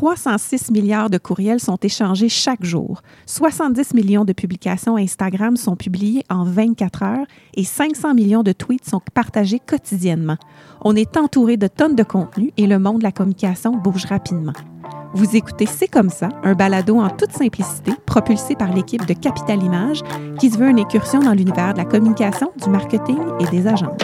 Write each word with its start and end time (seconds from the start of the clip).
306 0.00 0.70
milliards 0.70 1.10
de 1.10 1.18
courriels 1.18 1.60
sont 1.60 1.76
échangés 1.76 2.30
chaque 2.30 2.64
jour. 2.64 3.02
70 3.26 3.92
millions 3.92 4.24
de 4.24 4.32
publications 4.32 4.96
Instagram 4.96 5.58
sont 5.58 5.76
publiées 5.76 6.24
en 6.30 6.44
24 6.44 7.02
heures 7.02 7.26
et 7.52 7.64
500 7.64 8.14
millions 8.14 8.42
de 8.42 8.52
tweets 8.52 8.88
sont 8.88 9.02
partagés 9.12 9.58
quotidiennement. 9.58 10.38
On 10.80 10.96
est 10.96 11.18
entouré 11.18 11.58
de 11.58 11.66
tonnes 11.66 11.96
de 11.96 12.02
contenu 12.02 12.50
et 12.56 12.66
le 12.66 12.78
monde 12.78 13.00
de 13.00 13.02
la 13.02 13.12
communication 13.12 13.76
bouge 13.76 14.06
rapidement. 14.06 14.54
Vous 15.12 15.36
écoutez 15.36 15.66
C'est 15.66 15.88
comme 15.88 16.08
ça, 16.08 16.30
un 16.44 16.54
balado 16.54 16.98
en 16.98 17.10
toute 17.10 17.32
simplicité 17.32 17.92
propulsé 18.06 18.56
par 18.56 18.72
l'équipe 18.72 19.04
de 19.04 19.12
Capital 19.12 19.62
Image 19.62 20.00
qui 20.38 20.48
se 20.48 20.56
veut 20.56 20.70
une 20.70 20.80
incursion 20.80 21.20
dans 21.20 21.34
l'univers 21.34 21.74
de 21.74 21.78
la 21.78 21.84
communication, 21.84 22.50
du 22.56 22.70
marketing 22.70 23.18
et 23.38 23.46
des 23.54 23.66
agences. 23.66 24.00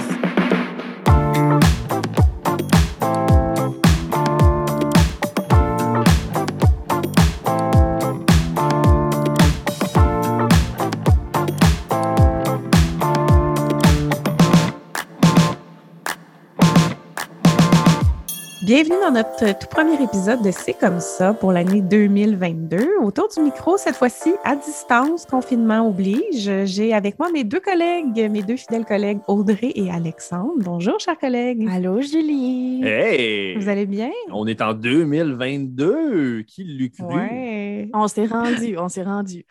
Bienvenue 18.66 18.96
dans 19.00 19.12
notre 19.12 19.56
tout 19.60 19.68
premier 19.68 19.94
épisode 20.02 20.42
de 20.42 20.50
C'est 20.50 20.74
comme 20.74 20.98
ça 20.98 21.32
pour 21.32 21.52
l'année 21.52 21.80
2022. 21.82 22.96
Autour 23.00 23.28
du 23.28 23.40
micro, 23.40 23.76
cette 23.76 23.94
fois-ci, 23.94 24.34
à 24.42 24.56
distance, 24.56 25.24
confinement 25.24 25.88
oblige. 25.88 26.50
J'ai 26.64 26.92
avec 26.92 27.16
moi 27.20 27.30
mes 27.30 27.44
deux 27.44 27.60
collègues, 27.60 28.28
mes 28.28 28.42
deux 28.42 28.56
fidèles 28.56 28.84
collègues, 28.84 29.20
Audrey 29.28 29.70
et 29.76 29.88
Alexandre. 29.88 30.54
Bonjour, 30.56 30.98
chers 30.98 31.16
collègues. 31.16 31.64
Allô, 31.70 32.00
Julie. 32.00 32.82
Hey! 32.82 33.56
Vous 33.56 33.68
allez 33.68 33.86
bien? 33.86 34.10
On 34.32 34.48
est 34.48 34.60
en 34.60 34.74
2022. 34.74 36.42
Qui 36.42 36.64
l'eût 36.64 36.90
cru? 36.90 37.04
Ouais. 37.04 37.88
On 37.94 38.08
s'est 38.08 38.26
rendu, 38.26 38.76
on 38.78 38.88
s'est 38.88 39.04
rendu. 39.04 39.44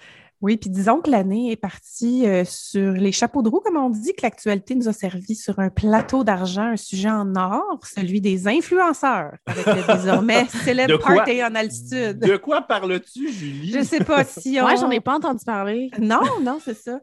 Oui, 0.45 0.57
puis 0.57 0.69
disons 0.69 1.01
que 1.01 1.09
l'année 1.09 1.51
est 1.51 1.55
partie 1.55 2.27
euh, 2.27 2.43
sur 2.45 2.91
les 2.91 3.11
chapeaux 3.11 3.41
de 3.41 3.49
roue, 3.49 3.61
comme 3.61 3.77
on 3.77 3.89
dit, 3.89 4.13
que 4.13 4.21
l'actualité 4.21 4.75
nous 4.75 4.87
a 4.87 4.93
servi 4.93 5.33
sur 5.33 5.57
un 5.57 5.71
plateau 5.71 6.23
d'argent, 6.23 6.67
un 6.67 6.77
sujet 6.77 7.09
en 7.09 7.35
or, 7.35 7.79
celui 7.83 8.21
des 8.21 8.47
influenceurs, 8.47 9.33
avec 9.47 9.65
le 9.65 9.93
désormais 9.97 10.45
célèbre 10.63 10.91
De 10.91 10.97
quoi? 10.97 11.15
party 11.15 11.43
en 11.43 11.55
altitude. 11.55 12.19
De 12.19 12.37
quoi 12.37 12.61
parles-tu, 12.61 13.31
Julie? 13.33 13.71
Je 13.71 13.83
sais 13.83 14.03
pas 14.03 14.23
si 14.23 14.59
on... 14.59 14.67
Moi, 14.67 14.75
j'en 14.75 14.91
ai 14.91 14.99
pas 14.99 15.15
entendu 15.15 15.43
parler. 15.43 15.89
Non, 15.99 16.21
non, 16.43 16.59
c'est 16.63 16.77
ça. 16.77 16.99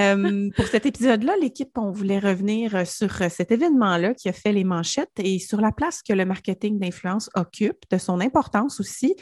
Euh, 0.00 0.50
pour 0.56 0.66
cet 0.66 0.84
épisode-là, 0.84 1.34
l'équipe, 1.40 1.70
on 1.78 1.92
voulait 1.92 2.18
revenir 2.18 2.74
euh, 2.74 2.84
sur 2.84 3.12
cet 3.30 3.52
événement-là 3.52 4.14
qui 4.14 4.28
a 4.28 4.32
fait 4.32 4.50
les 4.50 4.64
manchettes 4.64 5.20
et 5.22 5.38
sur 5.38 5.60
la 5.60 5.70
place 5.70 6.02
que 6.02 6.14
le 6.14 6.24
marketing 6.24 6.80
d'influence 6.80 7.30
occupe, 7.36 7.84
de 7.92 7.98
son 7.98 8.20
importance 8.20 8.80
aussi, 8.80 9.14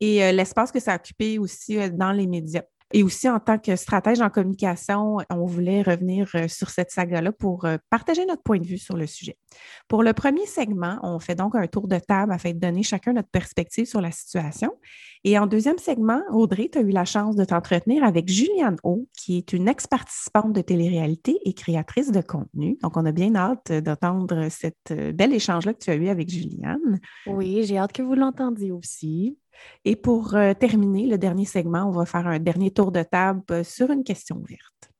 et 0.00 0.24
euh, 0.24 0.32
l'espace 0.32 0.72
que 0.72 0.80
ça 0.80 0.92
a 0.92 0.96
occupé 0.96 1.38
aussi 1.38 1.78
euh, 1.78 1.88
dans 1.88 2.12
les 2.12 2.26
médias. 2.26 2.62
Et 2.96 3.02
aussi, 3.02 3.28
en 3.28 3.40
tant 3.40 3.58
que 3.58 3.74
stratège 3.74 4.20
en 4.20 4.30
communication, 4.30 5.16
on 5.28 5.46
voulait 5.46 5.82
revenir 5.82 6.30
euh, 6.36 6.46
sur 6.46 6.70
cette 6.70 6.92
saga-là 6.92 7.32
pour 7.32 7.64
euh, 7.64 7.76
partager 7.90 8.24
notre 8.24 8.44
point 8.44 8.60
de 8.60 8.66
vue 8.66 8.78
sur 8.78 8.96
le 8.96 9.08
sujet. 9.08 9.36
Pour 9.88 10.04
le 10.04 10.12
premier 10.12 10.46
segment, 10.46 11.00
on 11.02 11.18
fait 11.18 11.34
donc 11.34 11.56
un 11.56 11.66
tour 11.66 11.88
de 11.88 11.98
table 11.98 12.30
afin 12.30 12.52
de 12.52 12.60
donner 12.60 12.84
chacun 12.84 13.12
notre 13.12 13.30
perspective 13.30 13.86
sur 13.86 14.00
la 14.00 14.12
situation. 14.12 14.70
Et 15.24 15.36
en 15.36 15.48
deuxième 15.48 15.78
segment, 15.78 16.20
Audrey, 16.30 16.68
tu 16.70 16.78
as 16.78 16.82
eu 16.82 16.90
la 16.90 17.04
chance 17.04 17.34
de 17.34 17.44
t'entretenir 17.44 18.04
avec 18.04 18.28
Juliane 18.28 18.76
O, 18.84 19.08
qui 19.12 19.38
est 19.38 19.52
une 19.52 19.66
ex-participante 19.66 20.52
de 20.52 20.60
télé-réalité 20.60 21.40
et 21.44 21.52
créatrice 21.52 22.12
de 22.12 22.20
contenu. 22.20 22.78
Donc, 22.80 22.96
on 22.96 23.04
a 23.06 23.12
bien 23.12 23.34
hâte 23.34 23.72
d'entendre 23.72 24.46
cet 24.50 24.92
euh, 24.92 25.10
bel 25.10 25.34
échange-là 25.34 25.74
que 25.74 25.82
tu 25.82 25.90
as 25.90 25.96
eu 25.96 26.10
avec 26.10 26.30
Juliane. 26.30 27.00
Oui, 27.26 27.64
j'ai 27.64 27.76
hâte 27.76 27.92
que 27.92 28.02
vous 28.02 28.14
l'entendiez 28.14 28.70
aussi. 28.70 29.36
Et 29.84 29.96
pour 29.96 30.34
euh, 30.34 30.54
terminer 30.54 31.06
le 31.06 31.18
dernier 31.18 31.44
segment, 31.44 31.84
on 31.84 31.90
va 31.90 32.06
faire 32.06 32.26
un 32.26 32.38
dernier 32.38 32.70
tour 32.70 32.92
de 32.92 33.02
table 33.02 33.42
euh, 33.50 33.64
sur 33.64 33.90
une 33.90 34.04
question 34.04 34.36
ouverte. 34.36 34.90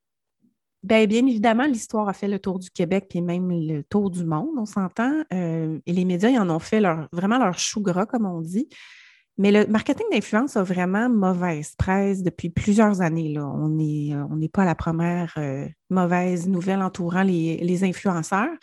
Bien, 0.83 1.07
bien 1.07 1.27
évidemment, 1.27 1.65
l'histoire 1.65 2.09
a 2.09 2.13
fait 2.13 2.29
le 2.29 2.39
tour 2.39 2.59
du 2.59 2.71
Québec 2.71 3.11
et 3.15 3.23
même 3.23 3.51
le 3.51 3.83
tour 3.85 4.11
du 4.11 4.25
monde, 4.25 4.51
on 4.59 4.67
s'entend. 4.67 5.23
Euh, 5.33 5.79
et 5.87 5.93
les 5.93 6.05
médias, 6.05 6.29
ils 6.29 6.39
en 6.39 6.51
ont 6.51 6.59
fait 6.59 6.81
leur, 6.81 7.09
vraiment 7.13 7.39
leur 7.39 7.59
chou 7.59 7.81
gras, 7.81 8.05
comme 8.05 8.27
on 8.27 8.41
dit. 8.41 8.69
Mais 9.39 9.51
le 9.51 9.67
marketing 9.67 10.07
d'influence 10.13 10.57
a 10.57 10.63
vraiment 10.63 11.09
mauvaise 11.09 11.75
presse 11.77 12.23
depuis 12.23 12.51
plusieurs 12.51 13.01
années. 13.01 13.33
Là. 13.33 13.47
On 13.47 13.69
n'est 13.69 14.15
on 14.15 14.39
pas 14.53 14.63
à 14.63 14.67
la 14.67 14.77
première 14.77 15.35
mauvaise 15.91 16.47
nouvelle 16.47 16.83
entourant 16.83 17.25
les, 17.25 17.57
les 17.57 17.83
influenceurs. 17.83 18.55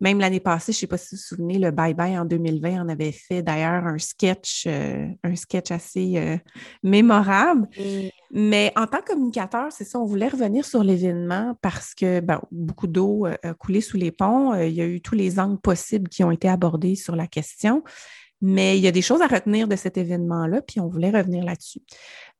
Même 0.00 0.20
l'année 0.20 0.40
passée, 0.40 0.72
je 0.72 0.76
ne 0.76 0.80
sais 0.80 0.86
pas 0.86 0.96
si 0.96 1.14
vous 1.14 1.20
vous 1.20 1.36
souvenez, 1.36 1.58
le 1.58 1.72
Bye 1.72 1.94
Bye 1.94 2.18
en 2.18 2.24
2020, 2.24 2.84
on 2.84 2.88
avait 2.88 3.10
fait 3.10 3.42
d'ailleurs 3.42 3.84
un 3.84 3.98
sketch, 3.98 4.64
euh, 4.68 5.08
un 5.24 5.34
sketch 5.34 5.72
assez 5.72 6.16
euh, 6.16 6.36
mémorable. 6.84 7.66
Mais 8.30 8.72
en 8.76 8.86
tant 8.86 8.98
que 8.98 9.12
communicateur, 9.12 9.72
c'est 9.72 9.84
ça, 9.84 9.98
on 9.98 10.04
voulait 10.04 10.28
revenir 10.28 10.64
sur 10.64 10.84
l'événement 10.84 11.56
parce 11.62 11.94
que 11.94 12.20
ben, 12.20 12.40
beaucoup 12.52 12.86
d'eau 12.86 13.26
euh, 13.26 13.34
a 13.42 13.54
coulé 13.54 13.80
sous 13.80 13.96
les 13.96 14.12
ponts. 14.12 14.54
Il 14.54 14.72
y 14.72 14.80
a 14.80 14.86
eu 14.86 15.00
tous 15.00 15.16
les 15.16 15.40
angles 15.40 15.60
possibles 15.60 16.08
qui 16.08 16.22
ont 16.22 16.30
été 16.30 16.48
abordés 16.48 16.94
sur 16.94 17.16
la 17.16 17.26
question. 17.26 17.82
Mais 18.40 18.78
il 18.78 18.84
y 18.84 18.86
a 18.86 18.92
des 18.92 19.02
choses 19.02 19.20
à 19.20 19.26
retenir 19.26 19.66
de 19.66 19.74
cet 19.74 19.96
événement-là, 19.96 20.62
puis 20.62 20.78
on 20.80 20.86
voulait 20.86 21.10
revenir 21.10 21.44
là-dessus. 21.44 21.80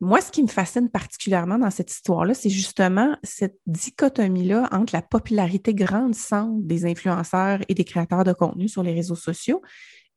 Moi, 0.00 0.20
ce 0.20 0.30
qui 0.30 0.42
me 0.42 0.48
fascine 0.48 0.88
particulièrement 0.88 1.58
dans 1.58 1.70
cette 1.70 1.90
histoire-là, 1.90 2.34
c'est 2.34 2.50
justement 2.50 3.16
cette 3.24 3.58
dichotomie-là 3.66 4.68
entre 4.70 4.94
la 4.94 5.02
popularité 5.02 5.74
grandissante 5.74 6.64
des 6.66 6.86
influenceurs 6.86 7.60
et 7.68 7.74
des 7.74 7.84
créateurs 7.84 8.22
de 8.22 8.32
contenu 8.32 8.68
sur 8.68 8.84
les 8.84 8.94
réseaux 8.94 9.16
sociaux 9.16 9.60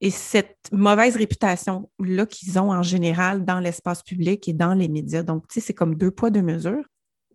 et 0.02 0.10
cette 0.10 0.58
mauvaise 0.72 1.16
réputation-là 1.16 2.26
qu'ils 2.26 2.60
ont 2.60 2.72
en 2.72 2.84
général 2.84 3.46
dans 3.46 3.60
l'espace 3.60 4.02
public 4.02 4.48
et 4.48 4.54
dans 4.54 4.74
les 4.74 4.88
médias. 4.88 5.24
Donc, 5.24 5.48
tu 5.48 5.56
sais, 5.56 5.68
c'est 5.68 5.74
comme 5.74 5.96
deux 5.96 6.12
poids, 6.12 6.32
deux 6.32 6.42
mesures. 6.42 6.84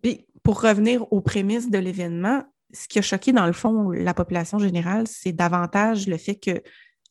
Puis, 0.01 0.27
pour 0.43 0.61
revenir 0.61 1.11
aux 1.11 1.21
prémices 1.21 1.69
de 1.69 1.77
l'événement, 1.77 2.43
ce 2.73 2.87
qui 2.89 2.99
a 2.99 3.01
choqué, 3.01 3.31
dans 3.31 3.45
le 3.45 3.53
fond, 3.53 3.91
la 3.91 4.13
population 4.13 4.59
générale, 4.59 5.07
c'est 5.07 5.31
davantage 5.31 6.07
le 6.07 6.17
fait 6.17 6.35
que 6.35 6.61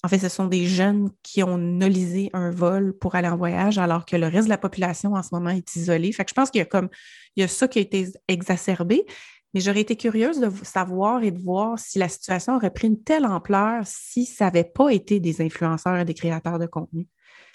en 0.07 0.09
fait, 0.09 0.21
ce 0.21 0.29
sont 0.29 0.47
des 0.47 0.67
jeunes 0.67 1.11
qui 1.25 1.43
ont 1.43 1.59
nolisé 1.59 2.31
un 2.33 2.53
vol 2.53 2.97
pour 2.97 3.17
aller 3.17 3.27
en 3.27 3.37
voyage, 3.37 3.77
alors 3.77 4.07
que 4.07 4.15
le 4.15 4.29
reste 4.29 4.45
de 4.45 4.51
la 4.51 4.57
population 4.57 5.15
en 5.15 5.23
ce 5.25 5.31
moment 5.33 5.51
est 5.51 5.75
isolée. 5.75 6.13
Fait 6.13 6.25
que 6.25 6.31
je 6.31 6.35
pense 6.35 6.53
qu'il 6.53 6.61
y 6.61 6.63
a 6.63 6.65
comme 6.65 6.89
il 7.35 7.41
y 7.41 7.43
a 7.43 7.49
ça 7.49 7.67
qui 7.67 7.81
a 7.81 7.83
été 7.83 8.07
exacerbé. 8.29 9.05
Mais 9.53 9.61
j'aurais 9.61 9.81
été 9.81 9.97
curieuse 9.97 10.39
de 10.39 10.49
savoir 10.63 11.25
et 11.25 11.33
de 11.33 11.41
voir 11.41 11.77
si 11.77 11.99
la 11.99 12.09
situation 12.09 12.55
aurait 12.55 12.73
pris 12.73 12.87
une 12.87 13.03
telle 13.03 13.27
ampleur 13.27 13.83
si 13.85 14.27
ça 14.27 14.45
n'avait 14.45 14.63
pas 14.63 14.91
été 14.91 15.19
des 15.19 15.41
influenceurs 15.41 15.97
et 15.97 16.05
des 16.05 16.15
créateurs 16.15 16.61
de 16.61 16.67
contenu. 16.67 17.09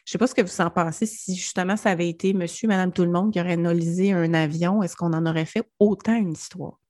Je 0.04 0.10
ne 0.10 0.12
sais 0.12 0.18
pas 0.18 0.28
ce 0.28 0.36
que 0.36 0.42
vous 0.42 0.62
en 0.62 0.70
pensez, 0.70 1.06
si 1.06 1.38
justement 1.38 1.78
ça 1.78 1.92
avait 1.92 2.10
été 2.10 2.34
monsieur, 2.34 2.68
madame, 2.68 2.92
tout 2.92 3.06
le 3.06 3.12
monde 3.12 3.32
qui 3.32 3.40
aurait 3.40 3.56
nolisé 3.56 4.12
un 4.12 4.34
avion, 4.34 4.84
est-ce 4.84 4.98
qu'on 4.98 5.14
en 5.14 5.26
aurait 5.26 5.46
fait 5.46 5.64
autant 5.80 6.16
une 6.16 6.34
histoire? 6.34 6.81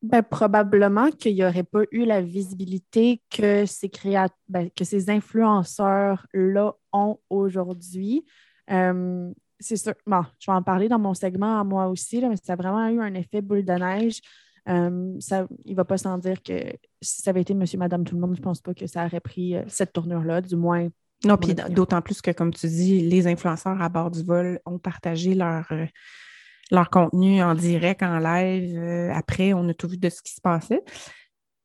Ben, 0.00 0.22
probablement 0.22 1.10
qu'il 1.10 1.34
n'y 1.34 1.44
aurait 1.44 1.64
pas 1.64 1.82
eu 1.90 2.04
la 2.04 2.22
visibilité 2.22 3.20
que 3.30 3.66
ces, 3.66 3.88
créat... 3.88 4.28
ben, 4.48 4.70
que 4.70 4.84
ces 4.84 5.10
influenceurs-là 5.10 6.74
ont 6.92 7.18
aujourd'hui. 7.30 8.24
Euh, 8.70 9.32
c'est 9.58 9.76
sûr, 9.76 9.94
bon, 10.06 10.22
je 10.38 10.50
vais 10.50 10.56
en 10.56 10.62
parler 10.62 10.88
dans 10.88 11.00
mon 11.00 11.14
segment 11.14 11.60
à 11.60 11.64
moi 11.64 11.88
aussi, 11.88 12.20
là, 12.20 12.28
mais 12.28 12.36
ça 12.36 12.52
a 12.52 12.56
vraiment 12.56 12.86
eu 12.88 13.00
un 13.00 13.14
effet 13.14 13.40
boule 13.40 13.64
de 13.64 13.72
neige. 13.72 14.20
Euh, 14.68 15.14
ça, 15.18 15.46
il 15.64 15.72
ne 15.72 15.76
va 15.76 15.84
pas 15.84 15.98
sans 15.98 16.18
dire 16.18 16.42
que 16.42 16.52
si 17.00 17.22
ça 17.22 17.30
avait 17.30 17.40
été 17.40 17.54
monsieur, 17.54 17.78
madame, 17.78 18.04
tout 18.04 18.14
le 18.14 18.20
monde, 18.20 18.34
je 18.34 18.40
ne 18.40 18.44
pense 18.44 18.60
pas 18.60 18.74
que 18.74 18.86
ça 18.86 19.06
aurait 19.06 19.20
pris 19.20 19.56
euh, 19.56 19.62
cette 19.66 19.92
tournure-là, 19.92 20.42
du 20.42 20.56
moins. 20.56 20.88
Non, 21.24 21.36
puis 21.36 21.54
d'autant 21.54 22.00
plus 22.02 22.22
que, 22.22 22.30
comme 22.30 22.52
tu 22.52 22.68
dis, 22.68 23.00
les 23.00 23.26
influenceurs 23.26 23.80
à 23.82 23.88
bord 23.88 24.10
du 24.10 24.22
vol 24.22 24.60
ont 24.66 24.78
partagé 24.78 25.34
leur, 25.34 25.66
euh, 25.72 25.86
leur 26.70 26.90
contenu 26.90 27.42
en 27.42 27.54
direct, 27.54 28.02
en 28.02 28.18
live. 28.18 28.76
Euh, 28.76 29.12
après, 29.12 29.52
on 29.52 29.68
a 29.68 29.74
tout 29.74 29.88
vu 29.88 29.96
de 29.96 30.08
ce 30.08 30.22
qui 30.22 30.32
se 30.32 30.40
passait. 30.40 30.82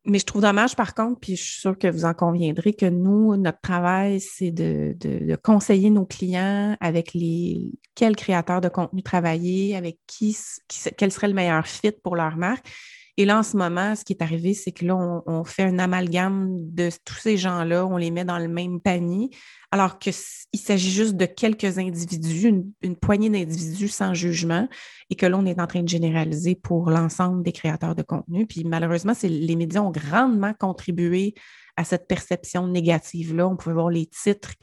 Mais 0.06 0.20
je 0.20 0.26
trouve 0.26 0.42
dommage, 0.42 0.76
par 0.76 0.94
contre, 0.94 1.22
puis 1.22 1.38
je 1.38 1.44
suis 1.44 1.62
sûre 1.62 1.78
que 1.78 1.88
vous 1.88 2.04
en 2.04 2.14
conviendrez, 2.14 2.74
que 2.74 2.86
nous, 2.86 3.38
notre 3.38 3.62
travail, 3.62 4.20
c'est 4.20 4.52
de, 4.52 4.98
de, 5.00 5.36
conseiller 5.38 5.90
nos 5.90 6.06
clients 6.06 6.76
avec 6.82 7.14
les 7.14 7.72
quels 7.96 8.18
créateurs 8.18 8.60
de 8.60 8.68
contenu 8.68 9.02
travailler, 9.02 9.78
avec 9.78 10.00
qui, 10.06 10.38
qui, 10.68 10.90
quel 10.98 11.10
serait 11.10 11.30
le 11.30 11.34
meilleur 11.34 11.66
fit 11.66 11.94
pour 12.04 12.18
leur 12.18 12.36
marque. 12.36 12.70
Et 13.18 13.26
là, 13.26 13.38
en 13.38 13.44
ce 13.44 13.56
moment, 13.56 13.96
ce 13.96 14.04
qui 14.04 14.14
est 14.14 14.24
arrivé, 14.24 14.56
c'est 14.56 14.72
que 14.72 14.86
là, 14.86 14.96
on, 15.28 15.44
fait 15.44 15.64
un 15.64 15.78
amalgame 15.78 16.50
de 16.74 16.90
tous 17.06 17.20
ces 17.20 17.38
gens-là, 17.38 17.86
on 17.86 17.98
les 17.98 18.10
met 18.10 18.26
dans 18.26 18.40
le 18.40 18.48
même 18.48 18.82
panier, 18.82 19.30
alors 19.70 20.00
qu'il 20.00 20.14
s'agit 20.14 20.90
juste 20.90 21.16
de 21.16 21.26
quelques 21.26 21.78
individus, 21.78 22.52
une, 22.82 22.96
poignée 22.96 23.30
d'individus 23.30 23.90
sans 23.90 24.16
jugement, 24.16 24.68
et 25.12 25.16
que 25.16 25.28
là, 25.28 25.38
on 25.38 25.46
est 25.46 25.62
en 25.62 25.68
train 25.68 25.84
de 25.84 25.90
généraliser 25.90 26.56
pour 26.56 26.90
l'ensemble 26.90 27.44
des 27.44 27.52
créateurs 27.52 27.94
de 27.94 28.02
contenu. 28.02 28.48
Puis 28.48 28.64
malheureusement, 28.64 29.14
les 29.22 29.56
médias 29.56 29.82
ont 29.82 29.92
grandement 29.92 30.54
contribué 30.60 31.36
à 31.78 31.84
cette 31.84 32.08
perception 32.08 32.68
négative-là. 32.68 33.48
On 33.48 33.56
pouvait 33.56 33.76
voir 33.76 33.90
les 33.90 34.08
titres. 34.08 34.54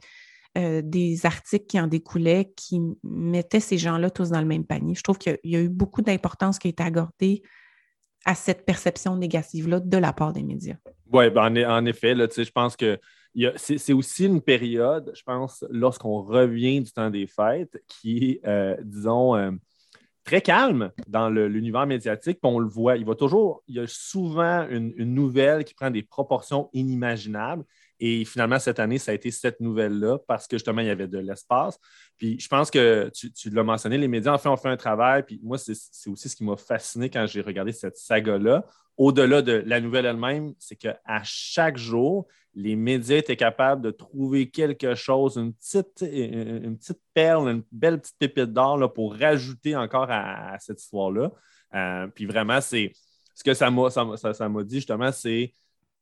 Euh, 0.59 0.83
des 0.85 1.27
articles 1.27 1.67
qui 1.67 1.79
en 1.79 1.87
découlaient, 1.87 2.53
qui 2.57 2.81
mettaient 3.05 3.61
ces 3.61 3.79
gens-là 3.79 4.11
tous 4.11 4.31
dans 4.31 4.41
le 4.41 4.49
même 4.49 4.65
panier. 4.65 4.97
Je 4.97 5.03
trouve 5.03 5.17
qu'il 5.17 5.39
y, 5.45 5.55
a 5.55 5.61
eu 5.61 5.69
beaucoup 5.69 6.03
d'importance 6.03 6.59
qui 6.59 6.67
a 6.67 6.71
été 6.71 6.83
accordée 6.83 7.43
à 8.25 8.35
cette 8.35 8.65
perception 8.65 9.17
négative-là 9.17 9.81
de 9.81 9.97
la 9.97 10.13
part 10.13 10.33
des 10.33 10.43
médias? 10.43 10.77
Oui, 11.13 11.31
ben 11.31 11.57
en, 11.67 11.87
effet, 11.87 12.15
là, 12.15 12.27
je 12.35 12.51
pense 12.51 12.77
que 12.77 12.99
c'est 13.57 13.93
aussi 13.93 14.27
une 14.27 14.41
période, 14.41 15.11
je 15.15 15.23
pense, 15.23 15.65
lorsqu'on 15.71 16.23
revient 16.23 16.81
du 16.81 16.93
temps 16.93 17.11
des 17.11 17.27
fêtes, 17.27 17.83
qui 17.89 18.41
est, 18.45 18.83
disons, 18.83 19.59
très 20.25 20.41
calme 20.41 20.93
dans 21.09 21.29
l'univers 21.29 21.87
médiatique. 21.87 22.39
on 22.43 22.59
le 22.59 22.69
voit, 22.69 22.97
il 22.97 23.05
va 23.05 23.15
toujours, 23.15 23.63
il 23.67 23.77
y 23.77 23.81
a 23.81 23.87
souvent 23.87 24.67
une, 24.69 24.93
nouvelle 24.97 25.65
qui 25.65 25.75
prend 25.75 25.91
des 25.91 26.03
proportions 26.03 26.71
inimaginables. 26.73 27.65
Et 28.01 28.25
finalement, 28.25 28.59
cette 28.59 28.79
année, 28.81 28.99
ça 28.99 29.13
a 29.13 29.15
été 29.15 29.31
cette 29.31 29.61
nouvelle-là 29.61 30.19
parce 30.27 30.47
que 30.47 30.57
justement, 30.57 30.81
il 30.81 30.87
y 30.87 30.91
avait 30.91 31.07
de 31.07 31.19
l'espace. 31.19 31.79
Puis 32.17 32.41
je 32.41 32.49
pense 32.49 32.71
que 32.71 33.11
tu, 33.15 33.31
tu 33.31 33.51
l'as 33.51 33.63
mentionné, 33.63 33.99
les 33.99 34.09
médias, 34.09 34.37
fait, 34.39 34.49
ont 34.49 34.57
fait 34.57 34.71
un 34.71 34.77
travail. 34.77 35.23
Puis 35.23 35.39
moi, 35.43 35.59
c'est 35.59 35.75
aussi 36.09 36.29
ce 36.29 36.35
qui 36.35 36.45
m'a 36.45 36.57
fasciné 36.57 37.11
quand 37.11 37.27
j'ai 37.27 37.43
regardé 37.43 37.73
cette 37.73 37.97
saga-là. 37.97 38.65
Au-delà 38.97 39.43
de 39.43 39.63
la 39.67 39.81
nouvelle 39.81 40.07
elle-même, 40.07 40.55
c'est 40.59 40.77
qu'à 40.77 40.99
chaque 41.23 41.77
jour, 41.77 42.27
les 42.55 42.75
médias 42.75 43.19
étaient 43.19 43.37
capables 43.37 43.83
de 43.83 43.91
trouver 43.91 44.51
quelque 44.51 44.95
chose, 44.95 45.37
une 45.37 45.53
petite, 45.55 46.03
une 46.03 46.77
petite 46.77 47.01
perle, 47.15 47.49
une 47.49 47.63
belle 47.71 48.01
petite 48.01 48.19
pépite 48.19 48.53
d'or 48.53 48.93
pour 48.93 49.15
rajouter 49.15 49.77
encore 49.77 50.09
à, 50.11 50.59
cette 50.59 50.83
histoire-là. 50.83 51.31
Euh, 51.75 52.09
puis 52.09 52.27
vraiment, 52.27 52.61
c'est 52.61 52.93
ce 53.35 53.45
que 53.45 53.55
ça 53.55 53.71
m'a 53.71 53.91
ça, 53.91 54.35
ça, 54.35 54.49
dit 54.65 54.77
justement, 54.77 55.13
c'est 55.13 55.53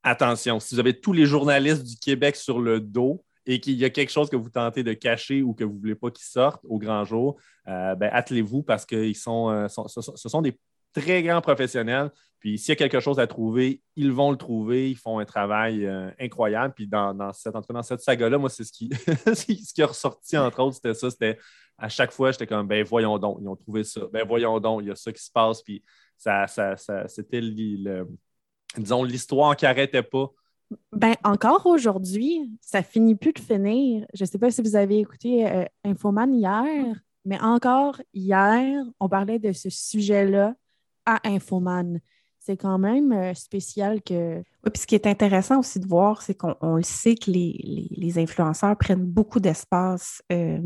attention, 0.09 0.61
si 0.61 0.75
vous 0.75 0.81
avez 0.81 0.99
tous 0.99 1.13
les 1.13 1.27
journalistes 1.27 1.85
du 1.85 1.97
Québec 1.97 2.37
sur 2.37 2.61
le 2.61 2.81
dos 2.81 3.25
et 3.47 3.61
qu'il 3.61 3.75
y 3.75 3.85
a 3.85 3.91
quelque 3.91 4.11
chose 4.11 4.29
que 4.29 4.37
vous 4.37 4.51
tentez 4.51 4.83
de 4.83 4.93
cacher 4.93 5.43
ou 5.43 5.55
que 5.55 5.65
vous 5.65 5.75
ne 5.75 5.79
voulez 5.79 5.95
pas 5.95 6.11
qu'il 6.11 6.25
sorte 6.25 6.61
au 6.69 6.79
grand 6.79 7.05
jour, 7.05 7.37
euh, 7.67 7.95
ben, 7.95 8.11
attelez-vous 8.13 8.63
parce 8.63 8.85
que 8.85 9.13
sont, 9.15 9.51
euh, 9.51 9.69
ce 9.69 10.29
sont 10.29 10.43
des 10.43 10.59
très 10.93 11.23
grands 11.23 11.41
professionnels. 11.41 12.11
Puis 12.41 12.59
s'il 12.59 12.71
y 12.71 12.73
a 12.73 12.77
quelque 12.77 13.01
chose 13.01 13.19
à 13.19 13.27
trouver, 13.27 13.83
ils 13.97 14.13
vont 14.13 14.31
le 14.31 14.37
trouver. 14.37 14.91
Ils 14.91 14.97
font 14.97 15.19
un 15.19 15.25
travail 15.25 15.87
euh, 15.87 16.11
incroyable. 16.21 16.75
Puis 16.75 16.87
dans, 16.87 17.33
cette, 17.33 17.55
dans 17.69 17.83
cette 17.83 18.01
saga-là, 18.01 18.39
moi, 18.39 18.49
c'est 18.49 18.65
ce 18.65 18.73
qui, 18.73 18.91
ce 19.35 19.73
qui 19.73 19.81
est 19.81 19.85
ressorti, 19.85 20.37
entre 20.37 20.61
autres, 20.63 20.77
c'était 20.77 20.95
ça. 20.95 21.11
C'était 21.11 21.39
à 21.79 21.89
chaque 21.89 22.13
fois, 22.13 22.33
j'étais 22.33 22.47
comme, 22.47 22.67
ben 22.67 22.85
voyons 22.85 23.19
donc, 23.19 23.39
ils 23.41 23.49
ont 23.49 23.57
trouvé 23.57 23.85
ça. 23.85 24.03
Ben 24.13 24.27
voyons 24.27 24.59
donc, 24.61 24.83
il 24.83 24.89
y 24.89 24.91
a 24.91 24.97
ça 24.97 25.13
qui 25.13 25.23
se 25.23 25.31
passe. 25.31 25.63
Puis 25.63 25.83
ça, 26.17 26.47
ça, 26.47 26.77
c'était, 27.07 27.41
le, 27.41 28.07
disons, 28.77 29.05
l'histoire 29.05 29.57
qui 29.57 29.65
n'arrêtait 29.65 30.03
pas. 30.03 30.33
Ben, 30.93 31.15
encore 31.25 31.65
aujourd'hui, 31.67 32.51
ça 32.61 32.83
finit 32.83 33.15
plus 33.15 33.33
de 33.33 33.39
finir. 33.39 34.07
Je 34.13 34.25
ne 34.25 34.29
sais 34.29 34.39
pas 34.39 34.51
si 34.51 34.61
vous 34.61 34.77
avez 34.77 34.99
écouté 34.99 35.49
euh, 35.49 35.65
Infoman 35.85 36.33
hier, 36.35 36.95
mais 37.25 37.41
encore 37.41 38.01
hier, 38.13 38.85
on 39.01 39.09
parlait 39.09 39.39
de 39.39 39.53
ce 39.53 39.71
sujet-là 39.71 40.55
à 41.07 41.27
Infoman. 41.27 42.01
C'est 42.39 42.57
quand 42.57 42.79
même 42.79 43.13
euh, 43.13 43.35
spécial 43.35 44.03
que. 44.03 44.39
Oui, 44.39 44.71
puis 44.73 44.83
ce 44.83 44.87
qui 44.87 44.95
est 44.95 45.07
intéressant 45.07 45.59
aussi 45.59 45.81
de 45.81 45.87
voir, 45.87 46.23
c'est 46.23 46.35
qu'on 46.35 46.77
le 46.77 46.83
sait 46.83 47.15
que 47.15 47.31
les, 47.31 48.19
influenceurs 48.19 48.77
prennent 48.77 49.05
beaucoup 49.05 49.41
d'espace 49.41 50.23
euh, 50.33 50.59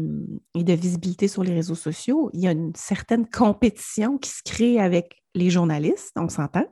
et 0.55 0.64
de 0.64 0.72
visibilité 0.72 1.28
sur 1.28 1.43
les 1.43 1.55
réseaux 1.55 1.75
sociaux. 1.75 2.31
Il 2.34 2.40
y 2.40 2.46
a 2.46 2.52
une 2.52 2.75
certaine 2.75 3.26
compétition 3.28 4.19
qui 4.19 4.31
se 4.31 4.43
crée 4.44 4.81
avec 4.81 5.22
les 5.34 5.50
journalistes, 5.50 6.12
on 6.16 6.28
s'entend. 6.28 6.66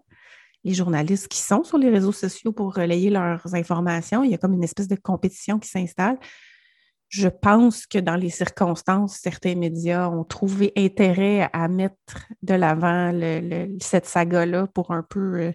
Les 0.64 0.74
journalistes 0.74 1.28
qui 1.28 1.38
sont 1.38 1.64
sur 1.64 1.78
les 1.78 1.88
réseaux 1.88 2.12
sociaux 2.12 2.52
pour 2.52 2.74
relayer 2.74 3.10
leurs 3.10 3.54
informations, 3.54 4.22
il 4.24 4.30
y 4.30 4.34
a 4.34 4.38
comme 4.38 4.52
une 4.52 4.64
espèce 4.64 4.88
de 4.88 4.96
compétition 4.96 5.58
qui 5.58 5.68
s'installe 5.68 6.18
je 7.10 7.28
pense 7.28 7.86
que 7.86 7.98
dans 7.98 8.14
les 8.14 8.30
circonstances, 8.30 9.16
certains 9.16 9.56
médias 9.56 10.08
ont 10.08 10.22
trouvé 10.22 10.72
intérêt 10.76 11.50
à 11.52 11.66
mettre 11.66 12.28
de 12.42 12.54
l'avant 12.54 13.12
cette 13.80 14.06
saga-là 14.06 14.68
pour 14.68 14.92
un 14.92 15.02
peu 15.02 15.40
euh, 15.40 15.52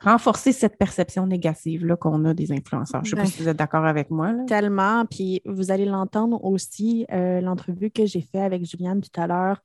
renforcer 0.00 0.50
cette 0.50 0.76
perception 0.76 1.24
négative 1.24 1.96
qu'on 2.00 2.24
a 2.24 2.34
des 2.34 2.50
influenceurs. 2.50 3.04
Je 3.04 3.14
ne 3.14 3.20
sais 3.20 3.22
pas 3.22 3.30
si 3.30 3.42
vous 3.42 3.48
êtes 3.48 3.56
d'accord 3.56 3.84
avec 3.84 4.10
moi. 4.10 4.34
Tellement. 4.48 5.06
Puis 5.06 5.40
vous 5.46 5.70
allez 5.70 5.84
l'entendre 5.84 6.44
aussi, 6.44 7.06
euh, 7.12 7.40
l'entrevue 7.40 7.92
que 7.92 8.04
j'ai 8.04 8.22
faite 8.22 8.42
avec 8.42 8.64
Juliane 8.64 9.00
tout 9.00 9.20
à 9.20 9.28
l'heure 9.28 9.62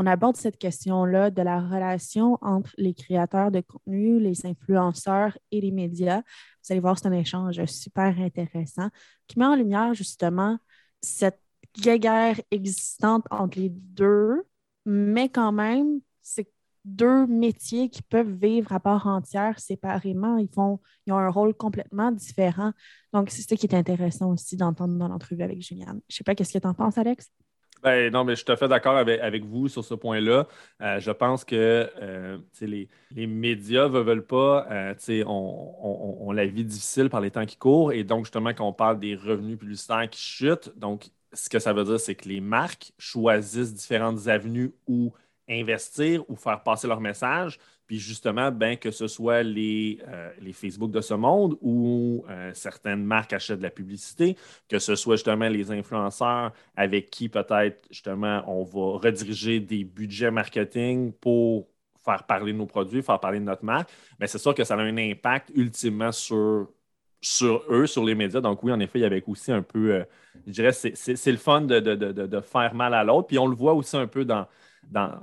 on 0.00 0.06
aborde 0.06 0.36
cette 0.36 0.56
question-là 0.56 1.30
de 1.30 1.42
la 1.42 1.60
relation 1.60 2.38
entre 2.40 2.70
les 2.78 2.94
créateurs 2.94 3.50
de 3.50 3.60
contenu, 3.60 4.18
les 4.18 4.46
influenceurs 4.46 5.36
et 5.52 5.60
les 5.60 5.72
médias. 5.72 6.20
Vous 6.20 6.72
allez 6.72 6.80
voir, 6.80 6.98
c'est 6.98 7.06
un 7.06 7.12
échange 7.12 7.62
super 7.66 8.18
intéressant 8.18 8.88
qui 9.26 9.38
met 9.38 9.44
en 9.44 9.54
lumière 9.54 9.92
justement 9.92 10.58
cette 11.02 11.38
guerre 11.78 12.40
existante 12.50 13.26
entre 13.30 13.58
les 13.58 13.68
deux, 13.68 14.42
mais 14.86 15.28
quand 15.28 15.52
même, 15.52 16.00
c'est 16.22 16.50
deux 16.86 17.26
métiers 17.26 17.90
qui 17.90 18.00
peuvent 18.00 18.32
vivre 18.40 18.72
à 18.72 18.80
part 18.80 19.06
entière 19.06 19.60
séparément. 19.60 20.38
Ils, 20.38 20.48
font, 20.48 20.80
ils 21.06 21.12
ont 21.12 21.18
un 21.18 21.28
rôle 21.28 21.52
complètement 21.52 22.10
différent. 22.10 22.72
Donc, 23.12 23.28
c'est 23.28 23.42
ce 23.42 23.54
qui 23.54 23.66
est 23.66 23.74
intéressant 23.74 24.32
aussi 24.32 24.56
d'entendre 24.56 24.96
dans 24.96 25.08
l'entrevue 25.08 25.42
avec 25.42 25.60
Juliane. 25.60 26.00
Je 26.08 26.14
ne 26.14 26.16
sais 26.16 26.24
pas, 26.24 26.34
qu'est-ce 26.34 26.54
que 26.54 26.58
tu 26.58 26.66
en 26.66 26.72
penses, 26.72 26.96
Alex? 26.96 27.30
Ben, 27.82 28.12
non, 28.12 28.24
mais 28.24 28.32
je 28.32 28.36
suis 28.36 28.44
tout 28.44 28.52
à 28.52 28.56
fait 28.56 28.68
d'accord 28.68 28.96
avec, 28.96 29.44
vous 29.44 29.68
sur 29.68 29.84
ce 29.84 29.94
point-là. 29.94 30.46
Euh, 30.82 31.00
je 31.00 31.10
pense 31.10 31.44
que 31.44 31.90
euh, 32.02 32.38
les, 32.60 32.88
médias 33.26 33.88
ne 33.88 33.98
veulent, 34.00 34.26
pas, 34.26 34.66
euh, 34.70 34.94
on, 35.26 36.16
on, 36.20 36.32
la 36.32 36.44
vie 36.44 36.64
difficile 36.64 37.08
par 37.08 37.22
les 37.22 37.30
temps 37.30 37.46
qui 37.46 37.56
courent. 37.56 37.92
Et 37.92 38.04
donc, 38.04 38.26
justement, 38.26 38.50
quand 38.50 38.68
on 38.68 38.74
parle 38.74 38.98
des 38.98 39.14
revenus 39.14 39.58
publicitaires 39.58 40.08
qui 40.10 40.20
chutent, 40.20 40.72
donc, 40.76 41.06
ce 41.32 41.48
que 41.48 41.58
ça 41.58 41.72
veut 41.72 41.84
dire, 41.84 41.98
c'est 41.98 42.14
que 42.14 42.28
les 42.28 42.40
marques 42.40 42.92
choisissent 42.98 43.72
différentes 43.72 44.26
avenues 44.26 44.72
où 44.86 45.12
investir 45.48 46.28
ou 46.28 46.36
faire 46.36 46.62
passer 46.62 46.86
leur 46.86 47.00
message. 47.00 47.58
Puis 47.90 47.98
justement, 47.98 48.52
ben, 48.52 48.76
que 48.76 48.92
ce 48.92 49.08
soit 49.08 49.42
les, 49.42 49.98
euh, 50.06 50.30
les 50.40 50.52
Facebook 50.52 50.92
de 50.92 51.00
ce 51.00 51.12
monde 51.12 51.56
ou 51.60 52.24
euh, 52.30 52.52
certaines 52.54 53.02
marques 53.02 53.32
achètent 53.32 53.58
de 53.58 53.64
la 53.64 53.70
publicité, 53.70 54.36
que 54.68 54.78
ce 54.78 54.94
soit 54.94 55.16
justement 55.16 55.48
les 55.48 55.72
influenceurs 55.72 56.52
avec 56.76 57.10
qui 57.10 57.28
peut-être 57.28 57.88
justement 57.90 58.44
on 58.46 58.62
va 58.62 59.00
rediriger 59.00 59.58
des 59.58 59.82
budgets 59.82 60.30
marketing 60.30 61.12
pour 61.14 61.66
faire 62.04 62.22
parler 62.28 62.52
de 62.52 62.58
nos 62.58 62.66
produits, 62.66 63.02
faire 63.02 63.18
parler 63.18 63.40
de 63.40 63.44
notre 63.44 63.64
marque, 63.64 63.90
mais 64.20 64.28
c'est 64.28 64.38
sûr 64.38 64.54
que 64.54 64.62
ça 64.62 64.74
a 64.74 64.78
un 64.78 64.96
impact 64.96 65.50
ultimement 65.56 66.12
sur, 66.12 66.68
sur 67.20 67.64
eux, 67.68 67.88
sur 67.88 68.04
les 68.04 68.14
médias. 68.14 68.40
Donc 68.40 68.62
oui, 68.62 68.70
en 68.70 68.78
effet, 68.78 69.00
il 69.00 69.02
y 69.02 69.04
avait 69.04 69.24
aussi 69.26 69.50
un 69.50 69.62
peu, 69.62 69.94
euh, 69.94 70.04
je 70.46 70.52
dirais, 70.52 70.70
c'est 70.70 71.32
le 71.32 71.38
fun 71.38 71.62
de, 71.62 71.80
de 71.80 72.40
faire 72.40 72.72
mal 72.72 72.94
à 72.94 73.02
l'autre. 73.02 73.26
Puis 73.26 73.38
on 73.40 73.48
le 73.48 73.56
voit 73.56 73.74
aussi 73.74 73.96
un 73.96 74.06
peu 74.06 74.24
dans 74.24 74.46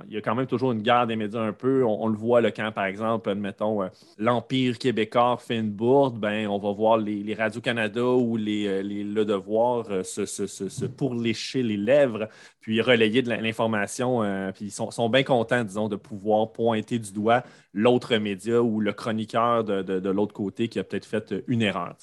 il 0.08 0.14
y 0.14 0.16
a 0.16 0.20
quand 0.20 0.34
même 0.34 0.46
toujours 0.46 0.72
une 0.72 0.82
guerre 0.82 1.06
des 1.06 1.16
médias 1.16 1.40
un 1.40 1.52
peu. 1.52 1.84
On, 1.84 2.08
le 2.08 2.16
voit 2.16 2.40
le 2.40 2.50
quand, 2.50 2.72
par 2.72 2.86
exemple, 2.86 3.28
admettons, 3.28 3.82
euh, 3.82 3.88
l'Empire 4.16 4.78
québécois 4.78 5.36
fait 5.38 5.58
une 5.58 5.70
bourde, 5.70 6.18
ben, 6.18 6.46
on 6.48 6.58
va 6.58 6.72
voir 6.72 6.96
les, 6.96 7.22
les 7.22 7.34
Radio-Canada 7.34 8.04
ou 8.04 8.36
les, 8.36 8.66
euh, 8.66 8.82
Le 8.82 9.24
Devoir 9.24 9.86
euh, 9.90 10.02
se, 10.02 10.24
se, 10.24 10.46
se, 10.46 10.84
pourlécher 10.86 11.62
les 11.62 11.76
lèvres, 11.76 12.28
puis 12.60 12.80
relayer 12.80 13.22
de 13.22 13.30
l'information. 13.30 14.22
puis 14.54 14.66
ils 14.66 14.70
sont, 14.70 14.90
sont 14.90 15.08
bien 15.08 15.22
contents, 15.22 15.64
disons, 15.64 15.88
de 15.88 15.96
pouvoir 15.96 16.52
pointer 16.52 16.98
du 16.98 17.12
doigt 17.12 17.42
l'autre 17.72 18.16
média 18.16 18.62
ou 18.62 18.80
le 18.80 18.92
chroniqueur 18.92 19.64
de, 19.64 19.82
de, 19.82 20.10
l'autre 20.10 20.34
côté 20.34 20.68
qui 20.68 20.78
a 20.78 20.84
peut-être 20.84 21.06
fait 21.06 21.34
une 21.46 21.62
erreur. 21.62 21.94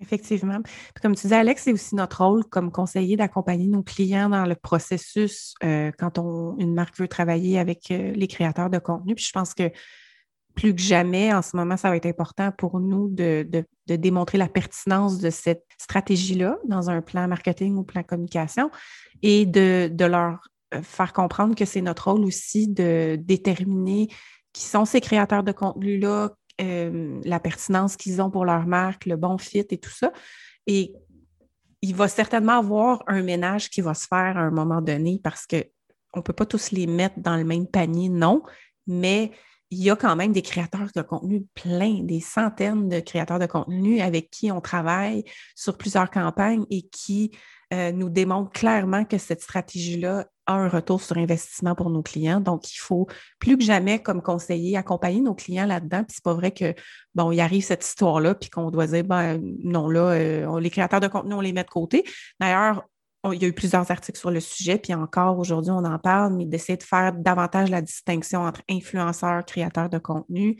Effectivement. 0.00 0.58
comme 1.00 1.14
tu 1.14 1.28
dis, 1.28 1.34
Alex, 1.34 1.62
c'est 1.62 1.72
aussi 1.72 1.94
notre 1.94 2.24
rôle 2.24 2.44
comme 2.44 2.72
conseiller 2.72 3.16
d'accompagner 3.16 3.68
nos 3.68 3.82
clients 3.82 4.28
dans 4.28 4.44
le 4.44 4.56
processus 4.56 5.54
euh, 5.62 5.92
quand 5.98 6.18
on, 6.18 6.56
une 6.58 6.74
marque 6.74 6.98
veut 6.98 7.08
travailler 7.08 7.58
avec 7.58 7.90
euh, 7.90 8.12
les 8.12 8.26
créateurs 8.26 8.70
de 8.70 8.78
contenu. 8.78 9.14
Puis 9.14 9.24
je 9.24 9.32
pense 9.32 9.54
que 9.54 9.70
plus 10.54 10.74
que 10.74 10.80
jamais, 10.80 11.32
en 11.32 11.42
ce 11.42 11.56
moment, 11.56 11.76
ça 11.76 11.90
va 11.90 11.96
être 11.96 12.06
important 12.06 12.52
pour 12.52 12.80
nous 12.80 13.08
de, 13.08 13.46
démontrer 13.86 14.38
la 14.38 14.48
pertinence 14.48 15.18
de 15.18 15.30
cette 15.30 15.64
stratégie-là 15.78 16.58
dans 16.66 16.90
un 16.90 17.00
plan 17.00 17.28
marketing 17.28 17.76
ou 17.76 17.82
plan 17.82 18.02
communication 18.02 18.70
et 19.22 19.46
de, 19.46 19.90
leur 20.04 20.40
euh, 20.74 20.82
faire 20.82 21.12
comprendre 21.12 21.54
que 21.54 21.64
c'est 21.64 21.82
notre 21.82 22.10
rôle 22.10 22.24
aussi 22.24 22.68
de 22.68 23.16
déterminer 23.20 24.08
qui 24.52 24.62
sont 24.62 24.84
ces 24.84 25.00
créateurs 25.00 25.42
de 25.42 25.52
contenu-là, 25.52 26.30
euh, 26.60 27.20
la 27.24 27.40
pertinence 27.40 27.96
qu'ils 27.96 28.22
ont 28.22 28.30
pour 28.30 28.44
leur 28.44 28.66
marque, 28.66 29.06
le 29.06 29.16
bon 29.16 29.38
fit 29.38 29.66
et 29.68 29.78
tout 29.78 29.90
ça. 29.90 30.12
Et 30.66 30.94
il 31.82 31.94
va 31.94 32.08
certainement 32.08 32.58
avoir 32.58 33.02
un 33.06 33.22
ménage 33.22 33.70
qui 33.70 33.80
va 33.80 33.94
se 33.94 34.06
faire 34.06 34.38
à 34.38 34.40
un 34.40 34.50
moment 34.50 34.80
donné 34.80 35.20
parce 35.22 35.46
qu'on 35.46 35.64
ne 36.16 36.22
peut 36.22 36.32
pas 36.32 36.46
tous 36.46 36.70
les 36.70 36.86
mettre 36.86 37.18
dans 37.18 37.36
le 37.36 37.44
même 37.44 37.66
panier, 37.66 38.08
non, 38.08 38.42
mais 38.86 39.32
il 39.70 39.82
y 39.82 39.90
a 39.90 39.96
quand 39.96 40.14
même 40.14 40.32
des 40.32 40.42
créateurs 40.42 40.88
de 40.94 41.02
contenu 41.02 41.44
plein, 41.54 42.00
des 42.02 42.20
centaines 42.20 42.88
de 42.88 43.00
créateurs 43.00 43.38
de 43.38 43.46
contenu 43.46 44.00
avec 44.00 44.30
qui 44.30 44.52
on 44.52 44.60
travaille 44.60 45.24
sur 45.56 45.76
plusieurs 45.76 46.10
campagnes 46.10 46.64
et 46.70 46.82
qui 46.82 47.32
euh, 47.74 47.92
nous 47.92 48.08
démontrent 48.08 48.52
clairement 48.52 49.04
que 49.04 49.18
cette 49.18 49.42
stratégie-là 49.42 50.26
un 50.46 50.68
retour 50.68 51.00
sur 51.00 51.16
investissement 51.16 51.74
pour 51.74 51.90
nos 51.90 52.02
clients. 52.02 52.40
Donc, 52.40 52.70
il 52.72 52.78
faut 52.78 53.06
plus 53.38 53.56
que 53.56 53.64
jamais, 53.64 54.02
comme 54.02 54.22
conseiller, 54.22 54.76
accompagner 54.76 55.20
nos 55.20 55.34
clients 55.34 55.66
là-dedans. 55.66 56.04
Puis 56.04 56.16
c'est 56.16 56.24
pas 56.24 56.34
vrai 56.34 56.50
que, 56.50 56.74
bon, 57.14 57.32
il 57.32 57.40
arrive 57.40 57.64
cette 57.64 57.84
histoire-là, 57.84 58.34
puis 58.34 58.50
qu'on 58.50 58.70
doit 58.70 58.86
dire, 58.86 59.04
ben 59.04 59.40
non, 59.62 59.88
là, 59.88 60.12
euh, 60.12 60.60
les 60.60 60.70
créateurs 60.70 61.00
de 61.00 61.08
contenu, 61.08 61.34
on 61.34 61.40
les 61.40 61.52
met 61.52 61.64
de 61.64 61.68
côté. 61.68 62.04
D'ailleurs, 62.40 62.84
il 63.32 63.40
y 63.40 63.44
a 63.46 63.48
eu 63.48 63.54
plusieurs 63.54 63.90
articles 63.90 64.18
sur 64.18 64.30
le 64.30 64.40
sujet, 64.40 64.76
puis 64.76 64.92
encore 64.92 65.38
aujourd'hui, 65.38 65.70
on 65.70 65.84
en 65.84 65.98
parle, 65.98 66.34
mais 66.34 66.44
d'essayer 66.44 66.76
de 66.76 66.82
faire 66.82 67.14
davantage 67.14 67.70
la 67.70 67.80
distinction 67.80 68.42
entre 68.42 68.60
influenceurs, 68.68 69.46
créateurs 69.46 69.88
de 69.88 69.96
contenu, 69.96 70.58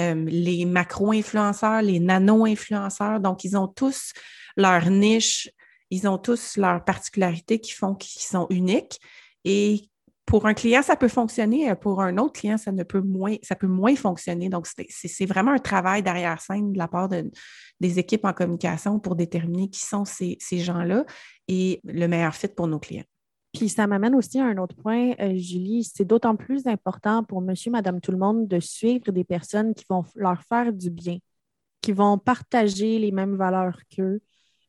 euh, 0.00 0.14
les 0.26 0.64
macro-influenceurs, 0.64 1.82
les 1.82 2.00
nano-influenceurs. 2.00 3.20
Donc, 3.20 3.44
ils 3.44 3.58
ont 3.58 3.68
tous 3.68 4.14
leur 4.56 4.88
niche, 4.88 5.50
ils 5.90 6.08
ont 6.08 6.18
tous 6.18 6.56
leurs 6.56 6.84
particularités 6.84 7.60
qui 7.60 7.72
font 7.72 7.94
qu'ils 7.94 8.22
sont 8.22 8.46
uniques. 8.50 9.00
Et 9.44 9.88
pour 10.28 10.46
un 10.46 10.52
client, 10.52 10.82
ça 10.82 10.94
peut 10.94 11.08
fonctionner. 11.08 11.74
Pour 11.76 12.02
un 12.02 12.18
autre 12.18 12.34
client, 12.34 12.58
ça 12.58 12.70
ne 12.70 12.82
peut 12.82 13.00
moins, 13.00 13.36
ça 13.42 13.56
peut 13.56 13.66
moins 13.66 13.96
fonctionner. 13.96 14.50
Donc, 14.50 14.66
c'est 14.90 15.26
vraiment 15.26 15.52
un 15.52 15.58
travail 15.58 16.02
derrière 16.02 16.40
scène 16.40 16.72
de 16.72 16.78
la 16.78 16.86
part 16.86 17.08
des 17.08 17.98
équipes 17.98 18.26
en 18.26 18.34
communication 18.34 18.98
pour 18.98 19.16
déterminer 19.16 19.70
qui 19.70 19.80
sont 19.80 20.04
ces, 20.04 20.36
gens-là 20.52 21.06
et 21.48 21.80
le 21.84 22.06
meilleur 22.08 22.34
fit 22.34 22.48
pour 22.48 22.66
nos 22.66 22.78
clients. 22.78 23.06
Puis 23.54 23.70
ça 23.70 23.86
m'amène 23.86 24.14
aussi 24.14 24.38
à 24.38 24.44
un 24.44 24.58
autre 24.58 24.76
point, 24.76 25.12
euh, 25.20 25.34
Julie. 25.34 25.82
C'est 25.82 26.04
d'autant 26.04 26.36
plus 26.36 26.66
important 26.66 27.24
pour 27.24 27.40
monsieur, 27.40 27.70
madame, 27.70 27.98
tout 27.98 28.12
le 28.12 28.18
monde 28.18 28.46
de 28.46 28.60
suivre 28.60 29.10
des 29.10 29.24
personnes 29.24 29.74
qui 29.74 29.86
vont 29.88 30.04
leur 30.14 30.42
faire 30.42 30.70
du 30.74 30.90
bien, 30.90 31.16
qui 31.80 31.92
vont 31.92 32.18
partager 32.18 32.98
les 32.98 33.10
mêmes 33.10 33.36
valeurs 33.36 33.80
qu'eux. 33.88 34.20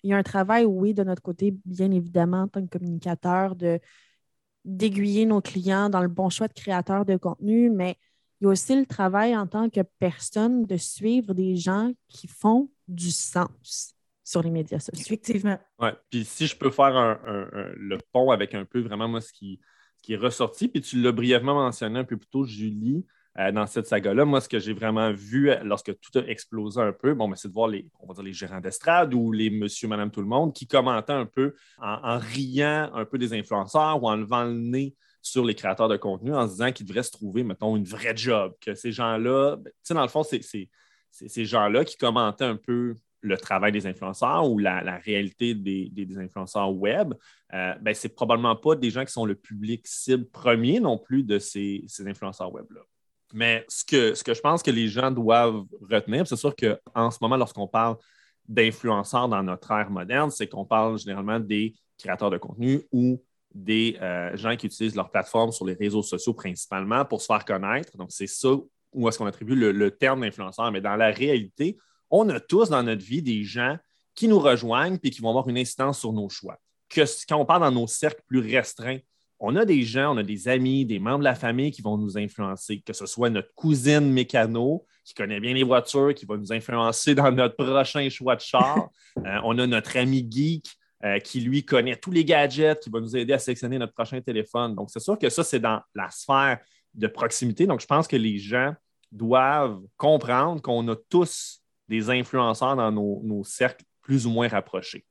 Il 0.03 0.09
y 0.09 0.13
a 0.13 0.17
un 0.17 0.23
travail, 0.23 0.65
oui, 0.65 0.93
de 0.93 1.03
notre 1.03 1.21
côté, 1.21 1.55
bien 1.65 1.91
évidemment, 1.91 2.43
en 2.43 2.47
tant 2.47 2.61
que 2.65 2.77
communicateur, 2.77 3.55
de 3.55 3.79
d'aiguiller 4.65 5.25
nos 5.25 5.41
clients 5.41 5.89
dans 5.89 6.01
le 6.01 6.09
bon 6.09 6.29
choix 6.29 6.47
de 6.47 6.53
créateur 6.53 7.05
de 7.05 7.15
contenu, 7.15 7.69
mais 7.69 7.97
il 8.39 8.43
y 8.43 8.47
a 8.47 8.49
aussi 8.49 8.75
le 8.75 8.85
travail 8.85 9.35
en 9.35 9.47
tant 9.47 9.69
que 9.69 9.81
personne 9.99 10.65
de 10.65 10.77
suivre 10.77 11.33
des 11.33 11.55
gens 11.55 11.91
qui 12.07 12.27
font 12.27 12.69
du 12.87 13.09
sens 13.09 13.95
sur 14.23 14.43
les 14.43 14.51
médias 14.51 14.79
sociaux. 14.79 15.01
Effectivement. 15.01 15.57
Oui, 15.79 15.89
puis 16.09 16.25
si 16.25 16.45
je 16.45 16.55
peux 16.55 16.69
faire 16.69 17.19
le 17.25 17.97
pont 18.11 18.31
avec 18.31 18.53
un 18.53 18.65
peu 18.65 18.81
vraiment 18.81 19.07
moi 19.07 19.21
ce 19.21 19.33
qui, 19.33 19.59
ce 19.97 20.03
qui 20.03 20.13
est 20.13 20.17
ressorti, 20.17 20.67
puis 20.67 20.81
tu 20.81 21.01
l'as 21.01 21.11
brièvement 21.11 21.55
mentionné 21.55 21.99
un 21.99 22.03
peu 22.03 22.17
plus 22.17 22.29
tôt, 22.29 22.43
Julie, 22.43 23.05
euh, 23.39 23.51
dans 23.53 23.65
cette 23.67 23.87
saga-là. 23.87 24.25
Moi, 24.25 24.41
ce 24.41 24.49
que 24.49 24.59
j'ai 24.59 24.73
vraiment 24.73 25.13
vu 25.13 25.49
euh, 25.49 25.63
lorsque 25.63 25.97
tout 25.99 26.19
a 26.19 26.23
explosé 26.23 26.81
un 26.81 26.91
peu, 26.91 27.13
bon, 27.13 27.29
ben, 27.29 27.35
c'est 27.35 27.47
de 27.47 27.53
voir 27.53 27.69
les, 27.69 27.87
on 28.01 28.07
va 28.07 28.13
dire 28.13 28.23
les 28.23 28.33
gérants 28.33 28.59
d'estrade 28.59 29.13
ou 29.13 29.31
les 29.31 29.49
monsieur, 29.49 29.87
madame, 29.87 30.11
tout 30.11 30.19
le 30.19 30.27
monde 30.27 30.53
qui 30.53 30.67
commentaient 30.67 31.13
un 31.13 31.25
peu 31.25 31.55
en, 31.77 32.17
riant 32.17 32.91
un 32.93 33.05
peu 33.05 33.17
des 33.17 33.33
influenceurs 33.33 34.03
ou 34.03 34.09
en 34.09 34.17
levant 34.17 34.43
le 34.43 34.53
nez 34.53 34.93
sur 35.21 35.45
les 35.45 35.55
créateurs 35.55 35.87
de 35.87 35.95
contenu 35.95 36.35
en 36.35 36.47
se 36.47 36.53
disant 36.53 36.71
qu'ils 36.73 36.85
devraient 36.85 37.03
se 37.03 37.11
trouver, 37.11 37.43
mettons, 37.43 37.77
une 37.77 37.85
vraie 37.85 38.15
job, 38.15 38.53
que 38.59 38.75
ces 38.75 38.91
gens-là, 38.91 39.55
ben, 39.55 39.71
tu 39.71 39.73
sais, 39.83 39.93
dans 39.93 40.01
le 40.01 40.09
fond, 40.09 40.23
c'est 40.23 40.41
ces 41.09 41.45
gens-là 41.45 41.85
qui 41.85 41.95
commentaient 41.95 42.43
un 42.45 42.57
peu 42.57 42.95
le 43.21 43.37
travail 43.37 43.71
des 43.71 43.87
influenceurs 43.87 44.49
ou 44.49 44.57
la, 44.57 44.97
réalité 44.97 45.53
des, 45.53 46.17
influenceurs 46.17 46.73
web, 46.73 47.13
euh, 47.53 47.73
ben, 47.81 47.93
c'est 47.93 48.09
probablement 48.09 48.57
pas 48.57 48.75
des 48.75 48.89
gens 48.89 49.05
qui 49.05 49.13
sont 49.13 49.25
le 49.25 49.35
public 49.35 49.87
cible 49.87 50.25
premier 50.25 50.81
non 50.81 50.97
plus 50.97 51.23
de 51.23 51.39
ces, 51.39 51.85
ces 51.87 52.05
influenceurs 52.05 52.53
web-là. 52.53 52.81
Mais 53.33 53.65
ce 53.67 53.83
que, 53.83 54.13
je 54.15 54.41
pense 54.41 54.63
que 54.63 54.71
les 54.71 54.87
gens 54.87 55.11
doivent 55.11 55.63
retenir, 55.89 56.27
c'est 56.27 56.35
sûr 56.35 56.55
qu'en 56.55 57.11
ce 57.11 57.17
moment, 57.21 57.37
lorsqu'on 57.37 57.67
parle 57.67 57.97
d'influenceurs 58.47 59.29
dans 59.29 59.43
notre 59.43 59.71
ère 59.71 59.89
moderne, 59.89 60.31
c'est 60.31 60.47
qu'on 60.47 60.65
parle 60.65 60.97
généralement 60.97 61.39
des 61.39 61.75
créateurs 61.97 62.31
de 62.31 62.37
contenu 62.37 62.81
ou 62.91 63.21
des 63.53 63.97
euh, 64.01 64.35
gens 64.35 64.55
qui 64.55 64.67
utilisent 64.67 64.95
leur 64.95 65.11
plateforme 65.11 65.51
sur 65.51 65.65
les 65.65 65.73
réseaux 65.73 66.03
sociaux 66.03 66.33
principalement 66.33 67.05
pour 67.05 67.21
se 67.21 67.27
faire 67.27 67.45
connaître. 67.45 67.95
Donc, 67.97 68.11
c'est 68.11 68.27
ça 68.27 68.49
où 68.93 69.07
est-ce 69.07 69.17
qu'on 69.17 69.25
attribue 69.25 69.55
le, 69.55 69.91
terme 69.91 70.21
d'influenceur. 70.21 70.71
Mais 70.71 70.81
dans 70.81 70.95
la 70.95 71.11
réalité, 71.11 71.77
on 72.09 72.27
a 72.29 72.39
tous 72.39 72.69
dans 72.69 72.81
notre 72.83 73.03
vie 73.03 73.21
des 73.21 73.43
gens 73.43 73.77
qui 74.15 74.27
nous 74.27 74.39
rejoignent 74.39 74.97
et 75.03 75.09
qui 75.09 75.21
vont 75.21 75.29
avoir 75.29 75.47
une 75.47 75.57
incidence 75.57 75.99
sur 75.99 76.11
nos 76.11 76.29
choix. 76.29 76.57
Quand 76.93 77.37
on 77.37 77.45
parle 77.45 77.61
dans 77.61 77.71
nos 77.71 77.87
cercles 77.87 78.21
plus 78.27 78.39
restreints, 78.39 78.97
on 79.39 79.55
a 79.55 79.65
des 79.65 79.83
gens, 79.83 80.13
on 80.13 80.17
a 80.17 80.23
des 80.23 80.47
amis, 80.47 80.85
des 80.85 80.99
membres 80.99 81.19
de 81.19 81.23
la 81.23 81.35
famille 81.35 81.71
qui 81.71 81.81
vont 81.81 81.97
nous 81.97 82.17
influencer, 82.17 82.81
que 82.81 82.93
ce 82.93 83.05
soit 83.05 83.29
notre 83.29 83.53
cousine 83.55 84.11
mécano 84.11 84.85
qui 85.05 85.13
connaît 85.13 85.39
bien 85.39 85.53
les 85.53 85.63
voitures, 85.63 86.13
qui 86.13 86.25
va 86.25 86.37
nous 86.37 86.51
influencer 86.51 87.15
dans 87.15 87.31
notre 87.31 87.55
prochain 87.55 88.07
choix 88.09 88.35
de 88.35 88.41
char. 88.41 88.89
Euh, 89.25 89.39
on 89.43 89.57
a 89.57 89.67
notre 89.67 89.97
ami 89.97 90.25
geek 90.29 90.67
euh, 91.03 91.19
qui, 91.19 91.41
lui, 91.41 91.65
connaît 91.65 91.95
tous 91.97 92.11
les 92.11 92.23
gadgets, 92.23 92.79
qui 92.79 92.89
va 92.89 93.01
nous 93.01 93.17
aider 93.17 93.33
à 93.33 93.39
sélectionner 93.39 93.77
notre 93.77 93.91
prochain 93.91 94.21
téléphone. 94.21 94.75
Donc, 94.75 94.91
c'est 94.91 94.99
sûr 94.99 95.17
que 95.17 95.29
ça, 95.29 95.43
c'est 95.43 95.59
dans 95.59 95.81
la 95.93 96.09
sphère 96.09 96.59
de 96.93 97.07
proximité. 97.07 97.65
Donc, 97.65 97.81
je 97.81 97.87
pense 97.87 98.07
que 98.07 98.15
les 98.15 98.37
gens 98.37 98.73
doivent 99.11 99.81
comprendre 99.97 100.61
qu'on 100.61 100.87
a 100.87 100.95
tous 101.09 101.61
des 101.89 102.09
influenceurs 102.09 102.77
dans 102.77 102.91
nos 102.91 103.43
cercles 103.43 103.83
plus 104.01 104.25
ou 104.25 104.29
moins 104.29 104.47
rapprochés. 104.47 105.03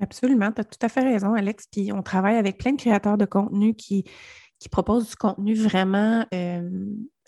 Absolument, 0.00 0.50
tu 0.52 0.60
as 0.60 0.64
tout 0.64 0.78
à 0.80 0.88
fait 0.88 1.02
raison, 1.02 1.34
Alex. 1.34 1.66
Puis 1.70 1.92
on 1.92 2.02
travaille 2.02 2.36
avec 2.36 2.58
plein 2.58 2.72
de 2.72 2.80
créateurs 2.80 3.18
de 3.18 3.26
contenu 3.26 3.74
qui, 3.74 4.04
qui 4.60 4.68
proposent 4.68 5.08
du 5.08 5.16
contenu 5.16 5.54
vraiment 5.54 6.26
euh, 6.34 6.70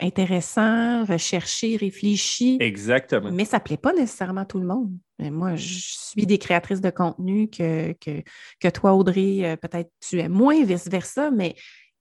intéressant, 0.00 1.04
recherché, 1.04 1.76
réfléchi. 1.76 2.58
Exactement. 2.60 3.30
Mais 3.32 3.46
ça 3.46 3.58
ne 3.58 3.62
plaît 3.62 3.78
pas 3.78 3.92
nécessairement 3.92 4.42
à 4.42 4.44
tout 4.44 4.58
le 4.58 4.66
monde. 4.66 4.90
moi, 5.18 5.56
je 5.56 5.78
suis 5.80 6.26
des 6.26 6.38
créatrices 6.38 6.82
de 6.82 6.90
contenu 6.90 7.48
que, 7.48 7.92
que, 7.92 8.68
toi, 8.68 8.94
Audrey, 8.94 9.44
euh, 9.44 9.56
peut-être 9.56 9.90
tu 10.00 10.20
es 10.20 10.28
moins, 10.28 10.62
vice-versa, 10.62 11.30
mais 11.30 11.54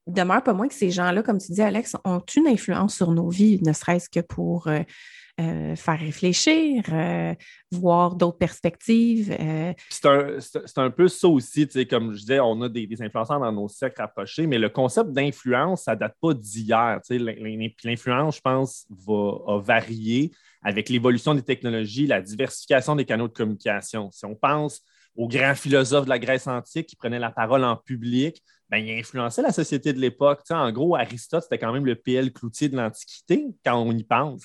il 0.08 0.14
demeure 0.14 0.44
pas 0.44 0.54
moins 0.54 0.68
que 0.68 0.74
ces 0.74 0.90
gens-là, 0.90 1.24
comme 1.24 1.38
tu 1.38 1.54
dis, 1.54 1.62
Alex, 1.62 1.96
ont 2.04 2.24
une 2.36 2.48
influence 2.48 2.96
sur 2.96 3.12
nos 3.12 3.30
vies, 3.30 3.62
ne 3.66 3.74
serait-ce 3.74 4.10
que 4.10 4.20
pour. 4.20 4.68
Euh, 4.68 4.82
euh, 5.40 5.76
faire 5.76 6.00
réfléchir, 6.00 6.84
euh, 6.92 7.34
voir 7.72 8.16
d'autres 8.16 8.38
perspectives. 8.38 9.36
Euh. 9.40 9.74
C'est 9.90 10.78
un, 10.78 10.90
peu 10.92 11.08
ça 11.08 11.28
aussi, 11.28 11.68
comme 11.90 12.14
je 12.14 12.20
disais, 12.20 12.40
on 12.40 12.62
a 12.62 12.70
des, 12.70 12.88
influenceurs 13.02 13.40
dans 13.40 13.52
nos 13.52 13.70
cercles 13.70 14.02
rapprochés, 14.02 14.46
mais 14.46 14.58
le 14.58 14.70
concept 14.70 15.12
d'influence, 15.12 15.84
ça 15.84 15.96
ne 15.96 16.00
date 16.00 16.16
pas 16.22 16.34
d'hier. 16.34 17.00
L'influence, 17.10 18.36
je 18.36 18.42
pense, 18.42 18.86
va 18.90 19.58
varier 19.60 20.32
avec 20.62 20.90
l'évolution 20.90 21.34
des 21.34 21.44
technologies, 21.44 22.08
la 22.08 22.22
diversification 22.22 22.96
des 22.96 23.06
canaux 23.06 23.28
de 23.28 23.34
communication. 23.34 24.12
Si 24.12 24.26
on 24.26 24.36
pense 24.36 24.82
aux 25.16 25.28
grands 25.28 25.56
philosophes 25.56 26.06
de 26.06 26.10
la 26.10 26.20
Grèce 26.20 26.48
antique 26.48 26.88
qui 26.88 26.96
prenaient 26.96 27.20
la 27.20 27.32
parole 27.32 27.64
en 27.64 27.76
public, 27.76 28.42
ben, 28.72 28.78
il 28.78 28.98
influençait 28.98 29.42
la 29.42 29.52
société 29.52 29.92
de 29.92 30.00
l'époque. 30.00 30.40
en 30.50 30.72
gros, 30.72 30.96
Aristote, 30.96 31.44
c'était 31.44 31.58
quand 31.58 31.74
même 31.74 31.86
le 31.86 31.96
PL 31.96 32.32
Cloutier 32.32 32.70
de 32.70 32.78
l'Antiquité, 32.78 33.46
quand 33.66 33.78
on 33.78 33.92
y 33.92 34.06
pense. 34.06 34.44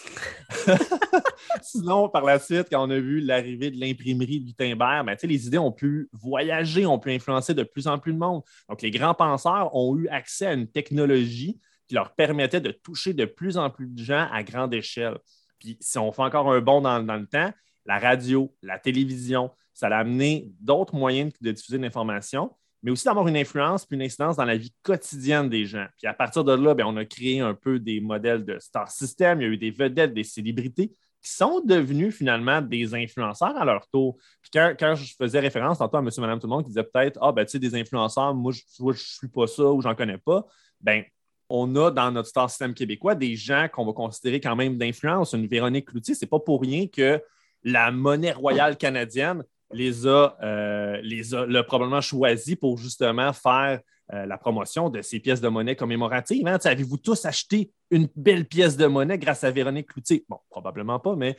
Sinon, 1.63 2.09
par 2.09 2.25
la 2.25 2.41
suite, 2.41 2.67
quand 2.69 2.85
on 2.85 2.91
a 2.91 2.99
vu 2.99 3.21
l'arrivée 3.21 3.71
de 3.71 3.79
l'imprimerie 3.79 4.41
de 4.41 4.47
Gutenberg, 4.47 5.07
ben, 5.07 5.17
les 5.23 5.47
idées 5.47 5.59
ont 5.59 5.71
pu 5.71 6.09
voyager, 6.13 6.87
ont 6.87 6.99
pu 6.99 7.13
influencer 7.13 7.55
de 7.55 7.63
plus 7.63 7.87
en 7.87 8.01
plus 8.01 8.13
de 8.13 8.19
monde. 8.19 8.43
Donc, 8.69 8.83
les 8.83 8.91
grands 8.91 9.15
penseurs 9.15 9.73
ont 9.77 9.97
eu 9.97 10.09
accès 10.09 10.47
à 10.47 10.55
une 10.55 10.67
technologie 10.67 11.61
qui 11.87 11.95
leur 11.95 12.13
permettait 12.17 12.61
de 12.61 12.73
toucher 12.73 13.15
de 13.15 13.27
plus 13.27 13.57
en 13.57 13.71
plus 13.71 13.87
de 13.87 14.03
gens 14.03 14.27
à 14.33 14.43
grande 14.43 14.75
échelle. 14.75 15.19
Puis, 15.61 15.79
si 15.81 15.99
on 15.99 16.11
fait 16.11 16.23
encore 16.23 16.53
un 16.53 16.61
bond 16.61 16.81
dans, 16.81 17.01
dans 17.01 17.17
le 17.17 17.29
temps, 17.29 17.53
la 17.85 18.01
radio, 18.01 18.53
la 18.61 18.81
télévision, 18.81 19.53
ça 19.73 19.87
a 19.87 19.99
amené 19.99 20.51
d'autres 20.59 20.97
moyens 20.97 21.33
de 21.41 21.53
diffuser 21.53 21.79
l'information 21.79 22.51
mais 22.83 22.91
aussi 22.91 23.05
d'avoir 23.05 23.27
une 23.29 23.37
influence 23.37 23.87
puis 23.87 23.97
une 23.97 24.03
incidence 24.03 24.37
dans 24.37 24.45
la 24.45 24.57
vie 24.57 24.73
quotidienne 24.83 25.49
des 25.49 25.67
gens. 25.67 25.87
Puis 25.97 26.07
à 26.07 26.15
partir 26.15 26.45
de 26.45 26.53
là, 26.53 26.75
ben, 26.75 26.87
on 26.87 26.97
a 26.97 27.05
créé 27.05 27.41
un 27.41 27.55
peu 27.55 27.79
des 27.79 28.01
modèles 28.01 28.45
de 28.45 28.59
star 28.59 28.91
system. 28.91 29.41
Il 29.41 29.45
y 29.45 29.47
a 29.47 29.53
eu 29.53 29.57
des 29.57 29.71
vedettes, 29.71 30.15
des 30.15 30.25
célébrités 30.25 30.93
qui 31.23 31.33
sont 31.33 31.61
devenus 31.61 32.15
finalement 32.15 32.63
des 32.63 32.95
influenceurs 32.95 33.57
à 33.57 33.65
leur 33.65 33.89
tour. 33.89 34.17
Puis 34.43 34.51
quand, 34.53 34.95
je 34.95 35.15
faisais 35.17 35.41
référence 35.41 35.79
tantôt 35.79 35.97
à 35.97 36.03
monsieur, 36.03 36.23
madame, 36.23 36.39
tout 36.39 36.47
monde 36.47 36.63
qui 36.63 36.69
disait 36.69 36.85
peut-être 36.85 37.19
Ah, 37.21 37.33
ben, 37.33 37.45
tu 37.45 37.53
sais, 37.53 37.59
des 37.59 37.75
influenceurs, 37.75 38.35
moi, 38.35 38.53
je 38.53 38.85
ne 38.85 38.93
suis 38.93 39.29
pas 39.29 39.47
ça 39.47 39.65
ou 39.65 39.81
j'en 39.81 39.95
connais 39.95 40.19
pas, 40.19 40.47
ben, 40.81 41.03
on 41.49 41.75
a 41.77 41.91
dans 41.91 42.11
notre 42.11 42.29
star 42.29 42.51
system 42.51 42.75
québécois 42.75 43.15
des 43.15 43.37
gens 43.37 43.69
qu'on 43.73 43.85
va 43.85 43.93
considérer 43.93 44.41
quand 44.41 44.57
même 44.57 44.79
d'influence. 44.79 45.33
Une 45.33 45.47
Véronique 45.47 45.87
Cloutier, 45.89 46.15
c'est 46.15 46.27
pas 46.27 46.41
pour 46.41 46.61
rien 46.61 46.87
que 46.87 47.21
la 47.63 47.91
monnaie 47.91 48.33
royale 48.33 48.77
canadienne 48.77 49.43
les 49.73 50.07
a, 50.07 50.37
euh, 50.43 51.01
les 51.03 51.35
a 51.35 51.63
probablement 51.65 52.01
choisi 52.01 52.57
pour 52.57 52.79
justement 52.79 53.33
faire 53.33 53.81
euh, 54.13 54.25
la 54.25 54.39
promotion 54.39 54.89
de 54.89 55.03
ces 55.03 55.19
pièces 55.19 55.41
de 55.41 55.49
monnaie 55.49 55.75
commémoratives. 55.75 56.47
Hein? 56.47 56.59
Avez-vous 56.63 56.99
tous 56.99 57.25
acheté 57.25 57.73
une 57.91 58.09
belle 58.15 58.47
pièce 58.47 58.77
de 58.77 58.87
monnaie 58.87 59.19
grâce 59.19 59.43
à 59.43 59.51
Véronique 59.51 59.89
Cloutier? 59.89 60.25
Bon, 60.29 60.39
probablement 60.49 61.01
pas, 61.01 61.17
mais 61.17 61.37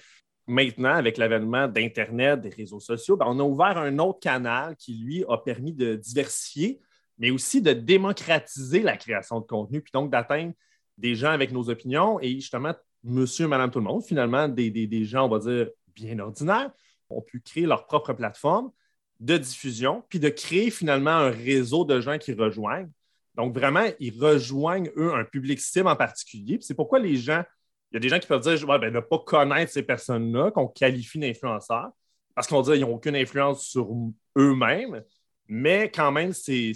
maintenant, 0.48 0.94
avec 0.94 1.18
l'avènement 1.18 1.70
d'Internet, 1.70 2.42
des 2.42 2.50
réseaux 2.50 2.82
sociaux, 2.82 3.16
ben, 3.16 3.26
on 3.30 3.40
a 3.40 3.44
ouvert 3.44 3.78
un 3.78 3.98
autre 4.00 4.20
canal 4.20 4.76
qui, 4.76 4.96
lui, 4.96 5.24
a 5.30 5.38
permis 5.38 5.72
de 5.72 5.96
diversifier, 5.96 6.82
mais 7.18 7.32
aussi 7.32 7.62
de 7.62 7.72
démocratiser 7.72 8.82
la 8.82 8.98
création 8.98 9.40
de 9.40 9.46
contenu, 9.46 9.82
puis 9.82 9.92
donc 9.94 10.12
d'atteindre 10.12 10.54
des 10.98 11.16
gens 11.16 11.32
avec 11.32 11.54
nos 11.54 11.70
opinions 11.70 12.20
et 12.20 12.32
justement, 12.34 12.74
monsieur, 13.04 13.48
madame, 13.48 13.72
tout 13.72 13.80
le 13.80 13.86
monde, 13.86 14.04
finalement, 14.04 14.50
des, 14.50 14.70
des 14.70 15.06
gens, 15.06 15.26
on 15.26 15.30
va 15.30 15.40
dire, 15.40 15.70
bien 15.96 16.20
ordinaires, 16.20 16.72
ont 17.10 17.22
pu 17.22 17.42
créer 17.42 17.66
leur 17.66 17.86
propre 17.86 18.14
plateforme 18.14 18.72
de 19.20 19.38
diffusion, 19.38 20.04
puis 20.10 20.20
de 20.20 20.30
créer 20.30 20.70
finalement 20.70 21.12
un 21.12 21.30
réseau 21.30 21.86
de 21.86 22.00
gens 22.00 22.18
qui 22.18 22.34
rejoignent. 22.34 22.90
Donc, 23.36 23.54
vraiment, 23.54 23.86
ils 24.00 24.18
rejoignent, 24.20 24.90
eux, 24.98 25.14
un 25.14 25.24
public 25.24 25.60
cible 25.60 25.88
en 25.88 25.96
particulier. 25.96 26.58
C'est 26.62 26.74
pourquoi 26.74 27.00
les 27.00 27.16
gens, 27.18 27.44
il 27.92 27.96
y 27.96 27.98
a 27.98 28.00
des 28.00 28.10
gens 28.10 28.20
qui 28.20 28.28
peuvent 28.28 28.42
dire 28.42 28.68
ouais, 28.68 28.80
ben, 28.80 28.94
ne 28.94 29.00
pas 29.00 29.20
connaître 29.20 29.72
ces 29.72 29.84
personnes-là, 29.84 30.52
qu'on 30.52 30.68
qualifie 30.68 31.20
d'influenceurs, 31.20 31.90
parce 32.36 32.48
qu'on 32.48 32.62
dit 32.62 32.72
qu'ils 32.72 32.82
n'ont 32.82 32.96
aucune 32.96 33.16
influence 33.16 33.64
sur 33.64 33.90
eux-mêmes. 34.38 35.04
Mais 35.48 35.90
quand 35.90 36.12
même, 36.12 36.34
ces, 36.34 36.74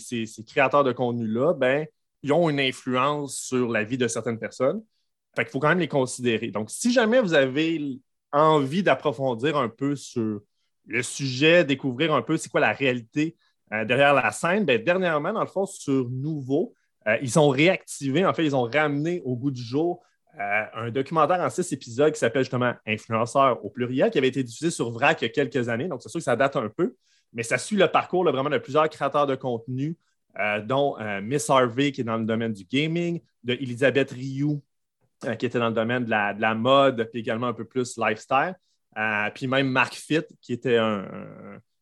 créateurs 0.48 0.84
de 0.84 0.92
contenu-là, 0.92 1.54
ben, 1.54 1.86
ils 2.24 2.32
ont 2.32 2.50
une 2.50 2.60
influence 2.60 3.38
sur 3.38 3.70
la 3.70 3.84
vie 3.84 3.98
de 3.98 4.08
certaines 4.08 4.40
personnes. 4.40 4.84
Fait 5.36 5.44
qu'il 5.44 5.52
faut 5.52 5.60
quand 5.60 5.70
même 5.70 5.80
les 5.80 5.88
considérer. 5.88 6.52
Donc, 6.52 6.70
si 6.70 6.92
jamais 6.92 7.20
vous 7.20 7.34
avez 7.34 8.00
envie 8.34 8.84
d'approfondir 8.84 9.58
un 9.58 9.70
peu 9.70 9.96
sur 9.96 10.42
le 10.88 11.04
sujet, 11.04 11.64
découvrir 11.64 12.14
un 12.14 12.22
peu 12.22 12.38
c'est 12.38 12.50
quoi 12.50 12.62
la 12.62 12.74
réalité 12.74 13.38
euh, 13.74 13.86
derrière 13.86 14.14
la 14.14 14.32
scène, 14.32 14.66
ben, 14.66 14.84
dernièrement, 14.84 15.32
dans 15.32 15.42
le 15.42 15.48
fond, 15.48 15.66
sur 15.66 16.10
Nouveau, 16.10 16.74
euh, 17.08 17.18
ils 17.22 17.40
ont 17.40 17.50
réactivé, 17.50 18.26
en 18.26 18.34
fait, 18.34 18.46
ils 18.46 18.56
ont 18.56 18.64
ramené 18.64 19.22
au 19.24 19.36
goût 19.36 19.52
du 19.52 19.62
jour 19.62 20.02
euh, 20.40 20.64
un 20.74 20.92
documentaire 20.92 21.40
en 21.40 21.50
six 21.50 21.72
épisodes 21.72 22.12
qui 22.14 22.20
s'appelle 22.20 22.44
justement 22.44 22.74
Influenceurs 22.86 23.64
au 23.64 23.70
pluriel, 23.70 24.12
qui 24.12 24.18
avait 24.18 24.28
été 24.28 24.44
diffusé 24.44 24.72
sur 24.72 24.92
VRAC 24.92 25.22
il 25.22 25.26
y 25.26 25.28
a 25.28 25.32
quelques 25.32 25.70
années. 25.70 25.88
Donc, 25.88 26.02
c'est 26.02 26.10
sûr 26.10 26.20
que 26.20 26.24
ça 26.24 26.36
date 26.36 26.56
un 26.58 26.70
peu, 26.70 26.96
mais 27.34 27.44
ça 27.44 27.58
suit 27.58 27.78
le 27.78 27.88
parcours 27.88 28.24
vraiment 28.26 28.50
de 28.50 28.58
plusieurs 28.58 28.90
créateurs 28.90 29.28
de 29.28 29.36
contenu, 29.36 29.98
dont 30.64 30.96
Miss 31.22 31.50
Harvey, 31.50 31.92
qui 31.92 32.02
est 32.02 32.04
dans 32.06 32.16
le 32.16 32.24
domaine 32.24 32.54
du 32.54 32.64
gaming, 32.64 33.20
de 33.44 33.54
Elisabeth 33.54 34.12
Rioux, 34.12 34.62
qui 35.38 35.46
était 35.46 35.60
dans 35.60 35.70
le 35.70 35.74
domaine 35.74 36.06
de 36.06 36.10
la, 36.10 36.56
mode, 36.56 37.08
puis 37.12 37.22
également 37.22 37.48
un 37.48 37.54
peu 37.54 37.66
plus 37.66 37.98
lifestyle. 37.98 38.56
puis 39.36 39.48
même 39.48 39.70
Mark 39.70 39.94
Fit, 39.94 40.24
qui 40.42 40.54
était 40.54 40.78
un, 40.78 41.06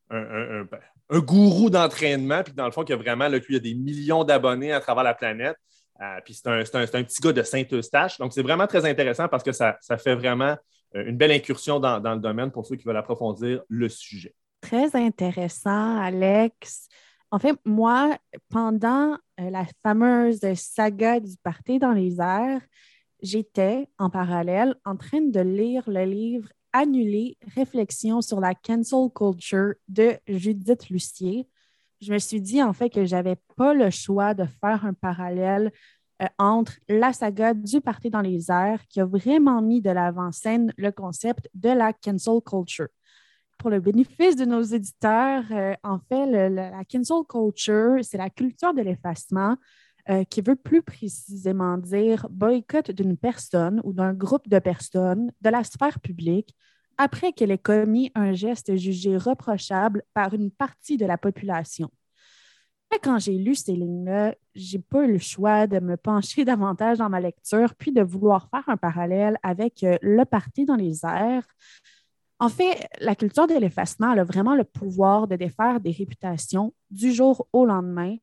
un, 0.10 0.65
un 1.10 1.19
gourou 1.19 1.69
d'entraînement, 1.69 2.43
puis 2.43 2.53
dans 2.53 2.65
le 2.65 2.72
fond, 2.72 2.84
qui 2.84 2.93
a 2.93 2.96
vraiment, 2.96 3.27
là, 3.27 3.38
a 3.38 3.60
des 3.60 3.74
millions 3.74 4.24
d'abonnés 4.24 4.72
à 4.72 4.79
travers 4.79 5.03
la 5.03 5.13
planète. 5.13 5.58
Euh, 6.01 6.19
puis 6.24 6.34
c'est 6.34 6.48
un, 6.48 6.63
petit 6.63 7.22
gars 7.22 7.34
de 7.34 7.43
Saint-Eustache. 7.43 8.17
Donc, 8.19 8.31
c'est 8.31 8.41
vraiment 8.41 8.67
très 8.67 8.86
intéressant 8.86 9.27
parce 9.27 9.43
que 9.43 9.51
ça, 9.51 9.77
fait 9.98 10.15
vraiment 10.15 10.55
euh, 10.96 11.05
une 11.05 11.17
belle 11.17 11.31
incursion 11.31 11.79
dans, 11.79 12.00
le 12.00 12.19
domaine 12.19 12.51
pour 12.51 12.65
ceux 12.65 12.75
qui 12.75 12.86
veulent 12.86 12.98
approfondir 12.98 13.63
le 13.67 13.89
sujet. 13.89 14.34
Très 14.62 14.96
intéressant, 14.96 16.00
Alex. 16.00 16.88
En 17.31 17.39
fait, 17.39 17.55
moi, 17.65 18.17
pendant 18.50 19.13
euh, 19.39 19.50
la 19.50 19.65
fameuse 19.84 20.39
saga 20.55 21.19
du 21.19 21.36
Parti 21.43 21.79
dans 21.79 21.91
les 21.91 22.19
airs, 22.19 22.62
j'étais 23.21 23.88
en 23.97 24.09
parallèle 24.09 24.75
en 24.85 24.95
train 24.95 25.21
de 25.21 25.39
lire 25.39 25.83
le 25.88 26.05
livre 26.05 26.49
annuler 26.73 27.38
Réflexion 27.55 28.21
sur 28.21 28.39
la 28.39 28.53
cancel 28.53 29.09
culture 29.13 29.73
de 29.88 30.17
Judith 30.27 30.89
Lucier. 30.89 31.47
Je 32.01 32.13
me 32.13 32.19
suis 32.19 32.41
dit 32.41 32.61
en 32.61 32.73
fait 32.73 32.89
que 32.89 33.05
je 33.05 33.15
n'avais 33.15 33.38
pas 33.55 33.73
le 33.73 33.89
choix 33.89 34.33
de 34.33 34.45
faire 34.45 34.85
un 34.85 34.93
parallèle 34.93 35.71
euh, 36.21 36.27
entre 36.38 36.73
la 36.88 37.13
saga 37.13 37.53
du 37.53 37.81
Parti 37.81 38.09
dans 38.09 38.21
les 38.21 38.51
airs 38.51 38.85
qui 38.88 39.01
a 39.01 39.05
vraiment 39.05 39.61
mis 39.61 39.81
de 39.81 39.89
l'avant-scène 39.89 40.73
le 40.77 40.91
concept 40.91 41.49
de 41.53 41.69
la 41.69 41.93
cancel 41.93 42.39
culture. 42.45 42.88
Pour 43.57 43.69
le 43.69 43.81
bénéfice 43.81 44.38
de 44.38 44.45
nos 44.45 44.61
éditeurs, 44.61 45.43
euh, 45.51 45.73
en 45.83 45.99
fait, 45.99 46.49
la 46.49 46.83
cancel 46.85 47.23
culture, 47.27 47.97
c'est 48.03 48.17
la 48.17 48.29
culture 48.29 48.73
de 48.73 48.81
l'effacement 48.81 49.57
euh, 50.10 50.24
qui 50.24 50.41
veut 50.41 50.56
plus 50.56 50.82
précisément 50.82 51.77
dire 51.77 52.27
boycott 52.29 52.91
d'une 52.91 53.18
personne 53.18 53.82
ou 53.84 53.94
d'un 53.94 54.13
groupe 54.13 54.48
de 54.48 54.60
personnes 54.60 55.32
de 55.41 55.50
la 55.50 55.63
sphère 55.63 56.00
publique 56.00 56.56
après 56.98 57.32
qu'elle 57.32 57.51
ait 57.51 57.58
commis 57.58 58.12
un 58.13 58.34
geste 58.34 58.75
jugé 58.75 59.18
reprochable 59.18 60.03
par 60.13 60.34
une 60.34 60.51
partie 60.51 60.98
de 60.98 61.06
la 61.06 61.18
population. 61.18 61.89
quand 63.03 63.20
j'ai 63.20 63.38
lu 63.38 63.56
ces 63.56 63.74
lignes-là, 63.74 64.36
j'ai 64.56 64.79
pas 64.79 65.06
eu 65.06 65.13
le 65.13 65.20
choix 65.20 65.68
de 65.68 65.79
me 65.79 65.96
pencher 65.96 66.44
davantage 66.46 66.98
dans 66.98 67.10
ma 67.10 67.22
lecture, 67.22 67.74
puis 67.75 67.91
de 67.91 68.01
vouloir 68.01 68.50
faire 68.50 68.68
un 68.68 68.77
parallèle 68.77 69.38
avec 69.44 69.84
euh, 69.84 69.98
le 70.01 70.25
parti 70.25 70.65
dans 70.65 70.75
les 70.75 71.06
airs. 71.06 71.48
En 72.39 72.50
fait, 72.50 72.88
la 73.00 73.15
culture 73.15 73.48
de 73.48 73.56
l'effacement 73.56 74.12
a 74.12 74.24
vraiment 74.24 74.56
le 74.56 74.63
pouvoir 74.63 75.27
de 75.27 75.36
défaire 75.36 75.79
des 75.79 75.91
réputations 75.91 76.74
du 76.89 77.13
jour 77.13 77.48
au 77.53 77.65
lendemain, 77.65 78.15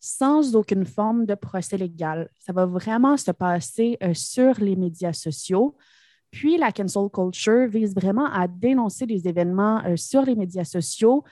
sans 0.00 0.54
aucune 0.54 0.84
forme 0.84 1.26
de 1.26 1.34
procès 1.34 1.76
légal. 1.76 2.30
Ça 2.38 2.52
va 2.52 2.66
vraiment 2.66 3.16
se 3.16 3.30
passer 3.30 3.96
euh, 4.02 4.14
sur 4.14 4.60
les 4.60 4.76
médias 4.76 5.12
sociaux. 5.12 5.76
Puis 6.30 6.58
la 6.58 6.72
cancel 6.72 7.08
culture 7.12 7.68
vise 7.68 7.94
vraiment 7.94 8.26
à 8.26 8.46
dénoncer 8.48 9.06
les 9.06 9.26
événements 9.26 9.82
euh, 9.84 9.96
sur 9.96 10.22
les 10.22 10.34
médias 10.34 10.64
sociaux 10.64 11.24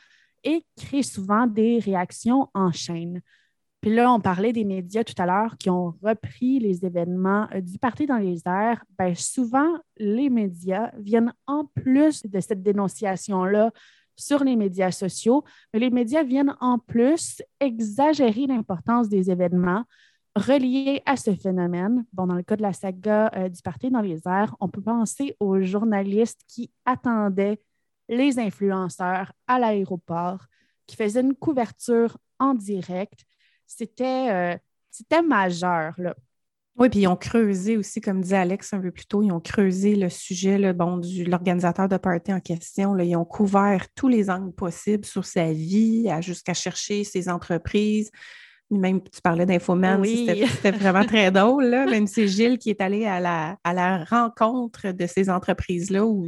et 0.42 0.64
crée 0.76 1.02
souvent 1.02 1.46
des 1.46 1.78
réactions 1.78 2.48
en 2.54 2.72
chaîne. 2.72 3.20
Puis 3.80 3.94
là, 3.94 4.12
on 4.12 4.20
parlait 4.20 4.52
des 4.52 4.64
médias 4.64 5.04
tout 5.04 5.14
à 5.18 5.26
l'heure 5.26 5.56
qui 5.58 5.70
ont 5.70 5.94
repris 6.02 6.58
les 6.58 6.84
événements 6.84 7.46
euh, 7.54 7.60
du 7.60 7.78
Parti 7.78 8.06
dans 8.06 8.18
les 8.18 8.42
airs. 8.46 8.82
Bien, 8.98 9.14
souvent, 9.14 9.78
les 9.96 10.28
médias 10.30 10.90
viennent 10.98 11.32
en 11.46 11.66
plus 11.66 12.22
de 12.24 12.40
cette 12.40 12.62
dénonciation-là 12.62 13.70
sur 14.16 14.44
les 14.44 14.56
médias 14.56 14.90
sociaux, 14.90 15.44
mais 15.72 15.80
les 15.80 15.90
médias 15.90 16.22
viennent 16.22 16.56
en 16.60 16.78
plus 16.78 17.42
exagérer 17.60 18.46
l'importance 18.46 19.08
des 19.08 19.30
événements 19.30 19.84
reliés 20.34 21.02
à 21.06 21.16
ce 21.16 21.34
phénomène. 21.34 22.04
Bon, 22.12 22.26
dans 22.26 22.34
le 22.34 22.42
cas 22.42 22.56
de 22.56 22.62
la 22.62 22.72
saga 22.72 23.30
euh, 23.34 23.48
du 23.48 23.62
Parti 23.62 23.90
dans 23.90 24.00
les 24.00 24.20
airs, 24.26 24.54
on 24.60 24.68
peut 24.68 24.82
penser 24.82 25.36
aux 25.40 25.60
journalistes 25.60 26.42
qui 26.46 26.70
attendaient 26.84 27.60
les 28.08 28.38
influenceurs 28.38 29.32
à 29.46 29.58
l'aéroport, 29.58 30.46
qui 30.86 30.96
faisaient 30.96 31.22
une 31.22 31.34
couverture 31.34 32.18
en 32.38 32.54
direct. 32.54 33.24
C'était 33.66 34.58
euh, 35.10 35.22
majeur. 35.22 35.94
Oui, 36.78 36.90
puis 36.90 37.00
ils 37.00 37.06
ont 37.06 37.16
creusé 37.16 37.78
aussi, 37.78 38.02
comme 38.02 38.20
disait 38.20 38.36
Alex 38.36 38.74
un 38.74 38.80
peu 38.80 38.90
plus 38.90 39.06
tôt, 39.06 39.22
ils 39.22 39.32
ont 39.32 39.40
creusé 39.40 39.96
le 39.96 40.10
sujet 40.10 40.58
là, 40.58 40.74
bon, 40.74 40.98
de 40.98 41.24
l'organisateur 41.24 41.88
de 41.88 41.96
party 41.96 42.34
en 42.34 42.40
question. 42.40 42.92
Là, 42.92 43.04
ils 43.04 43.16
ont 43.16 43.24
couvert 43.24 43.86
tous 43.94 44.08
les 44.08 44.28
angles 44.28 44.52
possibles 44.52 45.06
sur 45.06 45.24
sa 45.24 45.52
vie, 45.52 46.06
jusqu'à 46.20 46.52
chercher 46.52 47.04
ses 47.04 47.30
entreprises. 47.30 48.10
Même 48.70 49.00
tu 49.00 49.22
parlais 49.22 49.46
d'Infoman, 49.46 50.04
c'était 50.04 50.72
vraiment 50.72 51.04
très 51.04 51.30
drôle. 51.30 51.66
Là. 51.66 51.86
Même 51.86 52.06
c'est 52.06 52.26
Gilles 52.26 52.58
qui 52.58 52.70
est 52.70 52.80
allé 52.80 53.06
à 53.06 53.20
la, 53.20 53.56
à 53.64 53.72
la 53.72 54.04
rencontre 54.04 54.90
de 54.90 55.06
ces 55.06 55.30
entreprises-là 55.30 56.04
où 56.04 56.26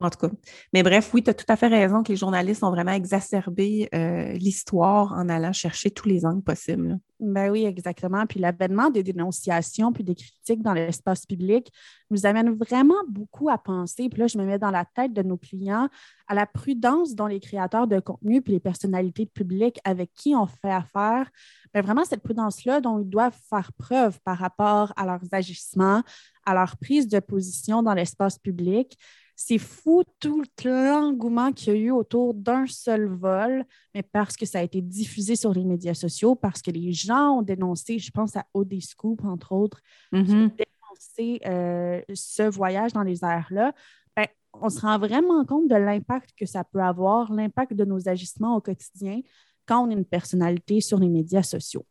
en 0.00 0.08
tout 0.08 0.18
cas. 0.18 0.34
Mais 0.72 0.82
bref, 0.82 1.10
oui, 1.12 1.22
tu 1.22 1.30
as 1.30 1.34
tout 1.34 1.44
à 1.48 1.56
fait 1.56 1.68
raison 1.68 2.02
que 2.02 2.08
les 2.08 2.16
journalistes 2.16 2.64
ont 2.64 2.70
vraiment 2.70 2.92
exacerbé 2.92 3.88
euh, 3.94 4.32
l'histoire 4.32 5.12
en 5.12 5.28
allant 5.28 5.52
chercher 5.52 5.90
tous 5.90 6.08
les 6.08 6.24
angles 6.24 6.42
possibles. 6.42 6.98
Ben 7.20 7.50
oui, 7.50 7.66
exactement. 7.66 8.24
Puis 8.26 8.40
l'avènement 8.40 8.88
des 8.88 9.02
dénonciations 9.02 9.92
puis 9.92 10.02
des 10.02 10.14
critiques 10.14 10.62
dans 10.62 10.72
l'espace 10.72 11.26
public 11.26 11.70
nous 12.10 12.24
amène 12.24 12.54
vraiment 12.54 13.02
beaucoup 13.08 13.50
à 13.50 13.58
penser. 13.58 14.08
Puis 14.08 14.20
là, 14.20 14.26
je 14.26 14.38
me 14.38 14.46
mets 14.46 14.58
dans 14.58 14.70
la 14.70 14.86
tête 14.86 15.12
de 15.12 15.22
nos 15.22 15.36
clients 15.36 15.88
à 16.28 16.34
la 16.34 16.46
prudence 16.46 17.14
dont 17.14 17.26
les 17.26 17.40
créateurs 17.40 17.86
de 17.86 18.00
contenu 18.00 18.40
puis 18.40 18.54
les 18.54 18.60
personnalités 18.60 19.26
publiques 19.26 19.80
avec 19.84 20.12
qui 20.14 20.34
on 20.34 20.46
fait 20.46 20.72
affaire, 20.72 21.30
bien 21.74 21.82
vraiment 21.82 22.06
cette 22.06 22.22
prudence-là 22.22 22.80
dont 22.80 23.00
ils 23.00 23.08
doivent 23.08 23.38
faire 23.50 23.70
preuve 23.74 24.18
par 24.24 24.38
rapport 24.38 24.94
à 24.96 25.04
leurs 25.04 25.24
agissements, 25.32 26.02
à 26.46 26.54
leur 26.54 26.78
prise 26.78 27.06
de 27.06 27.20
position 27.20 27.82
dans 27.82 27.92
l'espace 27.92 28.38
public 28.38 28.96
c'est 29.42 29.56
fou 29.56 30.04
tout 30.18 30.44
l'engouement 30.66 31.50
qu'il 31.50 31.72
y 31.72 31.76
a 31.76 31.80
eu 31.80 31.90
autour 31.90 32.34
d'un 32.34 32.66
seul 32.66 33.06
vol, 33.06 33.64
mais 33.94 34.02
parce 34.02 34.36
que 34.36 34.44
ça 34.44 34.58
a 34.58 34.62
été 34.62 34.82
diffusé 34.82 35.34
sur 35.34 35.54
les 35.54 35.64
médias 35.64 35.94
sociaux, 35.94 36.34
parce 36.34 36.60
que 36.60 36.70
les 36.70 36.92
gens 36.92 37.38
ont 37.38 37.42
dénoncé, 37.42 37.98
je 37.98 38.10
pense 38.10 38.36
à 38.36 38.44
Odescoop, 38.52 39.24
entre 39.24 39.52
autres, 39.52 39.80
mm-hmm. 40.12 40.50
dénoncé 40.56 41.40
euh, 41.46 42.02
ce 42.12 42.42
voyage 42.50 42.92
dans 42.92 43.02
les 43.02 43.24
airs-là. 43.24 43.72
Ben, 44.14 44.26
on 44.52 44.68
se 44.68 44.82
rend 44.82 44.98
vraiment 44.98 45.42
compte 45.46 45.68
de 45.68 45.76
l'impact 45.76 46.32
que 46.36 46.44
ça 46.44 46.62
peut 46.62 46.82
avoir, 46.82 47.32
l'impact 47.32 47.72
de 47.72 47.86
nos 47.86 48.10
agissements 48.10 48.56
au 48.56 48.60
quotidien 48.60 49.22
quand 49.64 49.86
on 49.86 49.90
est 49.90 49.94
une 49.94 50.04
personnalité 50.04 50.82
sur 50.82 50.98
les 50.98 51.08
médias 51.08 51.42
sociaux. 51.42 51.86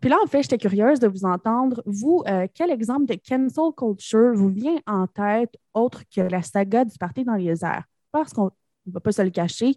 Puis 0.00 0.10
là, 0.10 0.16
en 0.22 0.26
fait, 0.26 0.42
j'étais 0.42 0.58
curieuse 0.58 1.00
de 1.00 1.08
vous 1.08 1.24
entendre. 1.24 1.82
Vous, 1.86 2.22
euh, 2.28 2.46
quel 2.54 2.70
exemple 2.70 3.06
de 3.06 3.14
cancel 3.14 3.72
culture 3.76 4.32
vous 4.34 4.48
vient 4.48 4.78
en 4.86 5.06
tête 5.06 5.56
autre 5.74 6.02
que 6.14 6.20
la 6.20 6.42
saga 6.42 6.84
du 6.84 6.96
Parti 6.98 7.24
dans 7.24 7.34
les 7.34 7.64
airs? 7.64 7.84
Parce 8.12 8.32
qu'on 8.32 8.50
ne 8.86 8.92
va 8.92 9.00
pas 9.00 9.12
se 9.12 9.22
le 9.22 9.30
cacher, 9.30 9.74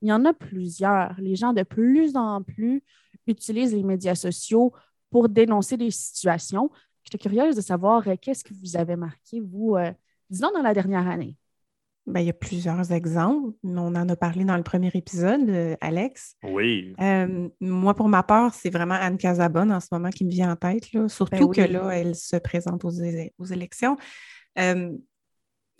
il 0.00 0.08
y 0.08 0.12
en 0.12 0.24
a 0.24 0.32
plusieurs. 0.32 1.14
Les 1.18 1.36
gens 1.36 1.52
de 1.52 1.62
plus 1.62 2.16
en 2.16 2.42
plus 2.42 2.82
utilisent 3.26 3.74
les 3.74 3.82
médias 3.82 4.14
sociaux 4.14 4.72
pour 5.10 5.28
dénoncer 5.28 5.76
des 5.76 5.90
situations. 5.90 6.70
J'étais 7.04 7.18
curieuse 7.18 7.56
de 7.56 7.60
savoir 7.60 8.06
euh, 8.06 8.14
qu'est-ce 8.20 8.44
que 8.44 8.54
vous 8.54 8.76
avez 8.76 8.96
marqué, 8.96 9.40
vous, 9.40 9.76
euh, 9.76 9.92
disons, 10.30 10.50
dans 10.52 10.62
la 10.62 10.74
dernière 10.74 11.08
année? 11.08 11.36
Ben, 12.06 12.20
il 12.20 12.26
y 12.26 12.30
a 12.30 12.34
plusieurs 12.34 12.92
exemples. 12.92 13.54
On 13.64 13.94
en 13.94 14.08
a 14.08 14.16
parlé 14.16 14.44
dans 14.44 14.58
le 14.58 14.62
premier 14.62 14.90
épisode, 14.92 15.48
euh, 15.48 15.74
Alex. 15.80 16.36
Oui. 16.42 16.94
Euh, 17.00 17.48
moi, 17.60 17.94
pour 17.94 18.08
ma 18.08 18.22
part, 18.22 18.52
c'est 18.52 18.68
vraiment 18.68 18.94
Anne 18.94 19.16
Casabonne 19.16 19.72
en 19.72 19.80
ce 19.80 19.88
moment 19.90 20.10
qui 20.10 20.26
me 20.26 20.30
vient 20.30 20.52
en 20.52 20.56
tête, 20.56 20.92
là. 20.92 21.08
surtout 21.08 21.48
ben 21.48 21.66
que 21.66 21.72
là, 21.72 21.90
elle 21.90 22.14
se 22.14 22.36
présente 22.36 22.84
aux, 22.84 22.92
aux 23.38 23.44
élections. 23.46 23.96
Euh, 24.58 24.92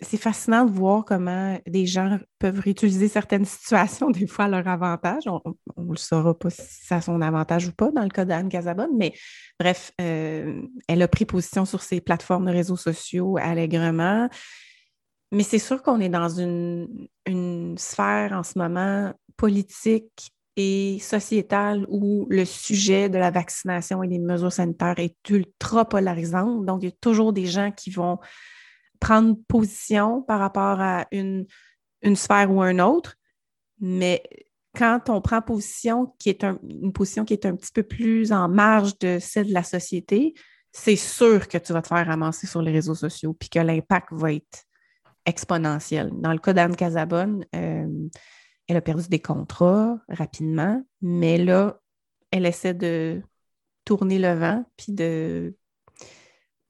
c'est 0.01 0.17
fascinant 0.17 0.65
de 0.65 0.71
voir 0.71 1.05
comment 1.05 1.59
des 1.67 1.85
gens 1.85 2.17
peuvent 2.39 2.59
réutiliser 2.59 3.07
certaines 3.07 3.45
situations, 3.45 4.09
des 4.09 4.25
fois 4.25 4.45
à 4.45 4.47
leur 4.49 4.67
avantage. 4.67 5.27
On 5.27 5.41
ne 5.77 5.91
le 5.91 5.95
saura 5.95 6.37
pas 6.37 6.49
si 6.49 6.85
ça 6.85 6.97
a 6.97 7.01
son 7.01 7.21
avantage 7.21 7.67
ou 7.67 7.71
pas 7.71 7.91
dans 7.91 8.03
le 8.03 8.09
cas 8.09 8.25
d'Anne 8.25 8.49
Casabonne, 8.49 8.97
mais 8.97 9.13
bref, 9.59 9.93
elle 9.97 11.01
a 11.01 11.07
pris 11.07 11.25
position 11.25 11.65
sur 11.65 11.83
ses 11.83 12.01
plateformes 12.01 12.47
de 12.47 12.51
réseaux 12.51 12.77
sociaux 12.77 13.37
allègrement. 13.39 14.27
Mais 15.35 15.43
c'est 15.43 15.59
sûr 15.59 15.83
qu'on 15.83 15.99
est 15.99 16.07
dans 16.07 16.29
une, 16.29 17.07
sphère 17.77 18.31
en 18.31 18.43
ce 18.43 18.57
moment 18.57 19.13
politique 19.35 20.31
et 20.55 20.97
sociétale 21.01 21.85
où 21.89 22.25
le 22.29 22.45
sujet 22.45 23.09
de 23.09 23.17
la 23.17 23.31
vaccination 23.31 24.01
et 24.01 24.07
des 24.07 24.19
mesures 24.19 24.53
sanitaires 24.53 24.97
est 24.97 25.17
ultra 25.29 25.83
polarisant. 25.83 26.61
Donc, 26.61 26.83
il 26.83 26.85
y 26.85 26.87
a 26.87 26.95
toujours 27.01 27.33
des 27.33 27.47
gens 27.47 27.73
qui 27.73 27.89
vont 27.89 28.17
prendre 29.01 29.35
position 29.49 30.21
par 30.21 30.39
rapport 30.39 30.79
à 30.79 31.05
une, 31.11 31.45
sphère 32.15 32.49
ou 32.49 32.61
un 32.61 32.79
autre. 32.79 33.17
Mais 33.81 34.23
quand 34.73 35.09
on 35.09 35.19
prend 35.19 35.41
position 35.41 36.15
qui 36.17 36.29
est 36.29 36.45
une 36.45 36.93
position 36.93 37.25
qui 37.25 37.33
est 37.33 37.45
un 37.45 37.57
petit 37.57 37.73
peu 37.73 37.83
plus 37.83 38.31
en 38.31 38.47
marge 38.47 38.97
de 38.99 39.17
celle 39.19 39.47
de 39.47 39.53
la 39.53 39.63
société, 39.63 40.33
c'est 40.71 40.95
sûr 40.95 41.49
que 41.49 41.57
tu 41.57 41.73
vas 41.73 41.81
te 41.81 41.89
faire 41.89 42.07
ramasser 42.07 42.47
sur 42.47 42.61
les 42.61 42.71
réseaux 42.71 42.95
sociaux 42.95 43.33
puis 43.37 43.49
que 43.49 43.59
l'impact 43.59 44.13
va 44.13 44.31
être 44.31 44.65
exponentiel. 45.25 46.11
Dans 46.13 46.31
le 46.31 46.39
cas 46.39 46.53
d'Anne 46.53 46.75
Casabonne, 46.75 47.45
euh, 47.55 48.09
elle 48.67 48.77
a 48.77 48.81
perdu 48.81 49.07
des 49.07 49.19
contrats 49.19 49.99
rapidement, 50.09 50.83
mais 51.01 51.37
là, 51.37 51.79
elle 52.31 52.45
essaie 52.45 52.73
de 52.73 53.21
tourner 53.85 54.19
le 54.19 54.33
vent 54.33 54.65
puis 54.77 54.93
de. 54.93 55.55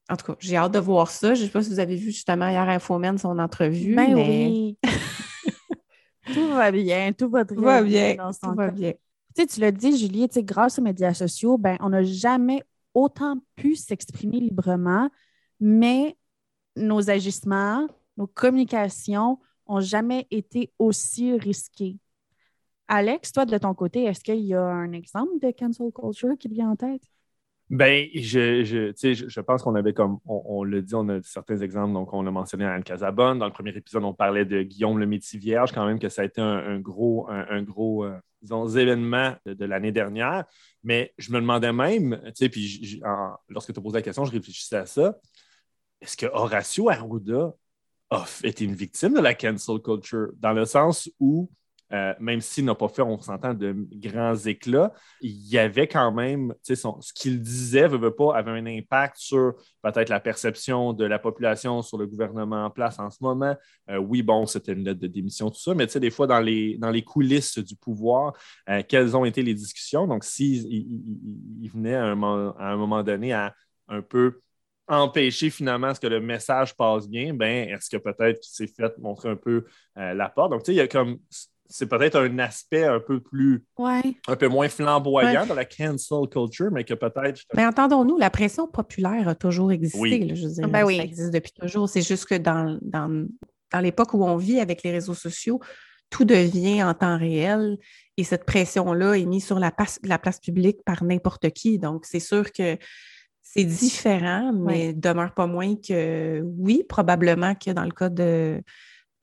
En 0.08 0.16
tout 0.16 0.26
cas, 0.26 0.36
j'ai 0.38 0.56
hâte 0.56 0.72
de 0.72 0.78
voir 0.78 1.10
ça. 1.10 1.34
Je 1.34 1.42
ne 1.42 1.46
sais 1.46 1.52
pas 1.52 1.62
si 1.62 1.70
vous 1.70 1.80
avez 1.80 1.96
vu 1.96 2.12
justement 2.12 2.48
hier 2.48 2.68
Infomen 2.68 3.18
son 3.18 3.38
entrevue. 3.38 3.94
Ben 3.96 4.14
oui. 4.14 4.78
tout 6.34 6.48
va 6.48 6.70
bien, 6.70 7.12
tout 7.12 7.28
va 7.28 7.44
très 7.44 7.56
va 7.56 7.82
bien. 7.82 8.16
tout 8.16 8.54
va 8.54 8.70
bien. 8.70 8.92
Tu, 8.92 9.42
sais, 9.42 9.46
tu 9.46 9.60
l'as 9.60 9.72
dit, 9.72 9.98
Julie, 9.98 10.28
grâce 10.36 10.78
aux 10.78 10.82
médias 10.82 11.12
sociaux, 11.12 11.58
ben, 11.58 11.76
on 11.80 11.88
n'a 11.88 12.04
jamais 12.04 12.62
autant 12.94 13.38
pu 13.56 13.74
s'exprimer 13.74 14.40
librement, 14.40 15.10
mais 15.60 16.16
nos 16.76 17.10
agissements, 17.10 17.86
nos 18.16 18.26
communications 18.26 19.38
n'ont 19.68 19.80
jamais 19.80 20.26
été 20.30 20.72
aussi 20.78 21.36
risqués. 21.38 21.98
Alex, 22.88 23.32
toi, 23.32 23.46
de 23.46 23.58
ton 23.58 23.74
côté, 23.74 24.04
est-ce 24.04 24.22
qu'il 24.22 24.40
y 24.40 24.54
a 24.54 24.62
un 24.62 24.92
exemple 24.92 25.38
de 25.42 25.50
cancel 25.50 25.90
culture 25.92 26.36
qui 26.38 26.48
te 26.48 26.54
vient 26.54 26.70
en 26.70 26.76
tête? 26.76 27.02
Ben, 27.68 28.06
je, 28.14 28.62
je, 28.62 28.92
je 29.28 29.40
pense 29.40 29.64
qu'on 29.64 29.74
avait 29.74 29.92
comme, 29.92 30.20
on, 30.24 30.62
l'a 30.62 30.80
dit, 30.80 30.94
on 30.94 31.08
a 31.08 31.20
certains 31.22 31.58
exemples. 31.58 31.94
Donc, 31.94 32.12
on 32.12 32.24
a 32.24 32.30
mentionné 32.30 32.64
Anne 32.64 32.84
Casabonne. 32.84 33.40
Dans 33.40 33.46
le 33.46 33.52
premier 33.52 33.76
épisode, 33.76 34.04
on 34.04 34.14
parlait 34.14 34.44
de 34.44 34.62
Guillaume 34.62 35.00
le 35.00 35.06
Métis 35.06 35.34
Vierge, 35.34 35.72
quand 35.72 35.84
même, 35.84 35.98
que 35.98 36.08
ça 36.08 36.22
a 36.22 36.24
été 36.26 36.40
un, 36.40 36.78
gros, 36.78 37.28
un, 37.28 37.62
gros 37.62 38.04
euh, 38.04 38.16
disons, 38.40 38.68
événement 38.68 39.34
de, 39.46 39.64
l'année 39.64 39.90
dernière. 39.90 40.44
Mais 40.84 41.12
je 41.18 41.32
me 41.32 41.40
demandais 41.40 41.72
même, 41.72 42.20
tu 42.26 42.32
sais, 42.34 42.48
puis 42.48 43.02
lorsque 43.48 43.72
tu 43.72 43.80
as 43.80 43.82
posé 43.82 43.96
la 43.96 44.02
question, 44.02 44.24
je 44.24 44.30
réfléchissais 44.30 44.76
à 44.76 44.86
ça. 44.86 45.18
Est-ce 46.00 46.16
que 46.16 46.26
Horacio 46.26 46.88
Arruda 46.88 47.52
a 48.10 48.24
été 48.44 48.64
une 48.64 48.74
victime 48.74 49.14
de 49.14 49.20
la 49.20 49.34
cancel 49.34 49.80
culture? 49.80 50.28
Dans 50.38 50.52
le 50.52 50.64
sens 50.64 51.10
où 51.18 51.50
euh, 51.92 52.14
même 52.18 52.40
s'il 52.40 52.64
n'a 52.64 52.74
pas 52.74 52.88
fait, 52.88 53.02
on 53.02 53.20
s'entend, 53.20 53.54
de 53.54 53.76
grands 53.92 54.34
éclats, 54.34 54.92
il 55.20 55.46
y 55.48 55.56
avait 55.58 55.86
quand 55.86 56.10
même, 56.12 56.52
ce 56.62 57.12
qu'il 57.14 57.40
disait, 57.40 57.86
veut, 57.86 57.98
veut 57.98 58.14
pas, 58.14 58.36
avait 58.36 58.50
un 58.50 58.66
impact 58.66 59.16
sur 59.18 59.54
peut-être 59.82 60.08
la 60.08 60.18
perception 60.18 60.92
de 60.92 61.04
la 61.04 61.18
population 61.18 61.82
sur 61.82 61.98
le 61.98 62.06
gouvernement 62.06 62.64
en 62.64 62.70
place 62.70 62.98
en 62.98 63.10
ce 63.10 63.18
moment. 63.20 63.54
Euh, 63.90 63.98
oui, 63.98 64.22
bon, 64.22 64.46
c'était 64.46 64.72
une 64.72 64.84
lettre 64.84 65.00
de 65.00 65.06
démission, 65.06 65.50
tout 65.50 65.60
ça, 65.60 65.74
mais 65.74 65.86
des 65.86 66.10
fois, 66.10 66.26
dans 66.26 66.40
les, 66.40 66.76
dans 66.78 66.90
les 66.90 67.02
coulisses 67.02 67.58
du 67.58 67.76
pouvoir, 67.76 68.32
euh, 68.68 68.82
quelles 68.86 69.16
ont 69.16 69.24
été 69.24 69.42
les 69.42 69.54
discussions? 69.54 70.06
Donc, 70.08 70.24
s'il 70.24 70.66
il, 70.66 71.70
venait 71.70 71.94
à 71.94 72.06
un, 72.06 72.50
à 72.58 72.72
un 72.72 72.76
moment 72.76 73.02
donné 73.02 73.32
à 73.32 73.54
un 73.88 74.02
peu 74.02 74.40
empêcher 74.88 75.50
finalement 75.50 75.94
ce 75.94 76.00
que 76.00 76.06
le 76.06 76.20
message 76.20 76.74
passe 76.76 77.08
bien, 77.08 77.34
ben 77.34 77.68
est-ce 77.68 77.90
que 77.90 77.96
peut-être 77.96 78.40
qu'il 78.40 78.52
s'est 78.52 78.72
fait 78.72 78.96
montrer 78.98 79.30
un 79.30 79.36
peu 79.36 79.64
la 79.96 80.28
porte? 80.28 80.50
Donc, 80.50 80.62
tu 80.62 80.66
sais, 80.66 80.74
il 80.74 80.78
y 80.78 80.80
a 80.80 80.88
comme 80.88 81.18
c'est 81.68 81.88
peut-être 81.88 82.16
un 82.16 82.38
aspect 82.38 82.84
un 82.84 83.00
peu 83.00 83.20
plus, 83.20 83.64
un 83.78 84.36
peu 84.36 84.48
moins 84.48 84.68
flamboyant 84.68 85.46
dans 85.46 85.54
la 85.54 85.64
cancel 85.64 86.28
culture, 86.30 86.70
mais 86.70 86.84
que 86.84 86.94
peut-être. 86.94 87.42
Mais 87.54 87.66
entendons-nous, 87.66 88.16
la 88.18 88.30
pression 88.30 88.66
populaire 88.66 89.28
a 89.28 89.34
toujours 89.34 89.72
existé. 89.72 90.34
je 90.34 90.46
veux 90.46 90.52
dire, 90.52 90.68
ben 90.68 90.86
Ça 90.86 91.02
existe 91.02 91.32
depuis 91.32 91.52
toujours. 91.52 91.88
C'est 91.88 92.02
juste 92.02 92.26
que 92.26 92.36
dans, 92.36 92.78
dans, 92.82 93.26
dans 93.72 93.80
l'époque 93.80 94.14
où 94.14 94.24
on 94.24 94.36
vit 94.36 94.60
avec 94.60 94.82
les 94.82 94.92
réseaux 94.92 95.14
sociaux, 95.14 95.60
tout 96.10 96.24
devient 96.24 96.84
en 96.84 96.94
temps 96.94 97.18
réel 97.18 97.78
et 98.16 98.24
cette 98.24 98.44
pression-là 98.44 99.14
est 99.14 99.24
mise 99.24 99.44
sur 99.44 99.58
la 99.58 99.72
place, 99.72 99.98
la 100.04 100.18
place 100.18 100.38
publique 100.38 100.78
par 100.84 101.02
n'importe 101.02 101.50
qui. 101.50 101.78
Donc, 101.78 102.06
c'est 102.06 102.20
sûr 102.20 102.52
que 102.52 102.78
c'est 103.52 103.64
différent, 103.64 104.52
mais 104.52 104.92
demeure 104.92 105.32
pas 105.32 105.46
moins 105.46 105.76
que 105.76 106.42
oui, 106.58 106.84
probablement 106.88 107.54
que 107.54 107.70
dans 107.70 107.84
le 107.84 107.90
cas 107.90 108.08
de 108.08 108.62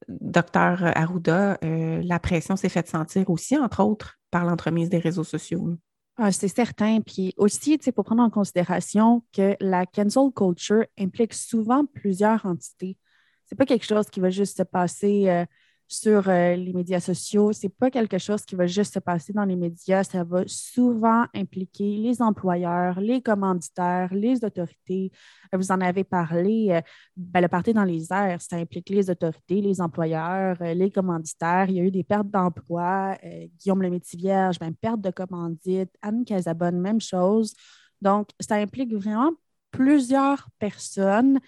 docteur 0.08 0.80
Arruda, 0.98 1.58
euh, 1.64 2.02
la 2.04 2.20
pression 2.20 2.56
s'est 2.56 2.70
faite 2.70 2.88
sentir 2.88 3.30
aussi, 3.30 3.58
entre 3.58 3.84
autres, 3.84 4.20
par 4.32 4.46
l'entremise 4.46 4.90
des 4.90 4.98
réseaux 4.98 5.24
sociaux. 5.24 5.76
Ah, 6.18 6.32
c'est 6.32 6.48
certain. 6.48 7.02
Puis 7.02 7.34
aussi, 7.38 7.80
il 7.86 7.94
faut 7.94 8.04
prendre 8.04 8.24
en 8.24 8.30
considération 8.30 9.24
que 9.34 9.56
la 9.60 9.86
cancel 9.86 10.32
culture 10.36 10.86
implique 10.98 11.34
souvent 11.34 11.86
plusieurs 11.86 12.46
entités. 12.46 12.98
Ce 13.46 13.54
n'est 13.54 13.58
pas 13.58 13.66
quelque 13.66 13.86
chose 13.86 14.10
qui 14.10 14.20
va 14.20 14.30
juste 14.30 14.58
se 14.58 14.64
passer 14.64 15.30
euh, 15.30 15.46
sur 15.94 16.28
euh, 16.28 16.56
les 16.56 16.74
médias 16.74 17.00
sociaux. 17.00 17.54
Ce 17.54 17.64
n'est 17.64 17.70
pas 17.70 17.92
quelque 17.92 18.18
chose 18.18 18.44
qui 18.46 18.56
va 18.56 18.66
juste 18.66 18.96
se 18.96 19.00
passer 19.00 19.32
dans 19.32 19.46
les 19.46 19.56
médias. 19.56 20.04
Ça 20.04 20.24
va 20.24 20.44
souvent 20.48 21.26
impliquer 21.36 21.98
les 21.98 22.22
employeurs, 22.22 23.00
les 23.00 23.22
commanditaires, 23.22 24.12
les 24.12 24.44
autorités. 24.44 25.12
Vous 25.54 25.72
en 25.72 25.80
avez 25.82 26.04
parlé. 26.04 26.70
Euh, 26.72 26.82
ben, 27.16 27.42
le 27.42 27.48
parti 27.48 27.74
dans 27.74 27.84
les 27.84 28.12
airs, 28.12 28.42
ça 28.42 28.56
implique 28.56 28.90
les 28.90 29.10
autorités, 29.10 29.62
les 29.62 29.82
employeurs, 29.82 30.58
euh, 30.62 30.74
les 30.74 30.90
commanditaires. 30.90 31.70
Il 31.70 31.76
y 31.76 31.80
a 31.80 31.84
eu 31.84 31.92
des 31.92 32.04
pertes 32.04 32.30
d'emplois. 32.30 33.16
Guillaume 33.60 33.84
le 33.84 34.00
Vierge, 34.16 34.58
ben, 34.60 34.74
perte 34.74 35.02
de 35.02 35.12
commandite. 35.12 35.92
Anne 36.02 36.26
Casabonne, 36.26 36.80
même 36.80 37.02
chose. 37.02 37.54
Donc, 38.02 38.30
ça 38.40 38.56
implique 38.56 38.94
vraiment 38.94 39.32
plusieurs 39.72 40.50
personnes. 40.60 41.40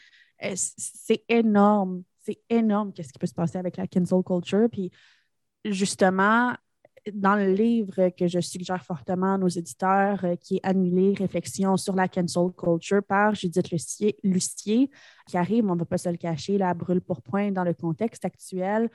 C'est 0.55 1.23
énorme 1.29 2.03
c'est 2.25 2.39
énorme 2.49 2.91
qu'est-ce 2.91 3.13
qui 3.13 3.19
peut 3.19 3.27
se 3.27 3.33
passer 3.33 3.57
avec 3.57 3.77
la 3.77 3.87
cancel 3.87 4.23
culture. 4.23 4.67
Puis 4.71 4.91
justement, 5.63 6.53
dans 7.13 7.35
le 7.35 7.53
livre 7.53 8.09
que 8.09 8.27
je 8.27 8.39
suggère 8.39 8.83
fortement 8.83 9.35
à 9.35 9.37
nos 9.37 9.47
éditeurs, 9.47 10.23
euh, 10.25 10.35
qui 10.35 10.57
est 10.57 10.65
Annulé, 10.65 11.13
réflexion 11.13 11.77
sur 11.77 11.95
la 11.95 12.07
cancel 12.07 12.51
culture 12.57 13.03
par 13.03 13.35
Judith 13.35 13.69
Lucier, 13.69 14.17
Lucier 14.23 14.89
qui 15.27 15.37
arrive, 15.37 15.65
on 15.65 15.75
ne 15.75 15.79
va 15.79 15.85
pas 15.85 15.97
se 15.97 16.09
le 16.09 16.17
cacher, 16.17 16.57
la 16.57 16.73
brûle 16.73 17.01
pour 17.01 17.21
point 17.21 17.51
dans 17.51 17.63
le 17.63 17.73
contexte 17.73 18.25
actuel. 18.25 18.89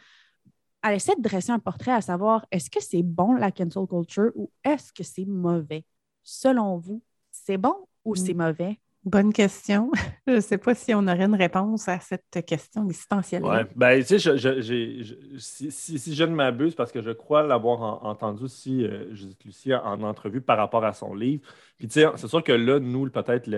Elle 0.83 0.95
essaie 0.95 1.15
de 1.15 1.23
dresser 1.23 1.53
un 1.53 1.59
portrait 1.59 1.93
à 1.93 2.01
savoir 2.01 2.47
est-ce 2.51 2.71
que 2.71 2.83
c'est 2.83 3.03
bon 3.03 3.35
la 3.35 3.53
cancel 3.53 3.87
culture 3.87 4.33
ou 4.35 4.51
est-ce 4.65 4.93
que 4.93 5.05
c'est 5.05 5.27
mauvais? 5.27 5.85
Selon 6.23 6.79
vous, 6.79 7.03
c'est 7.31 7.59
bon 7.59 7.77
ou 8.05 8.17
c'est 8.17 8.35
mm. 8.35 8.45
mauvais? 8.45 8.81
Bonne 9.05 9.33
question. 9.33 9.91
Je 10.27 10.35
ne 10.35 10.41
sais 10.41 10.59
pas 10.59 10.75
si 10.75 10.93
on 10.95 11.07
aurait 11.07 11.25
une 11.25 11.35
réponse 11.35 11.89
à 11.89 11.99
cette 12.01 12.45
question 12.45 12.85
existentielle. 12.85 13.43
Oui, 13.43 13.57
ben, 13.75 14.05
tu 14.05 14.19
sais, 14.19 15.71
si, 15.71 16.15
je 16.15 16.25
ne 16.25 16.35
m'abuse, 16.35 16.75
parce 16.75 16.93
que 16.93 17.01
je 17.01 17.11
crois 17.11 17.43
l'avoir 17.43 18.05
entendu 18.05 18.45
aussi, 18.45 18.85
euh, 18.85 19.15
Judith 19.15 19.43
Lucie, 19.45 19.75
en 19.75 20.03
entrevue 20.03 20.43
par 20.43 20.59
rapport 20.59 20.85
à 20.85 20.93
son 20.93 21.15
livre. 21.15 21.43
Puis, 21.79 21.89
tu 21.89 21.95
sais, 21.95 22.07
c'est 22.17 22.29
sûr 22.29 22.45
que 22.45 22.53
là, 22.53 22.79
nous, 22.79 23.09
peut-être, 23.09 23.51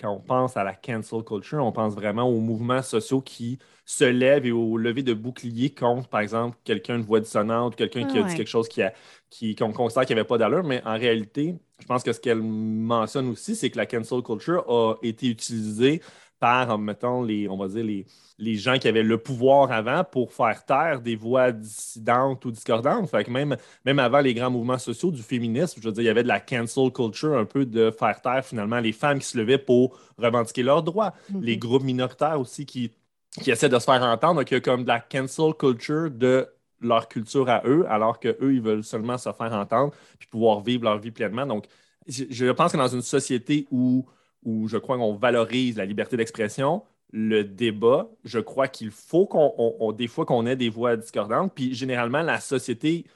quand 0.00 0.10
on 0.10 0.20
pense 0.20 0.56
à 0.56 0.64
la 0.64 0.74
cancel 0.74 1.22
culture, 1.22 1.64
on 1.64 1.70
pense 1.70 1.94
vraiment 1.94 2.24
aux 2.24 2.40
mouvements 2.40 2.82
sociaux 2.82 3.20
qui 3.20 3.60
se 3.84 4.04
lèvent 4.04 4.46
et 4.46 4.52
au 4.52 4.76
lever 4.76 5.04
de 5.04 5.14
boucliers 5.14 5.72
contre, 5.72 6.08
par 6.08 6.20
exemple, 6.20 6.58
quelqu'un 6.64 6.98
de 6.98 7.04
voix 7.04 7.20
dissonante, 7.20 7.76
quelqu'un 7.76 8.04
qui 8.04 8.18
a 8.18 8.22
dit 8.24 8.34
quelque 8.34 8.48
chose 8.48 8.68
qui 8.68 8.82
a, 8.82 8.92
qui, 9.30 9.54
qu'on 9.54 9.72
considère 9.72 10.06
qu'il 10.06 10.16
n'y 10.16 10.20
avait 10.20 10.28
pas 10.28 10.38
d'allure. 10.38 10.64
Mais 10.64 10.82
en 10.84 10.98
réalité, 10.98 11.54
je 11.80 11.86
pense 11.86 12.02
que 12.02 12.12
ce 12.12 12.20
qu'elle 12.20 12.42
mentionne 12.42 13.28
aussi, 13.28 13.54
c'est 13.54 13.70
que 13.70 13.76
la 13.76 13.86
cancel 13.86 14.22
culture 14.22 14.64
a 14.68 14.94
été 15.02 15.28
utilisée 15.28 16.02
par, 16.40 16.78
mettons, 16.78 17.22
les, 17.22 17.48
on 17.48 17.56
va 17.56 17.68
dire, 17.68 17.84
les, 17.84 18.06
les 18.38 18.54
gens 18.54 18.78
qui 18.78 18.86
avaient 18.86 19.02
le 19.02 19.18
pouvoir 19.18 19.72
avant 19.72 20.04
pour 20.04 20.32
faire 20.32 20.64
taire 20.64 21.00
des 21.00 21.16
voix 21.16 21.50
dissidentes 21.50 22.44
ou 22.44 22.50
discordantes. 22.52 23.10
Fait 23.10 23.24
que 23.24 23.30
même, 23.30 23.56
même 23.84 23.98
avant 23.98 24.20
les 24.20 24.34
grands 24.34 24.50
mouvements 24.50 24.78
sociaux 24.78 25.10
du 25.10 25.22
féminisme, 25.22 25.80
je 25.82 25.88
veux 25.88 25.92
dire, 25.92 26.02
il 26.02 26.06
y 26.06 26.10
avait 26.10 26.22
de 26.22 26.28
la 26.28 26.40
cancel 26.40 26.92
culture, 26.92 27.36
un 27.36 27.44
peu 27.44 27.66
de 27.66 27.90
faire 27.90 28.20
taire 28.20 28.44
finalement 28.44 28.78
les 28.78 28.92
femmes 28.92 29.18
qui 29.18 29.26
se 29.26 29.36
levaient 29.36 29.58
pour 29.58 29.98
revendiquer 30.16 30.62
leurs 30.62 30.82
droits. 30.82 31.12
Mm-hmm. 31.32 31.42
Les 31.42 31.56
groupes 31.58 31.82
minoritaires 31.82 32.38
aussi 32.38 32.64
qui, 32.66 32.92
qui 33.40 33.50
essaient 33.50 33.68
de 33.68 33.78
se 33.78 33.84
faire 33.84 34.02
entendre. 34.02 34.36
Donc, 34.36 34.50
il 34.50 34.54
y 34.54 34.56
a 34.58 34.60
comme 34.60 34.82
de 34.82 34.88
la 34.88 35.00
cancel 35.00 35.54
culture 35.54 36.10
de 36.10 36.46
leur 36.80 37.08
culture 37.08 37.48
à 37.48 37.62
eux, 37.66 37.84
alors 37.88 38.20
qu'eux, 38.20 38.52
ils 38.54 38.60
veulent 38.60 38.84
seulement 38.84 39.18
se 39.18 39.32
faire 39.32 39.52
entendre 39.52 39.92
puis 40.18 40.28
pouvoir 40.28 40.60
vivre 40.60 40.84
leur 40.84 40.98
vie 40.98 41.10
pleinement. 41.10 41.46
Donc, 41.46 41.66
je 42.06 42.50
pense 42.52 42.72
que 42.72 42.76
dans 42.76 42.88
une 42.88 43.02
société 43.02 43.66
où, 43.70 44.06
où 44.44 44.68
je 44.68 44.76
crois 44.76 44.96
qu'on 44.96 45.14
valorise 45.14 45.76
la 45.76 45.84
liberté 45.84 46.16
d'expression, 46.16 46.82
le 47.12 47.42
débat, 47.44 48.08
je 48.24 48.38
crois 48.38 48.68
qu'il 48.68 48.90
faut 48.90 49.26
qu'on, 49.26 49.92
des 49.92 50.08
fois 50.08 50.26
qu'on 50.26 50.46
ait 50.46 50.56
des 50.56 50.68
voix 50.68 50.96
discordantes, 50.96 51.52
puis 51.54 51.74
généralement, 51.74 52.22
la 52.22 52.40
société 52.40 53.06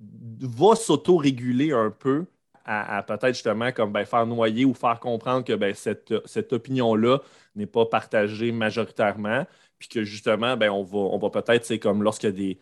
va 0.00 0.74
s'auto-réguler 0.74 1.72
un 1.72 1.90
peu 1.90 2.26
à, 2.64 3.02
peut-être 3.02 3.34
justement 3.34 3.72
comme 3.72 3.92
ben, 3.92 4.04
faire 4.04 4.26
noyer 4.26 4.64
ou 4.64 4.74
faire 4.74 5.00
comprendre 5.00 5.44
que 5.44 5.54
ben, 5.54 5.74
cette, 5.74 6.14
cette 6.26 6.52
opinion-là 6.52 7.18
n'est 7.56 7.66
pas 7.66 7.86
partagée 7.86 8.52
majoritairement, 8.52 9.46
puis 9.78 9.88
que 9.88 10.04
justement, 10.04 10.56
ben, 10.56 10.70
on 10.70 10.84
va, 10.84 10.98
on 10.98 11.18
va 11.18 11.30
peut-être, 11.30 11.64
c'est 11.64 11.78
comme 11.78 12.06
a 12.06 12.30
des. 12.30 12.58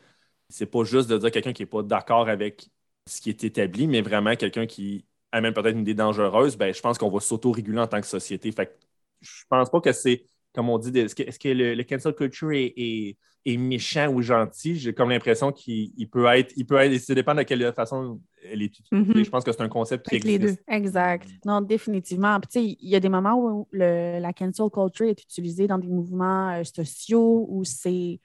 C'est 0.51 0.67
pas 0.67 0.85
juste 0.85 1.09
de 1.09 1.19
dire 1.19 1.31
quelqu'un 1.31 1.53
qui 1.53 1.63
n'est 1.63 1.67
pas 1.67 1.83
d'accord 1.83 2.29
avec 2.29 2.69
ce 3.07 3.21
qui 3.21 3.31
est 3.31 3.45
établi, 3.45 3.87
mais 3.87 4.03
vraiment 4.03 4.37
quelqu'un 4.37 4.67
qui 4.67 5.05
amène 5.33 5.53
peut-être 5.53 5.75
une 5.75 5.83
idée 5.83 5.95
dangereuse, 5.95 6.57
ben, 6.57 6.73
je 6.75 6.81
pense 6.81 6.99
qu'on 6.99 7.11
va 7.11 7.21
s'auto-réguler 7.21 7.79
en 7.79 7.87
tant 7.87 8.01
que 8.01 8.07
société. 8.07 8.51
Fait 8.53 8.67
que 8.67 8.73
je 9.21 9.45
pense 9.49 9.71
pas 9.71 9.81
que 9.81 9.93
c'est, 9.93 10.25
comme 10.55 10.69
on 10.69 10.79
dit, 10.79 10.97
est-ce 10.99 11.15
que, 11.39 11.49
le, 11.49 11.83
cancel 11.85 12.15
culture 12.15 12.51
est, 12.53 13.17
méchant 13.47 14.09
ou 14.09 14.23
gentil? 14.23 14.77
J'ai 14.77 14.93
comme 14.93 15.11
l'impression 15.11 15.53
qu'il 15.53 16.09
peut 16.11 16.27
être, 16.27 16.53
il 16.57 16.67
peut 16.67 16.77
être, 16.77 16.99
ça 17.01 17.15
dépend 17.15 17.35
de 17.35 17.43
quelle 17.43 17.73
façon 17.73 18.21
elle 18.45 18.63
est 18.63 18.67
utilisée. 18.67 18.97
Mm-hmm. 18.97 19.25
Je 19.25 19.31
pense 19.31 19.45
que 19.45 19.53
c'est 19.53 19.63
un 19.63 19.69
concept 19.69 20.09
qui 20.09 20.17
existe. 20.17 20.41
Les 20.41 20.53
deux. 20.53 20.57
Exact. 20.69 21.29
Non, 21.45 21.61
définitivement. 21.61 22.39
il 22.55 22.77
y 22.81 22.97
a 22.97 23.01
des 23.01 23.09
moments 23.09 23.37
où 23.37 23.69
la 23.73 24.33
cancel 24.33 24.69
culture 24.71 25.07
est 25.07 25.23
utilisée 25.23 25.67
dans 25.67 25.79
des 25.79 25.89
mouvements 25.89 26.51
euh, 26.51 26.65
sociaux 26.65 27.47
où 27.49 27.65
c'est 27.65 28.21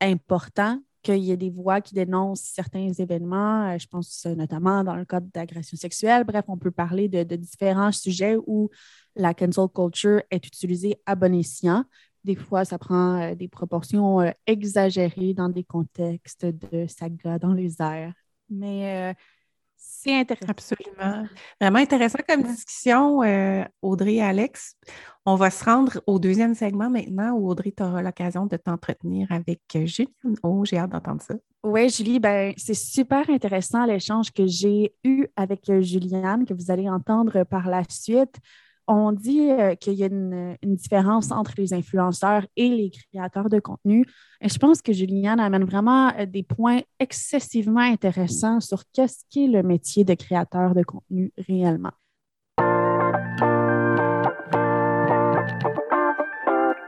important 0.00 0.80
qu'il 1.06 1.22
y 1.22 1.30
ait 1.30 1.36
des 1.36 1.50
voix 1.50 1.80
qui 1.80 1.94
dénoncent 1.94 2.40
certains 2.42 2.92
événements. 2.92 3.70
Euh, 3.70 3.78
je 3.78 3.86
pense 3.86 4.26
notamment 4.26 4.82
dans 4.82 4.96
le 4.96 5.04
cadre 5.04 5.28
d'agression 5.32 5.76
sexuelle. 5.76 6.24
Bref, 6.24 6.44
on 6.48 6.58
peut 6.58 6.70
parler 6.70 7.08
de, 7.08 7.36
différents 7.36 7.92
sujets 7.92 8.36
où 8.46 8.68
la 9.14 9.32
cancel 9.32 9.68
culture 9.74 10.22
est 10.30 10.46
utilisée 10.46 10.96
à 11.06 11.14
bon 11.14 11.34
escient. 11.34 11.84
Des 12.24 12.34
fois, 12.34 12.64
ça 12.64 12.78
prend 12.78 13.20
euh, 13.20 13.34
des 13.36 13.46
proportions 13.46 14.20
euh, 14.20 14.30
exagérées 14.46 15.32
dans 15.32 15.48
des 15.48 15.64
contextes 15.64 16.44
de 16.44 16.86
saga 16.88 17.38
dans 17.38 17.52
les 17.52 17.80
airs. 17.80 18.12
Mais 18.50 19.14
c'est 19.76 20.14
intéressant. 20.14 20.50
Absolument. 20.50 21.26
Vraiment 21.60 21.78
intéressant 21.78 22.18
comme 22.28 22.42
discussion, 22.42 23.20
Audrey 23.82 24.14
et 24.14 24.22
Alex. 24.22 24.76
On 25.24 25.34
va 25.34 25.50
se 25.50 25.64
rendre 25.64 26.00
au 26.06 26.18
deuxième 26.18 26.54
segment 26.54 26.88
maintenant 26.88 27.32
où 27.32 27.48
Audrey, 27.48 27.72
tu 27.76 27.82
auras 27.82 28.02
l'occasion 28.02 28.46
de 28.46 28.56
t'entretenir 28.56 29.26
avec 29.30 29.60
Juliane. 29.74 30.36
Oh, 30.42 30.64
j'ai 30.64 30.78
hâte 30.78 30.90
d'entendre 30.90 31.22
ça. 31.22 31.34
Oui, 31.64 31.88
Julie, 31.88 32.20
ben, 32.20 32.52
c'est 32.56 32.74
super 32.74 33.28
intéressant 33.28 33.84
l'échange 33.86 34.30
que 34.30 34.46
j'ai 34.46 34.94
eu 35.02 35.26
avec 35.34 35.68
Juliane, 35.80 36.44
que 36.44 36.54
vous 36.54 36.70
allez 36.70 36.88
entendre 36.88 37.42
par 37.42 37.68
la 37.68 37.82
suite. 37.88 38.36
On 38.88 39.10
dit 39.10 39.50
euh, 39.50 39.74
qu'il 39.74 39.94
y 39.94 40.04
a 40.04 40.06
une, 40.06 40.56
différence 40.62 41.32
entre 41.32 41.54
les 41.56 41.74
influenceurs 41.74 42.46
et 42.56 42.68
les 42.68 42.90
créateurs 42.90 43.48
de 43.48 43.58
contenu. 43.58 44.04
Et 44.40 44.48
je 44.48 44.58
pense 44.58 44.80
que 44.80 44.92
Juliane 44.92 45.40
amène 45.40 45.64
vraiment 45.64 46.12
euh, 46.16 46.26
des 46.26 46.44
points 46.44 46.80
excessivement 47.00 47.80
intéressants 47.80 48.60
sur 48.60 48.84
qu'est-ce 48.92 49.24
qu'est 49.28 49.48
le 49.48 49.64
métier 49.64 50.04
de 50.04 50.14
créateur 50.14 50.74
de 50.74 50.84
contenu 50.84 51.32
réellement. 51.48 51.90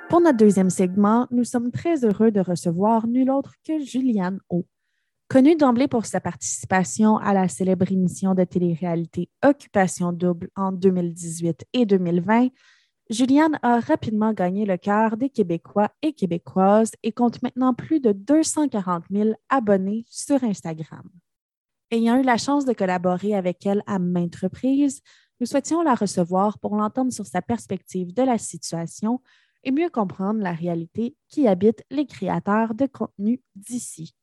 Pour 0.08 0.20
notre 0.20 0.38
deuxième 0.38 0.70
segment, 0.70 1.26
nous 1.30 1.44
sommes 1.44 1.72
très 1.72 2.04
heureux 2.04 2.30
de 2.30 2.40
recevoir 2.40 3.06
nul 3.08 3.30
autre 3.30 3.54
que 3.66 3.78
Juliane 3.80 4.38
O. 4.48 4.64
Connue 5.28 5.56
d'emblée 5.56 5.88
pour 5.88 6.06
sa 6.06 6.22
participation 6.22 7.18
à 7.18 7.34
la 7.34 7.48
célèbre 7.48 7.92
émission 7.92 8.34
de 8.34 8.44
télé-réalité 8.44 9.28
Occupation 9.44 10.10
Double 10.10 10.48
en 10.56 10.72
2018 10.72 11.66
et 11.74 11.84
2020, 11.84 12.48
Juliane 13.10 13.58
a 13.62 13.78
rapidement 13.78 14.32
gagné 14.32 14.64
le 14.64 14.78
cœur 14.78 15.18
des 15.18 15.28
Québécois 15.28 15.90
et 16.00 16.14
Québécoises 16.14 16.92
et 17.02 17.12
compte 17.12 17.42
maintenant 17.42 17.74
plus 17.74 18.00
de 18.00 18.12
240 18.12 19.04
000 19.10 19.32
abonnés 19.50 20.06
sur 20.08 20.42
Instagram. 20.42 21.06
Ayant 21.90 22.16
eu 22.16 22.22
la 22.22 22.38
chance 22.38 22.64
de 22.64 22.72
collaborer 22.72 23.34
avec 23.34 23.66
elle 23.66 23.82
à 23.86 23.98
maintes 23.98 24.36
reprises, 24.36 25.02
nous 25.40 25.46
souhaitions 25.46 25.82
la 25.82 25.94
recevoir 25.94 26.58
pour 26.58 26.74
l'entendre 26.74 27.12
sur 27.12 27.26
sa 27.26 27.42
perspective 27.42 28.14
de 28.14 28.22
la 28.22 28.38
situation 28.38 29.20
et 29.62 29.72
mieux 29.72 29.90
comprendre 29.90 30.40
la 30.40 30.52
réalité 30.52 31.16
qui 31.28 31.46
habite 31.46 31.84
les 31.90 32.06
créateurs 32.06 32.74
de 32.74 32.86
contenu 32.86 33.42
d'ici. 33.54 34.14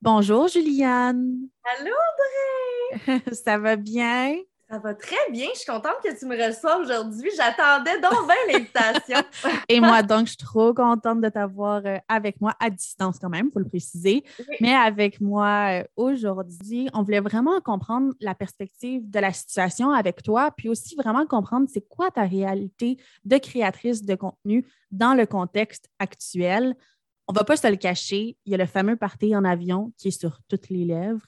Bonjour 0.00 0.46
Juliane. 0.46 1.48
Allô 1.64 1.90
Audrey. 1.90 3.20
Ça 3.32 3.58
va 3.58 3.74
bien? 3.74 4.36
Ça 4.70 4.78
va 4.78 4.94
très 4.94 5.16
bien. 5.32 5.48
Je 5.54 5.58
suis 5.58 5.66
contente 5.66 5.96
que 6.04 6.16
tu 6.16 6.24
me 6.26 6.36
reçoives 6.36 6.82
aujourd'hui. 6.82 7.30
J'attendais 7.36 8.00
donc 8.00 8.12
bien 8.26 8.36
l'invitation. 8.52 9.18
Et 9.68 9.80
moi, 9.80 10.04
donc, 10.04 10.26
je 10.26 10.32
suis 10.32 10.36
trop 10.36 10.72
contente 10.72 11.20
de 11.20 11.28
t'avoir 11.28 11.82
euh, 11.84 11.96
avec 12.06 12.40
moi 12.40 12.54
à 12.60 12.70
distance 12.70 13.18
quand 13.18 13.30
même, 13.30 13.46
il 13.46 13.52
faut 13.52 13.58
le 13.58 13.68
préciser. 13.68 14.22
Mais 14.60 14.72
avec 14.72 15.20
moi 15.20 15.80
euh, 15.80 15.84
aujourd'hui, 15.96 16.88
on 16.92 17.02
voulait 17.02 17.20
vraiment 17.20 17.60
comprendre 17.60 18.12
la 18.20 18.36
perspective 18.36 19.10
de 19.10 19.18
la 19.18 19.32
situation 19.32 19.90
avec 19.90 20.22
toi, 20.22 20.52
puis 20.56 20.68
aussi 20.68 20.94
vraiment 20.94 21.26
comprendre 21.26 21.66
c'est 21.72 21.88
quoi 21.88 22.12
ta 22.12 22.22
réalité 22.22 22.98
de 23.24 23.38
créatrice 23.38 24.04
de 24.04 24.14
contenu 24.14 24.64
dans 24.92 25.14
le 25.14 25.26
contexte 25.26 25.88
actuel. 25.98 26.76
On 27.28 27.34
va 27.34 27.44
pas 27.44 27.58
se 27.58 27.68
le 27.68 27.76
cacher, 27.76 28.38
il 28.46 28.52
y 28.52 28.54
a 28.54 28.58
le 28.58 28.64
fameux 28.64 28.96
party 28.96 29.36
en 29.36 29.44
avion 29.44 29.92
qui 29.98 30.08
est 30.08 30.18
sur 30.18 30.40
toutes 30.48 30.70
les 30.70 30.86
lèvres. 30.86 31.26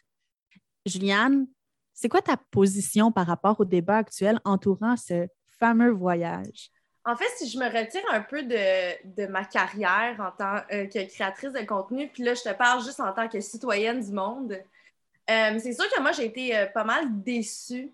Juliane, 0.87 1.47
c'est 1.93 2.09
quoi 2.09 2.23
ta 2.23 2.39
position 2.39 3.13
par 3.13 3.27
rapport 3.27 3.61
au 3.61 3.67
débat 3.67 3.99
actuel 3.99 4.41
entourant 4.47 4.97
ce 4.97 5.27
fameux 5.59 5.91
voyage? 5.91 6.71
En 7.05 7.17
fait, 7.17 7.29
si 7.37 7.51
je 7.51 7.59
me 7.59 7.67
retire 7.67 8.01
un 8.13 8.23
peu 8.23 8.43
de, 8.43 9.27
ma 9.27 9.45
carrière 9.45 10.19
en 10.21 10.31
tant 10.31 10.63
euh, 10.73 10.87
que 10.87 11.07
créatrice 11.07 11.53
de 11.53 11.67
contenu, 11.67 12.09
puis 12.09 12.23
là, 12.23 12.33
je 12.33 12.43
te 12.43 12.55
parle 12.55 12.83
juste 12.83 13.01
en 13.01 13.13
tant 13.13 13.29
que 13.29 13.41
citoyenne 13.41 14.01
du 14.01 14.13
monde, 14.13 14.53
euh, 14.53 15.59
c'est 15.59 15.75
sûr 15.75 15.89
que 15.91 16.01
moi, 16.01 16.13
j'ai 16.13 16.25
été 16.25 16.57
euh, 16.57 16.67
pas 16.67 16.85
mal 16.85 17.23
déçue 17.23 17.93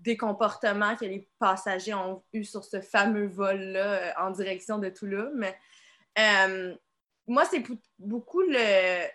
des 0.00 0.16
comportements 0.16 0.96
que 0.96 1.04
les 1.04 1.28
passagers 1.38 1.94
ont 1.94 2.20
eus 2.32 2.42
sur 2.42 2.64
ce 2.64 2.80
fameux 2.80 3.28
vol-là 3.28 4.12
en 4.20 4.32
direction 4.32 4.78
de 4.78 4.88
Toulouse. 4.88 5.30
Moi, 7.26 7.44
c'est 7.44 7.62
beaucoup 7.98 8.42
le, 8.42 9.06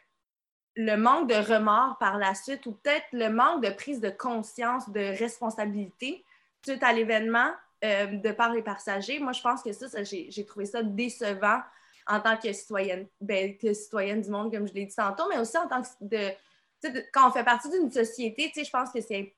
le 0.75 0.95
manque 0.95 1.29
de 1.29 1.35
remords 1.35 1.97
par 1.99 2.17
la 2.17 2.33
suite 2.33 2.65
ou 2.65 2.73
peut-être 2.73 3.05
le 3.11 3.29
manque 3.29 3.63
de 3.63 3.69
prise 3.69 3.99
de 4.01 4.09
conscience, 4.09 4.89
de 4.89 5.17
responsabilité 5.17 6.23
suite 6.63 6.83
à 6.83 6.93
l'événement 6.93 7.51
euh, 7.83 8.05
de 8.05 8.31
par 8.31 8.53
les 8.53 8.61
passagers. 8.61 9.19
Moi, 9.19 9.33
je 9.33 9.41
pense 9.41 9.61
que 9.61 9.73
ça, 9.73 9.87
j'ai 10.03 10.45
trouvé 10.45 10.65
ça 10.65 10.81
décevant 10.83 11.59
en 12.07 12.19
tant 12.19 12.37
que 12.37 12.51
citoyenne, 12.51 13.07
ben, 13.21 13.57
que 13.57 13.73
citoyenne 13.73 14.21
du 14.21 14.29
monde, 14.29 14.51
comme 14.51 14.67
je 14.67 14.73
l'ai 14.73 14.85
dit 14.85 14.95
tantôt, 14.95 15.27
mais 15.29 15.37
aussi 15.37 15.57
en 15.57 15.67
tant 15.67 15.81
que 15.81 16.33
quand 17.13 17.29
on 17.29 17.31
fait 17.31 17.45
partie 17.45 17.69
d'une 17.69 17.91
société, 17.91 18.51
je 18.55 18.69
pense 18.69 18.91
que 18.91 18.99
c'est 18.99 19.33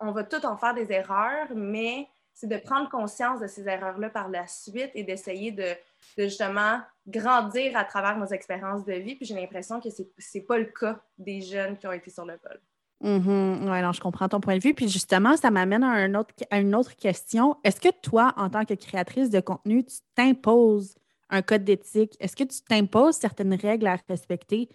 on 0.00 0.12
va 0.12 0.24
tout 0.24 0.44
en 0.46 0.56
faire 0.56 0.74
des 0.74 0.92
erreurs, 0.92 1.48
mais 1.54 2.08
c'est 2.38 2.46
de 2.46 2.56
prendre 2.56 2.88
conscience 2.88 3.40
de 3.40 3.48
ces 3.48 3.66
erreurs-là 3.68 4.10
par 4.10 4.28
la 4.28 4.46
suite 4.46 4.92
et 4.94 5.02
d'essayer 5.02 5.50
de, 5.50 5.74
justement 6.16 6.78
grandir 7.04 7.76
à 7.76 7.82
travers 7.84 8.16
nos 8.16 8.26
expériences 8.26 8.84
de 8.84 8.92
vie. 8.92 9.16
Puis 9.16 9.26
j'ai 9.26 9.34
l'impression 9.34 9.80
que 9.80 9.88
ce 9.90 10.02
n'est 10.32 10.44
pas 10.44 10.56
le 10.56 10.66
cas 10.66 11.00
des 11.18 11.40
jeunes 11.40 11.76
qui 11.76 11.88
ont 11.88 11.92
été 11.92 12.10
sur 12.10 12.24
le 12.24 12.38
vol. 12.40 12.60
Mm-hmm. 13.02 13.72
Oui, 13.72 13.82
non, 13.82 13.90
je 13.90 14.00
comprends 14.00 14.28
ton 14.28 14.38
point 14.38 14.56
de 14.56 14.62
vue. 14.62 14.72
Puis 14.72 14.88
justement, 14.88 15.36
ça 15.36 15.50
m'amène 15.50 15.82
à, 15.82 15.88
un 15.88 16.14
autre, 16.14 16.32
à 16.50 16.60
une 16.60 16.76
autre 16.76 16.94
question. 16.94 17.56
Est-ce 17.64 17.80
que 17.80 17.88
toi, 18.02 18.32
en 18.36 18.48
tant 18.48 18.64
que 18.64 18.74
créatrice 18.74 19.30
de 19.30 19.40
contenu, 19.40 19.84
tu 19.84 19.96
t'imposes 20.14 20.94
un 21.30 21.42
code 21.42 21.64
d'éthique? 21.64 22.16
Est-ce 22.20 22.36
que 22.36 22.44
tu 22.44 22.62
t'imposes 22.62 23.16
certaines 23.16 23.54
règles 23.54 23.88
à 23.88 23.98
respecter? 24.08 24.68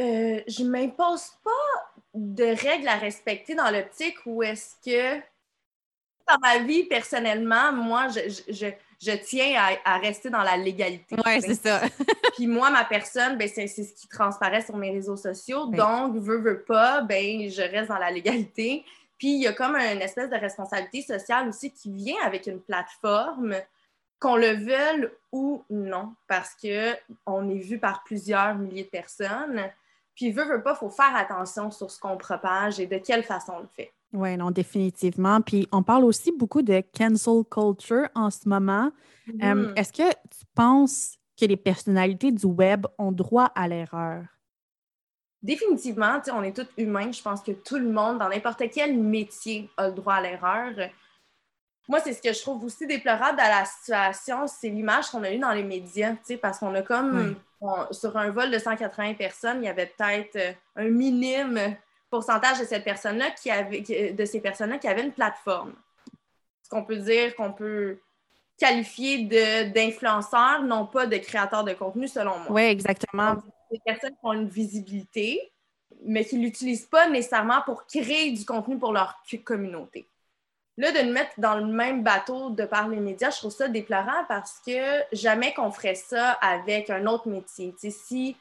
Euh, 0.00 0.40
je 0.48 0.62
ne 0.62 0.70
m'impose 0.70 1.26
pas 1.44 2.00
de 2.14 2.44
règles 2.44 2.88
à 2.88 2.96
respecter 2.96 3.54
dans 3.54 3.70
l'optique 3.70 4.16
où 4.24 4.42
est-ce 4.42 4.76
que 4.82 5.22
dans 6.28 6.38
ma 6.40 6.58
vie, 6.58 6.84
personnellement, 6.84 7.72
moi, 7.72 8.08
je, 8.08 9.16
tiens 9.24 9.60
à, 9.84 9.98
rester 9.98 10.30
dans 10.30 10.42
la 10.42 10.56
légalité. 10.56 11.16
Oui, 11.24 11.40
c'est 11.40 11.54
ça. 11.54 11.82
Puis 12.34 12.46
moi, 12.46 12.70
ma 12.70 12.84
personne, 12.84 13.36
ben, 13.36 13.48
c'est 13.52 13.66
ce 13.66 13.94
qui 13.94 14.08
transparaît 14.08 14.62
sur 14.62 14.76
mes 14.76 14.90
réseaux 14.90 15.16
sociaux. 15.16 15.66
Donc, 15.66 16.16
veux, 16.16 16.38
veux 16.38 16.62
pas, 16.62 17.02
ben, 17.02 17.50
je 17.50 17.62
reste 17.62 17.88
dans 17.88 17.98
la 17.98 18.10
légalité. 18.10 18.84
Puis 19.18 19.36
il 19.36 19.42
y 19.42 19.46
a 19.46 19.52
comme 19.52 19.76
une 19.76 20.02
espèce 20.02 20.28
de 20.28 20.36
responsabilité 20.36 21.02
sociale 21.02 21.48
aussi 21.48 21.70
qui 21.70 21.92
vient 21.92 22.20
avec 22.24 22.46
une 22.46 22.60
plateforme, 22.60 23.54
qu'on 24.18 24.36
le 24.36 24.52
veuille 24.52 25.08
ou 25.32 25.62
non, 25.70 26.14
parce 26.26 26.54
qu'on 26.54 27.48
est 27.50 27.58
vu 27.58 27.78
par 27.78 28.02
plusieurs 28.04 28.54
milliers 28.54 28.84
de 28.84 28.88
personnes. 28.88 29.62
Puis, 30.14 30.30
veut, 30.30 30.44
veut 30.44 30.62
pas, 30.62 30.74
il 30.74 30.78
faut 30.78 30.90
faire 30.90 31.14
attention 31.16 31.70
sur 31.70 31.90
ce 31.90 31.98
qu'on 31.98 32.16
propage 32.16 32.78
et 32.78 32.86
de 32.86 32.98
quelle 32.98 33.24
façon 33.24 33.54
on 33.56 33.60
le 33.60 33.68
fait. 33.74 33.92
Oui, 34.14 34.36
non, 34.36 34.52
définitivement. 34.52 35.40
Puis 35.40 35.68
on 35.72 35.82
parle 35.82 36.04
aussi 36.04 36.32
beaucoup 36.32 36.62
de 36.62 36.82
cancel 36.96 37.42
culture 37.50 38.08
en 38.14 38.30
ce 38.30 38.48
moment. 38.48 38.90
Mm-hmm. 39.28 39.74
Est-ce 39.76 39.92
que 39.92 40.08
tu 40.10 40.44
penses 40.54 41.18
que 41.38 41.46
les 41.46 41.56
personnalités 41.56 42.30
du 42.30 42.46
web 42.46 42.86
ont 42.96 43.10
droit 43.10 43.50
à 43.56 43.66
l'erreur? 43.66 44.22
Définitivement, 45.42 46.22
on 46.32 46.42
est 46.44 46.56
tous 46.56 46.68
humains. 46.78 47.10
Je 47.10 47.20
pense 47.20 47.42
que 47.42 47.52
tout 47.52 47.76
le 47.76 47.90
monde, 47.90 48.18
dans 48.18 48.28
n'importe 48.28 48.62
quel 48.72 48.96
métier, 48.96 49.68
a 49.76 49.88
le 49.88 49.94
droit 49.94 50.14
à 50.14 50.22
l'erreur. 50.22 50.72
Moi, 51.88 52.00
c'est 52.00 52.14
ce 52.14 52.22
que 52.22 52.32
je 52.32 52.40
trouve 52.40 52.64
aussi 52.64 52.86
déplorable 52.86 53.36
dans 53.36 53.44
la 53.48 53.66
situation, 53.66 54.46
c'est 54.46 54.70
l'image 54.70 55.08
qu'on 55.10 55.22
a 55.22 55.30
eue 55.30 55.38
dans 55.38 55.52
les 55.52 55.64
médias, 55.64 56.14
parce 56.40 56.58
qu'on 56.58 56.74
a 56.74 56.80
comme, 56.80 57.36
sur 57.90 58.16
un 58.16 58.30
vol 58.30 58.50
de 58.50 58.58
180 58.58 59.14
personnes, 59.14 59.58
il 59.60 59.66
y 59.66 59.68
avait 59.68 59.92
peut-être 59.98 60.36
euh, 60.36 60.52
un 60.76 60.88
minime 60.88 61.76
pourcentage 62.14 62.60
de 62.60 62.64
cette 62.64 62.84
personne-là 62.84 63.32
qui 63.32 63.50
avait, 63.50 64.12
de 64.12 64.24
ces 64.24 64.38
personnes-là 64.38 64.78
qui 64.78 64.86
avaient 64.86 65.02
une 65.02 65.10
plateforme. 65.10 65.74
Ce 66.62 66.68
qu'on 66.68 66.84
peut 66.84 66.98
dire 66.98 67.34
qu'on 67.34 67.52
peut 67.52 67.98
qualifier 68.56 69.24
d'influenceurs, 69.74 70.62
non 70.62 70.86
pas 70.86 71.06
de 71.06 71.16
créateurs 71.16 71.64
de 71.64 71.72
contenu, 71.72 72.06
selon 72.06 72.38
moi. 72.38 72.52
Oui, 72.52 72.62
exactement. 72.62 73.34
des 73.68 73.80
personnes 73.84 74.12
qui 74.12 74.20
ont 74.22 74.32
une 74.32 74.48
visibilité, 74.48 75.52
mais 76.04 76.24
qui 76.24 76.38
ne 76.38 76.44
l'utilisent 76.44 76.86
pas 76.86 77.08
nécessairement 77.08 77.62
pour 77.62 77.84
créer 77.84 78.30
du 78.30 78.44
contenu 78.44 78.78
pour 78.78 78.92
leur 78.92 79.20
communauté. 79.44 80.06
Là, 80.76 80.92
de 80.92 81.00
nous 81.00 81.12
mettre 81.12 81.32
dans 81.38 81.56
le 81.56 81.66
même 81.66 82.04
bateau 82.04 82.50
de 82.50 82.64
par 82.64 82.88
les 82.88 83.00
médias, 83.00 83.30
je 83.30 83.38
trouve 83.38 83.52
ça 83.52 83.66
déplorant 83.66 84.24
parce 84.28 84.60
que 84.64 85.02
jamais 85.10 85.52
qu'on 85.52 85.72
ferait 85.72 85.96
ça 85.96 86.30
avec 86.34 86.90
un 86.90 87.06
autre 87.06 87.28
métier. 87.28 87.74
si 87.76 88.36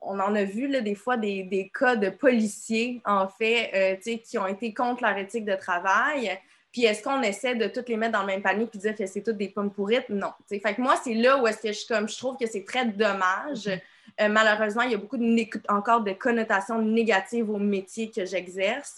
on 0.00 0.20
en 0.20 0.34
a 0.34 0.44
vu 0.44 0.68
là, 0.68 0.80
des 0.80 0.94
fois 0.94 1.16
des, 1.16 1.42
des, 1.42 1.68
cas 1.68 1.96
de 1.96 2.10
policiers, 2.10 3.00
en 3.04 3.28
fait, 3.28 3.70
euh, 3.74 4.16
qui 4.18 4.38
ont 4.38 4.46
été 4.46 4.72
contre 4.72 5.02
leur 5.02 5.16
éthique 5.16 5.44
de 5.44 5.54
travail. 5.54 6.38
Puis 6.72 6.84
est-ce 6.84 7.02
qu'on 7.02 7.22
essaie 7.22 7.54
de 7.54 7.66
toutes 7.66 7.88
les 7.88 7.96
mettre 7.96 8.12
dans 8.12 8.20
le 8.20 8.26
même 8.26 8.42
panier 8.42 8.68
et 8.72 8.78
dire 8.78 8.94
que 8.94 9.06
c'est 9.06 9.22
toutes 9.22 9.38
des 9.38 9.48
pommes 9.48 9.72
pourrites? 9.72 10.08
Non. 10.08 10.32
Fait 10.48 10.60
que 10.60 10.80
moi, 10.80 10.96
c'est 11.02 11.14
là 11.14 11.38
où 11.38 11.46
est-ce 11.46 11.62
que 11.62 11.72
je, 11.72 11.86
comme, 11.86 12.08
je 12.08 12.16
trouve 12.16 12.36
que 12.36 12.46
c'est 12.46 12.64
très 12.64 12.84
dommage. 12.86 13.66
Mm-hmm. 13.66 13.80
Euh, 14.20 14.28
malheureusement, 14.28 14.82
il 14.82 14.92
y 14.92 14.94
a 14.94 14.98
beaucoup 14.98 15.16
de, 15.16 15.46
encore 15.68 16.02
de 16.02 16.12
connotations 16.12 16.80
négatives 16.80 17.48
au 17.50 17.58
métier 17.58 18.10
que 18.10 18.24
j'exerce. 18.24 18.96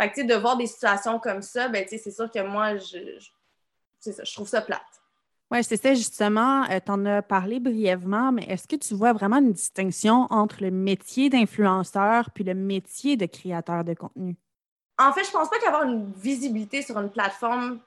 Fait 0.00 0.10
que, 0.10 0.22
de 0.22 0.34
voir 0.34 0.56
des 0.56 0.66
situations 0.66 1.18
comme 1.18 1.42
ça, 1.42 1.68
ben, 1.68 1.84
c'est 1.86 2.10
sûr 2.10 2.30
que 2.30 2.40
moi, 2.40 2.76
je, 2.76 2.98
je 4.04 4.34
trouve 4.34 4.48
ça 4.48 4.62
plate. 4.62 5.01
Oui, 5.52 5.62
c'est 5.62 5.76
ça, 5.76 5.94
justement. 5.94 6.64
Euh, 6.70 6.78
tu 6.84 6.90
en 6.90 7.04
as 7.04 7.22
parlé 7.22 7.60
brièvement, 7.60 8.32
mais 8.32 8.44
est-ce 8.44 8.66
que 8.66 8.76
tu 8.76 8.94
vois 8.94 9.12
vraiment 9.12 9.36
une 9.36 9.52
distinction 9.52 10.26
entre 10.30 10.62
le 10.62 10.70
métier 10.70 11.28
d'influenceur 11.28 12.30
puis 12.30 12.42
le 12.42 12.54
métier 12.54 13.16
de 13.16 13.26
créateur 13.26 13.84
de 13.84 13.94
contenu? 13.94 14.36
En 14.98 15.12
fait, 15.12 15.24
je 15.24 15.30
pense 15.30 15.50
pas 15.50 15.58
qu'avoir 15.58 15.84
une 15.84 16.10
visibilité 16.12 16.82
sur 16.82 16.98
une 16.98 17.10
plateforme 17.10 17.80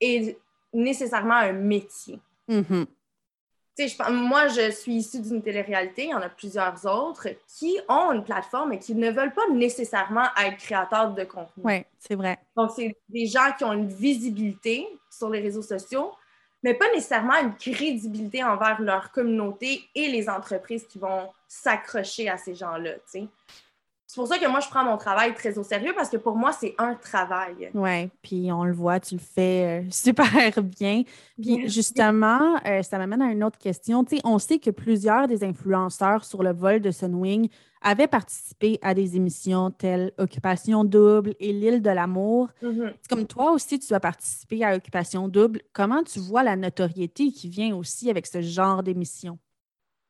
est 0.00 0.38
nécessairement 0.72 1.34
un 1.34 1.52
métier. 1.52 2.20
Mm-hmm 2.48 2.86
moi, 4.10 4.48
je 4.48 4.70
suis 4.70 4.96
issue 4.96 5.20
d'une 5.20 5.42
télé-réalité, 5.42 6.04
il 6.04 6.10
y 6.10 6.14
en 6.14 6.20
a 6.20 6.28
plusieurs 6.28 6.84
autres 6.86 7.28
qui 7.46 7.78
ont 7.88 8.12
une 8.12 8.24
plateforme 8.24 8.72
et 8.72 8.78
qui 8.78 8.94
ne 8.94 9.10
veulent 9.10 9.32
pas 9.32 9.48
nécessairement 9.52 10.26
être 10.44 10.56
créateurs 10.56 11.12
de 11.14 11.24
contenu. 11.24 11.62
Oui, 11.64 11.84
c'est 11.98 12.14
vrai. 12.14 12.38
Donc, 12.56 12.70
c'est 12.74 12.96
des 13.08 13.26
gens 13.26 13.52
qui 13.56 13.64
ont 13.64 13.72
une 13.72 13.88
visibilité 13.88 14.86
sur 15.10 15.30
les 15.30 15.40
réseaux 15.40 15.62
sociaux, 15.62 16.12
mais 16.62 16.74
pas 16.74 16.90
nécessairement 16.92 17.38
une 17.40 17.54
crédibilité 17.54 18.42
envers 18.42 18.80
leur 18.80 19.10
communauté 19.12 19.88
et 19.94 20.08
les 20.08 20.28
entreprises 20.28 20.86
qui 20.86 20.98
vont 20.98 21.30
s'accrocher 21.46 22.28
à 22.28 22.36
ces 22.36 22.54
gens-là. 22.54 22.94
C'est 24.08 24.16
pour 24.16 24.26
ça 24.26 24.38
que 24.38 24.48
moi, 24.48 24.60
je 24.60 24.68
prends 24.70 24.84
mon 24.84 24.96
travail 24.96 25.34
très 25.34 25.58
au 25.58 25.62
sérieux 25.62 25.92
parce 25.94 26.08
que 26.08 26.16
pour 26.16 26.34
moi, 26.34 26.50
c'est 26.50 26.74
un 26.78 26.94
travail. 26.94 27.70
Oui, 27.74 28.08
puis 28.22 28.50
on 28.50 28.64
le 28.64 28.72
voit, 28.72 28.98
tu 29.00 29.16
le 29.16 29.20
fais 29.20 29.82
euh, 29.82 29.86
super 29.90 30.62
bien. 30.62 31.02
Puis 31.38 31.68
justement, 31.68 32.56
euh, 32.64 32.82
ça 32.82 32.96
m'amène 32.96 33.20
à 33.20 33.30
une 33.30 33.44
autre 33.44 33.58
question. 33.58 34.04
Tu 34.04 34.16
sais, 34.16 34.22
on 34.24 34.38
sait 34.38 34.58
que 34.60 34.70
plusieurs 34.70 35.28
des 35.28 35.44
influenceurs 35.44 36.24
sur 36.24 36.42
le 36.42 36.54
vol 36.54 36.80
de 36.80 36.90
Sunwing 36.90 37.50
avaient 37.82 38.06
participé 38.06 38.78
à 38.80 38.94
des 38.94 39.14
émissions 39.14 39.70
telles 39.70 40.12
Occupation 40.16 40.84
Double 40.84 41.34
et 41.38 41.52
L'île 41.52 41.82
de 41.82 41.90
l'amour. 41.90 42.48
Mm-hmm. 42.62 42.94
Comme 43.10 43.26
toi 43.26 43.52
aussi, 43.52 43.78
tu 43.78 43.92
as 43.92 44.00
participé 44.00 44.64
à 44.64 44.74
Occupation 44.74 45.28
Double. 45.28 45.60
Comment 45.74 46.02
tu 46.02 46.18
vois 46.18 46.42
la 46.42 46.56
notoriété 46.56 47.30
qui 47.30 47.50
vient 47.50 47.76
aussi 47.76 48.08
avec 48.08 48.26
ce 48.26 48.40
genre 48.40 48.82
d'émission? 48.82 49.38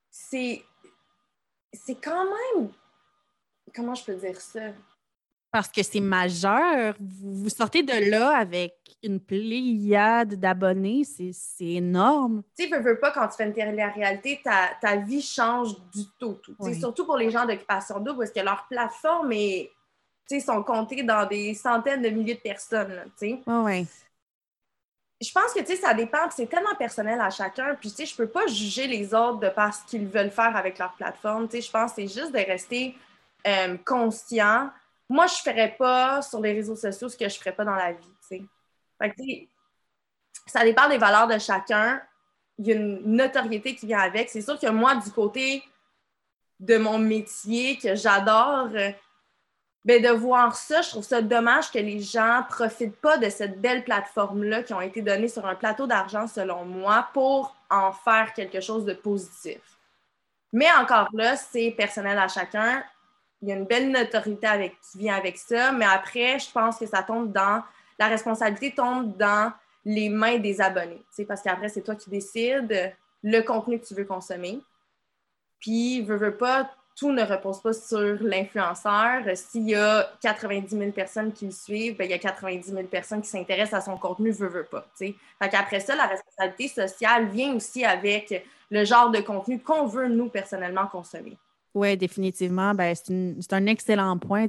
C'est, 0.08 0.62
c'est 1.72 1.96
quand 1.96 2.24
même 2.56 2.68
comment 3.74 3.94
je 3.94 4.04
peux 4.04 4.14
dire 4.14 4.40
ça? 4.40 4.60
Parce 5.50 5.68
que 5.68 5.82
c'est 5.82 6.00
majeur. 6.00 6.94
Vous 7.00 7.48
sortez 7.48 7.82
de 7.82 8.10
là 8.10 8.36
avec 8.36 8.74
une 9.02 9.18
pléiade 9.18 10.34
d'abonnés, 10.34 11.04
c'est 11.04 11.64
énorme. 11.64 12.42
Tu 12.56 12.68
sais, 12.68 12.78
veux, 12.78 12.98
pas, 12.98 13.12
quand 13.12 13.26
tu 13.28 13.36
fais 13.36 13.46
une 13.46 13.54
télé-réalité, 13.54 14.40
ta, 14.44 14.70
ta 14.80 14.96
vie 14.96 15.22
change 15.22 15.74
du 15.94 16.02
tout. 16.18 16.34
tout. 16.42 16.54
Surtout 16.74 17.06
pour 17.06 17.16
les 17.16 17.30
gens 17.30 17.46
d'Occupation 17.46 17.98
Double, 18.00 18.18
parce 18.18 18.30
que 18.30 18.40
leur 18.40 18.66
plateforme 18.68 19.32
est, 19.32 19.70
sont 20.44 20.62
comptés 20.62 21.02
dans 21.02 21.26
des 21.26 21.54
centaines 21.54 22.02
de 22.02 22.10
milliers 22.10 22.34
de 22.34 22.40
personnes. 22.40 23.04
Oui. 23.22 23.86
Je 25.20 25.32
pense 25.32 25.52
que 25.52 25.64
ça 25.76 25.94
dépend, 25.94 26.18
c'est 26.30 26.46
tellement 26.46 26.74
personnel 26.78 27.20
à 27.20 27.30
chacun. 27.30 27.74
Puis, 27.80 27.92
je 27.98 28.14
peux 28.14 28.28
pas 28.28 28.46
juger 28.46 28.86
les 28.86 29.14
autres 29.14 29.38
de 29.38 29.48
par 29.48 29.74
ce 29.74 29.84
qu'ils 29.86 30.06
veulent 30.06 30.30
faire 30.30 30.54
avec 30.56 30.78
leur 30.78 30.92
plateforme. 30.92 31.48
Je 31.50 31.70
pense 31.70 31.92
que 31.92 32.02
c'est 32.02 32.20
juste 32.20 32.32
de 32.32 32.38
rester 32.38 32.94
euh, 33.48 33.76
conscient. 33.84 34.70
Moi, 35.08 35.26
je 35.26 35.34
ne 35.34 35.52
ferais 35.52 35.74
pas 35.78 36.22
sur 36.22 36.40
les 36.40 36.52
réseaux 36.52 36.76
sociaux 36.76 37.08
ce 37.08 37.16
que 37.16 37.28
je 37.28 37.34
ne 37.34 37.38
ferais 37.38 37.52
pas 37.52 37.64
dans 37.64 37.74
la 37.74 37.92
vie. 37.92 38.46
ça 40.46 40.64
dépend 40.64 40.88
des 40.88 40.98
valeurs 40.98 41.26
de 41.26 41.38
chacun. 41.38 42.00
Il 42.58 42.66
y 42.66 42.72
a 42.72 42.76
une 42.76 43.02
notoriété 43.04 43.74
qui 43.74 43.86
vient 43.86 44.00
avec. 44.00 44.28
C'est 44.28 44.42
sûr 44.42 44.58
que 44.58 44.68
moi, 44.68 44.96
du 44.96 45.10
côté 45.10 45.62
de 46.60 46.76
mon 46.76 46.98
métier 46.98 47.78
que 47.78 47.94
j'adore, 47.94 48.68
ben 49.84 50.02
de 50.02 50.08
voir 50.10 50.54
ça, 50.54 50.82
je 50.82 50.90
trouve 50.90 51.04
ça 51.04 51.22
dommage 51.22 51.70
que 51.70 51.78
les 51.78 52.00
gens 52.00 52.40
ne 52.40 52.48
profitent 52.48 53.00
pas 53.00 53.16
de 53.16 53.30
cette 53.30 53.60
belle 53.60 53.84
plateforme-là 53.84 54.62
qui 54.62 54.74
ont 54.74 54.80
été 54.80 55.00
donnée 55.00 55.28
sur 55.28 55.46
un 55.46 55.54
plateau 55.54 55.86
d'argent, 55.86 56.26
selon 56.26 56.64
moi, 56.64 57.08
pour 57.14 57.56
en 57.70 57.92
faire 57.92 58.34
quelque 58.34 58.60
chose 58.60 58.84
de 58.84 58.92
positif. 58.92 59.60
Mais 60.52 60.70
encore 60.72 61.08
là, 61.12 61.36
c'est 61.36 61.70
personnel 61.70 62.18
à 62.18 62.28
chacun 62.28 62.82
il 63.42 63.48
y 63.48 63.52
a 63.52 63.56
une 63.56 63.66
belle 63.66 63.90
notoriété 63.90 64.74
qui 64.90 64.98
vient 64.98 65.16
avec 65.16 65.38
ça, 65.38 65.72
mais 65.72 65.84
après, 65.84 66.38
je 66.38 66.50
pense 66.50 66.78
que 66.78 66.86
ça 66.86 67.02
tombe 67.02 67.32
dans, 67.32 67.62
la 67.98 68.08
responsabilité 68.08 68.74
tombe 68.74 69.16
dans 69.16 69.52
les 69.84 70.08
mains 70.08 70.38
des 70.38 70.60
abonnés, 70.60 71.02
parce 71.26 71.42
qu'après, 71.42 71.68
c'est 71.68 71.82
toi 71.82 71.94
qui 71.94 72.10
décides 72.10 72.92
le 73.22 73.40
contenu 73.42 73.78
que 73.78 73.86
tu 73.86 73.94
veux 73.94 74.04
consommer. 74.04 74.60
Puis, 75.60 76.02
veux, 76.02 76.16
veux 76.16 76.36
pas, 76.36 76.70
tout 76.98 77.12
ne 77.12 77.22
repose 77.22 77.60
pas 77.60 77.72
sur 77.72 78.18
l'influenceur. 78.20 79.22
S'il 79.34 79.70
y 79.70 79.74
a 79.76 80.10
90 80.20 80.76
000 80.76 80.90
personnes 80.90 81.32
qui 81.32 81.46
le 81.46 81.52
suivent, 81.52 81.96
bien, 81.96 82.06
il 82.06 82.10
y 82.10 82.14
a 82.14 82.18
90 82.18 82.70
000 82.70 82.82
personnes 82.84 83.22
qui 83.22 83.28
s'intéressent 83.28 83.82
à 83.82 83.84
son 83.84 83.96
contenu, 83.96 84.32
veut, 84.32 84.48
veut 84.48 84.64
pas. 84.64 84.84
Fait 84.98 85.14
qu'après 85.50 85.80
ça, 85.80 85.94
la 85.94 86.06
responsabilité 86.06 86.68
sociale 86.68 87.28
vient 87.28 87.54
aussi 87.54 87.84
avec 87.84 88.44
le 88.70 88.84
genre 88.84 89.10
de 89.10 89.20
contenu 89.20 89.60
qu'on 89.60 89.86
veut, 89.86 90.08
nous, 90.08 90.28
personnellement, 90.28 90.86
consommer. 90.86 91.38
Oui, 91.78 91.96
définitivement. 91.96 92.74
Ben, 92.74 92.92
c'est 92.96 93.52
un 93.52 93.66
excellent 93.66 94.18
point. 94.18 94.46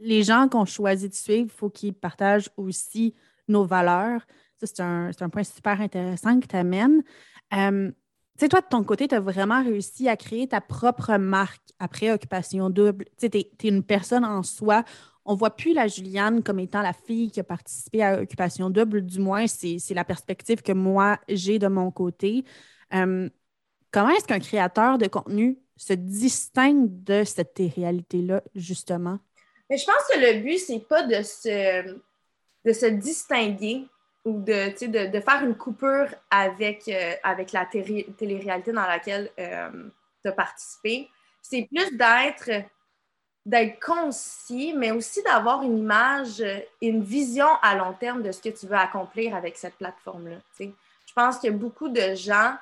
les 0.00 0.22
gens 0.24 0.48
qu'on 0.48 0.64
choisit 0.64 1.12
de 1.12 1.14
suivre, 1.14 1.44
il 1.44 1.56
faut 1.56 1.70
qu'ils 1.70 1.94
partagent 1.94 2.50
aussi 2.56 3.14
nos 3.46 3.64
valeurs. 3.64 4.26
c'est 4.60 4.80
un, 4.80 5.12
point 5.30 5.44
super 5.44 5.80
intéressant 5.80 6.40
que 6.40 6.48
tu 6.48 6.56
amènes. 6.56 7.04
Euh, 7.54 7.92
toi, 8.50 8.60
de 8.60 8.66
ton 8.68 8.82
côté, 8.82 9.06
tu 9.06 9.14
as 9.14 9.20
vraiment 9.20 9.62
réussi 9.62 10.08
à 10.08 10.16
créer 10.16 10.48
ta 10.48 10.60
propre 10.60 11.16
marque 11.16 11.62
après 11.78 12.10
Occupation 12.10 12.70
Double. 12.70 13.04
Tu 13.18 13.26
es, 13.26 13.52
une 13.62 13.84
personne 13.84 14.24
en 14.24 14.42
soi. 14.42 14.82
On 15.24 15.34
ne 15.34 15.38
voit 15.38 15.54
plus 15.54 15.74
la 15.74 15.86
Juliane 15.86 16.42
comme 16.42 16.58
étant 16.58 16.82
la 16.82 16.92
fille 16.92 17.30
qui 17.30 17.38
a 17.38 17.44
participé 17.44 18.02
à 18.02 18.20
Occupation 18.20 18.68
Double. 18.68 19.02
Du 19.02 19.20
moins, 19.20 19.46
c'est 19.46 19.94
la 19.94 20.04
perspective 20.04 20.62
que 20.62 20.72
moi, 20.72 21.20
j'ai 21.28 21.60
de 21.60 21.68
mon 21.68 21.92
côté. 21.92 22.44
Euh, 22.94 23.30
comment 23.92 24.10
est-ce 24.10 24.26
qu'un 24.26 24.40
créateur 24.40 24.98
de 24.98 25.06
contenu 25.06 25.60
se 25.78 25.92
distingue 25.94 27.04
de 27.04 27.24
cette 27.24 27.58
réalité-là, 27.58 28.42
justement? 28.54 29.18
Mais 29.70 29.78
je 29.78 29.86
pense 29.86 30.02
que 30.12 30.18
le 30.18 30.40
but, 30.40 30.58
c'est 30.58 30.86
pas 30.86 31.02
de 31.02 31.22
se, 31.22 31.94
de 32.64 32.72
se 32.72 32.86
distinguer 32.86 33.86
ou 34.24 34.40
de, 34.40 35.20
faire 35.20 35.44
une 35.44 35.56
coupure 35.56 36.08
avec, 36.30 36.88
euh, 36.88 37.12
avec 37.22 37.52
la 37.52 37.64
télé-réalité 37.66 38.72
dans 38.72 38.86
laquelle 38.86 39.30
euh, 39.38 39.70
tu 40.22 40.28
as 40.28 40.32
participé. 40.32 41.08
C'est 41.40 41.68
plus 41.72 41.96
d'être 41.96 42.50
d'être 43.46 43.80
concis, 43.80 44.74
mais 44.76 44.90
aussi 44.90 45.22
d'avoir 45.22 45.62
une 45.62 45.78
image, 45.78 46.44
une 46.82 47.02
vision 47.02 47.48
à 47.62 47.74
long 47.76 47.94
terme 47.94 48.22
de 48.22 48.30
ce 48.30 48.42
que 48.42 48.50
tu 48.50 48.66
veux 48.66 48.76
accomplir 48.76 49.34
avec 49.34 49.56
cette 49.56 49.76
plateforme-là. 49.76 50.36
Je 50.60 51.12
pense 51.14 51.38
que 51.38 51.48
beaucoup 51.48 51.88
de 51.88 52.14
gens 52.14 52.54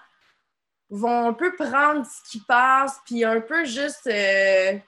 vont 0.90 1.28
un 1.28 1.32
peu 1.32 1.54
prendre 1.56 2.06
ce 2.06 2.30
qui 2.30 2.40
passe, 2.40 3.00
puis 3.04 3.24
un 3.24 3.40
peu 3.40 3.64
juste 3.64 4.06
euh, 4.06 4.78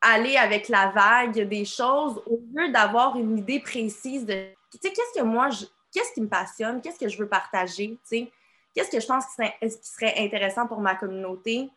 aller 0.00 0.36
avec 0.36 0.68
la 0.68 0.88
vague 0.88 1.48
des 1.48 1.64
choses 1.64 2.22
au 2.26 2.40
lieu 2.54 2.70
d'avoir 2.70 3.16
une 3.16 3.38
idée 3.38 3.60
précise 3.60 4.26
de, 4.26 4.34
tu 4.70 4.78
sais, 4.82 4.92
qu'est-ce 4.92 5.20
que 5.20 5.24
moi, 5.24 5.48
qu'est-ce 5.92 6.12
qui 6.12 6.20
me 6.20 6.28
passionne, 6.28 6.80
qu'est-ce 6.82 6.98
que 6.98 7.08
je 7.08 7.18
veux 7.18 7.28
partager, 7.28 7.98
tu 8.02 8.18
sais, 8.18 8.32
qu'est-ce 8.74 8.90
que 8.90 9.00
je 9.00 9.06
pense 9.06 9.24
qui 9.26 9.70
serait, 9.82 10.14
intéressant 10.18 10.66
pour 10.66 10.80
ma 10.80 10.94
communauté, 10.94 11.70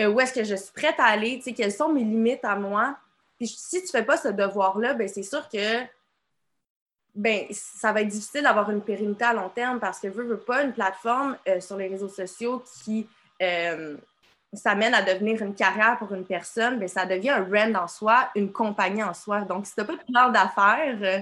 euh, 0.00 0.08
où 0.08 0.20
est-ce 0.20 0.32
que 0.32 0.44
je 0.44 0.56
suis 0.56 0.72
prête 0.72 0.98
à 0.98 1.04
aller, 1.04 1.36
tu 1.36 1.44
sais, 1.44 1.52
quelles 1.52 1.72
sont 1.72 1.92
mes 1.92 2.04
limites 2.04 2.44
à 2.44 2.56
moi? 2.56 2.96
Puis 3.38 3.46
si 3.48 3.80
tu 3.82 3.88
fais 3.88 4.04
pas 4.04 4.16
ce 4.16 4.28
devoir-là, 4.28 4.94
ben 4.94 5.08
c'est 5.08 5.22
sûr 5.22 5.48
que 5.48 5.82
ben, 7.14 7.46
ça 7.50 7.92
va 7.92 8.02
être 8.02 8.08
difficile 8.08 8.42
d'avoir 8.42 8.70
une 8.70 8.82
pérennité 8.82 9.24
à 9.24 9.32
long 9.32 9.48
terme 9.48 9.80
parce 9.80 9.98
que 9.98 10.08
veut, 10.08 10.24
veut 10.24 10.38
pas 10.38 10.62
une 10.62 10.72
plateforme 10.72 11.36
euh, 11.48 11.60
sur 11.60 11.76
les 11.76 11.88
réseaux 11.88 12.08
sociaux 12.08 12.62
qui 12.82 13.06
euh, 13.42 13.96
s'amène 14.52 14.94
à 14.94 15.02
devenir 15.02 15.42
une 15.42 15.54
carrière 15.54 15.98
pour 15.98 16.12
une 16.14 16.24
personne, 16.24 16.78
ben, 16.78 16.88
ça 16.88 17.06
devient 17.06 17.30
un 17.30 17.42
brand 17.42 17.76
en 17.76 17.88
soi, 17.88 18.30
une 18.34 18.52
compagnie 18.52 19.02
en 19.02 19.14
soi. 19.14 19.42
Donc, 19.42 19.66
si 19.66 19.74
tu 19.74 19.80
n'as 19.80 19.86
pas 19.86 19.96
de 19.96 20.12
plan 20.12 20.30
d'affaires, 20.30 20.98
euh, 21.02 21.20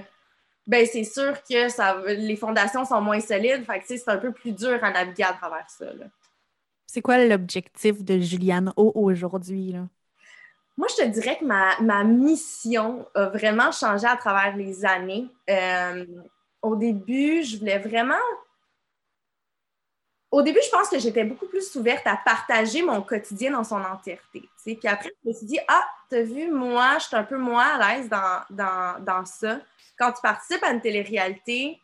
ben, 0.67 0.85
c'est 0.85 1.03
sûr 1.03 1.33
que 1.43 2.13
les 2.13 2.35
fondations 2.35 2.85
sont 2.85 3.01
moins 3.01 3.19
solides. 3.19 3.65
Fait 3.65 3.81
c'est 3.85 4.09
un 4.09 4.17
peu 4.17 4.31
plus 4.31 4.51
dur 4.51 4.83
à 4.83 4.91
naviguer 4.91 5.23
à 5.23 5.33
travers 5.33 5.69
ça. 5.69 5.85
C'est 6.85 7.01
quoi 7.01 7.23
l'objectif 7.23 8.03
de 8.03 8.19
Juliane 8.19 8.73
O 8.75 8.91
aujourd'hui? 8.95 9.75
Moi, 10.79 10.87
je 10.91 11.03
te 11.03 11.07
dirais 11.09 11.37
que 11.37 11.43
ma, 11.43 12.03
mission 12.05 13.05
a 13.13 13.25
vraiment 13.25 13.69
changé 13.69 14.07
à 14.07 14.15
travers 14.15 14.55
les 14.55 14.85
années. 14.85 15.27
Euh, 15.49 16.05
au 16.61 16.77
début, 16.77 17.43
je 17.43 17.57
voulais 17.57 17.79
vraiment. 17.79 18.15
Au 20.31 20.41
début, 20.41 20.61
je 20.63 20.69
pense 20.69 20.87
que 20.87 20.97
j'étais 20.97 21.25
beaucoup 21.25 21.47
plus 21.47 21.75
ouverte 21.75 22.07
à 22.07 22.15
partager 22.15 22.81
mon 22.81 23.01
quotidien 23.01 23.51
dans 23.51 23.65
son 23.65 23.81
entièreté. 23.83 24.47
Puis 24.63 24.79
après, 24.85 25.11
je 25.21 25.29
me 25.29 25.33
suis 25.33 25.47
dit, 25.47 25.59
ah, 25.67 25.85
t'as 26.09 26.21
vu, 26.21 26.49
moi, 26.49 26.97
je 26.99 27.07
suis 27.07 27.15
un 27.17 27.25
peu 27.25 27.37
moins 27.37 27.77
à 27.77 27.97
l'aise 27.97 28.07
dans, 28.07 28.39
dans, 28.49 29.03
dans 29.03 29.25
ça. 29.25 29.59
Quand 29.97 30.13
tu 30.13 30.21
participes 30.21 30.63
à 30.63 30.71
une 30.71 30.79
télé-réalité, 30.79 31.77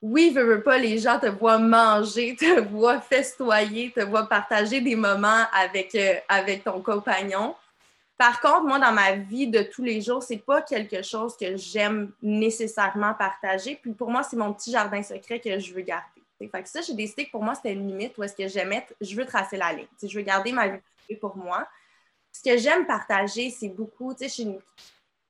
oui, 0.00 0.30
veux, 0.32 0.44
veux 0.44 0.62
pas, 0.62 0.78
les 0.78 0.98
gens 0.98 1.18
te 1.18 1.26
voient 1.26 1.58
manger, 1.58 2.36
te 2.38 2.60
voient 2.60 3.00
festoyer, 3.00 3.90
te 3.90 4.02
voient 4.02 4.28
partager 4.28 4.80
des 4.80 4.94
moments 4.94 5.46
avec, 5.52 5.92
euh, 5.96 6.14
avec 6.28 6.62
ton 6.62 6.80
compagnon. 6.80 7.56
Par 8.18 8.40
contre, 8.40 8.62
moi, 8.62 8.78
dans 8.78 8.92
ma 8.92 9.12
vie 9.12 9.48
de 9.48 9.62
tous 9.62 9.82
les 9.82 10.00
jours, 10.00 10.22
c'est 10.22 10.38
pas 10.38 10.62
quelque 10.62 11.02
chose 11.02 11.36
que 11.36 11.56
j'aime 11.56 12.12
nécessairement 12.22 13.12
partager. 13.14 13.76
Puis 13.76 13.92
pour 13.92 14.10
moi, 14.10 14.22
c'est 14.22 14.36
mon 14.36 14.54
petit 14.54 14.70
jardin 14.70 15.02
secret 15.02 15.38
que 15.38 15.58
je 15.58 15.74
veux 15.74 15.82
garder. 15.82 16.22
Fait 16.38 16.62
que 16.62 16.68
ça, 16.68 16.80
j'ai 16.80 16.94
décidé 16.94 17.26
que 17.26 17.30
pour 17.30 17.42
moi, 17.42 17.54
c'était 17.54 17.72
une 17.72 17.86
limite 17.86 18.16
où 18.18 18.22
est-ce 18.22 18.36
que 18.36 18.48
j'aimais, 18.48 18.86
je 19.00 19.14
veux 19.16 19.24
tracer 19.24 19.56
la 19.56 19.72
ligne. 19.72 19.86
je 20.02 20.18
veux 20.18 20.24
garder 20.24 20.52
ma 20.52 20.68
vie 20.68 21.16
pour 21.20 21.36
moi. 21.36 21.66
Ce 22.32 22.42
que 22.42 22.56
j'aime 22.58 22.86
partager, 22.86 23.50
c'est 23.50 23.68
beaucoup, 23.68 24.12
tu 24.12 24.18
sais, 24.20 24.28
je 24.28 24.32
suis 24.32 24.42
une, 24.42 24.60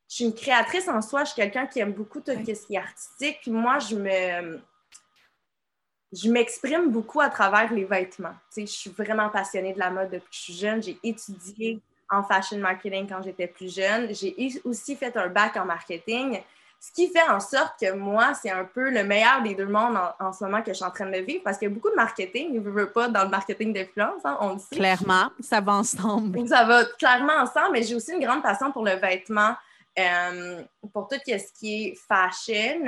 je 0.08 0.14
suis 0.14 0.24
une 0.24 0.34
créatrice 0.34 0.88
en 0.88 1.00
soi, 1.00 1.22
je 1.22 1.30
suis 1.30 1.36
quelqu'un 1.36 1.66
qui 1.66 1.78
aime 1.78 1.92
beaucoup 1.92 2.20
tout 2.20 2.32
ce 2.32 2.66
qui 2.66 2.74
est 2.74 2.78
artistique. 2.78 3.38
Puis 3.42 3.50
moi, 3.52 3.78
je 3.78 3.96
me 3.96 4.60
je 6.12 6.30
m'exprime 6.30 6.90
beaucoup 6.90 7.20
à 7.20 7.28
travers 7.28 7.72
les 7.72 7.84
vêtements. 7.84 8.34
Tu 8.52 8.60
sais, 8.60 8.66
je 8.66 8.72
suis 8.72 8.90
vraiment 8.90 9.28
passionnée 9.28 9.74
de 9.74 9.78
la 9.78 9.90
mode 9.90 10.10
depuis 10.10 10.30
que 10.30 10.36
je 10.36 10.40
suis 10.40 10.54
jeune. 10.54 10.82
J'ai 10.82 10.98
étudié 11.02 11.80
en 12.10 12.22
fashion 12.22 12.58
marketing 12.58 13.06
quand 13.08 13.22
j'étais 13.22 13.46
plus 13.46 13.74
jeune. 13.74 14.14
J'ai 14.14 14.60
aussi 14.64 14.96
fait 14.96 15.16
un 15.16 15.28
bac 15.28 15.56
en 15.56 15.64
marketing, 15.64 16.40
ce 16.78 16.92
qui 16.92 17.08
fait 17.08 17.28
en 17.28 17.40
sorte 17.40 17.74
que 17.80 17.92
moi, 17.92 18.34
c'est 18.34 18.50
un 18.50 18.64
peu 18.64 18.90
le 18.90 19.02
meilleur 19.02 19.42
des 19.42 19.54
deux 19.54 19.66
mondes 19.66 19.98
en, 20.20 20.32
ce 20.32 20.44
moment 20.44 20.62
que 20.62 20.68
je 20.68 20.74
suis 20.74 20.84
en 20.84 20.90
train 20.90 21.10
de 21.10 21.18
vivre 21.18 21.42
parce 21.42 21.58
qu'il 21.58 21.68
y 21.68 21.70
a 21.70 21.74
beaucoup 21.74 21.90
de 21.90 21.96
marketing, 21.96 22.54
ne 22.54 22.60
veut 22.60 22.90
pas 22.90 23.08
dans 23.08 23.24
le 23.24 23.30
marketing 23.30 23.72
d'influence, 23.72 24.20
hein, 24.24 24.36
on 24.40 24.54
le 24.54 24.58
sait. 24.58 24.76
Clairement, 24.76 25.30
ça 25.40 25.60
va 25.60 25.72
ensemble. 25.72 26.46
Ça 26.48 26.64
va 26.64 26.84
clairement 26.84 27.34
ensemble, 27.40 27.72
mais 27.72 27.82
j'ai 27.82 27.94
aussi 27.94 28.12
une 28.12 28.24
grande 28.24 28.42
passion 28.42 28.70
pour 28.72 28.84
le 28.84 28.92
vêtement, 28.92 29.54
euh, 29.98 30.62
pour 30.92 31.08
tout 31.08 31.16
ce 31.26 31.58
qui 31.58 31.86
est 31.86 31.98
fashion. 32.06 32.86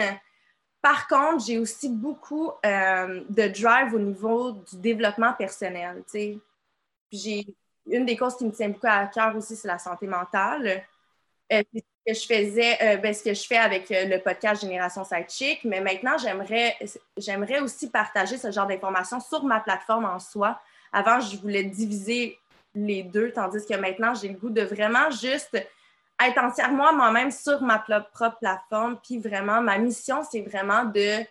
Par 0.80 1.08
contre, 1.08 1.44
j'ai 1.44 1.58
aussi 1.58 1.88
beaucoup 1.88 2.52
euh, 2.64 3.20
de 3.28 3.48
drive 3.48 3.94
au 3.94 3.98
niveau 3.98 4.52
du 4.52 4.76
développement 4.76 5.32
personnel. 5.32 6.04
J'ai 7.10 7.46
une 7.91 8.07
des 8.07 8.16
causes 8.16 8.36
qui 8.36 8.45
me 8.45 8.53
tient 8.53 8.68
beaucoup 8.68 8.86
à 8.86 9.07
cœur 9.07 9.34
aussi, 9.36 9.57
c'est 9.57 9.68
la 9.68 9.78
santé 9.78 10.07
mentale. 10.07 10.82
Euh, 11.53 11.62
ce 11.74 11.80
que 12.07 12.14
je 12.14 12.26
faisais, 12.26 12.78
euh, 12.82 12.97
ben, 12.99 13.14
ce 13.14 13.22
que 13.22 13.34
je 13.34 13.47
fais 13.47 13.57
avec 13.57 13.91
euh, 13.91 14.05
le 14.05 14.18
podcast 14.18 14.62
Génération 14.62 15.05
Sidechick, 15.05 15.64
mais 15.64 15.80
maintenant, 15.80 16.16
j'aimerais, 16.18 16.76
j'aimerais 17.16 17.61
aussi 17.61 17.91
partager 17.91 18.36
ce 18.36 18.51
genre 18.51 18.66
d'informations 18.66 19.20
sur 19.20 19.45
ma 19.45 19.61
plateforme 19.61 20.05
en 20.05 20.18
soi. 20.18 20.61
Avant, 20.93 21.20
je 21.20 21.36
voulais 21.39 21.64
diviser 21.64 22.39
les 22.74 23.03
deux, 23.03 23.32
tandis 23.32 23.64
que 23.66 23.74
maintenant, 23.74 24.14
j'ai 24.14 24.28
le 24.28 24.34
goût 24.34 24.51
de 24.51 24.62
vraiment 24.62 25.11
juste 25.11 25.57
être 26.20 26.39
entièrement 26.39 26.93
moi-même 26.93 27.30
sur 27.30 27.62
ma 27.62 27.78
propre 27.78 28.39
plateforme. 28.41 28.99
Puis 29.03 29.18
vraiment, 29.18 29.61
ma 29.61 29.78
mission, 29.78 30.22
c'est 30.30 30.43
vraiment 30.43 30.84
de 30.84 31.22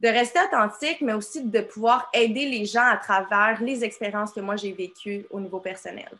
de 0.00 0.08
rester 0.08 0.38
authentique, 0.40 1.00
mais 1.00 1.14
aussi 1.14 1.44
de 1.44 1.60
pouvoir 1.60 2.08
aider 2.12 2.48
les 2.48 2.66
gens 2.66 2.84
à 2.84 2.96
travers 2.96 3.62
les 3.62 3.82
expériences 3.84 4.32
que 4.32 4.40
moi 4.40 4.56
j'ai 4.56 4.72
vécues 4.72 5.26
au 5.30 5.40
niveau 5.40 5.60
personnel. 5.60 6.10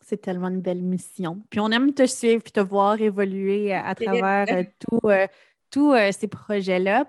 C'est 0.00 0.22
tellement 0.22 0.48
une 0.48 0.62
belle 0.62 0.82
mission. 0.82 1.42
Puis 1.50 1.60
on 1.60 1.70
aime 1.70 1.92
te 1.92 2.06
suivre 2.06 2.42
et 2.46 2.50
te 2.50 2.60
voir 2.60 2.98
évoluer 3.00 3.74
à, 3.74 3.94
travers 3.94 4.46
euh, 4.50 5.26
tous 5.70 5.92
euh, 5.92 6.12
ces 6.12 6.28
projets-là. 6.28 7.06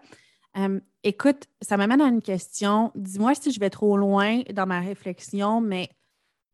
Euh, 0.58 0.82
écoute, 1.04 1.46
ça 1.62 1.78
m'amène 1.78 2.02
à 2.02 2.08
une 2.08 2.22
question. 2.22 2.92
Dis-moi 2.96 3.36
si 3.36 3.52
je 3.52 3.60
vais 3.60 3.70
trop 3.70 3.96
loin 3.96 4.42
dans 4.52 4.66
ma 4.66 4.82
réflexion, 4.82 5.62
mais 5.62 5.90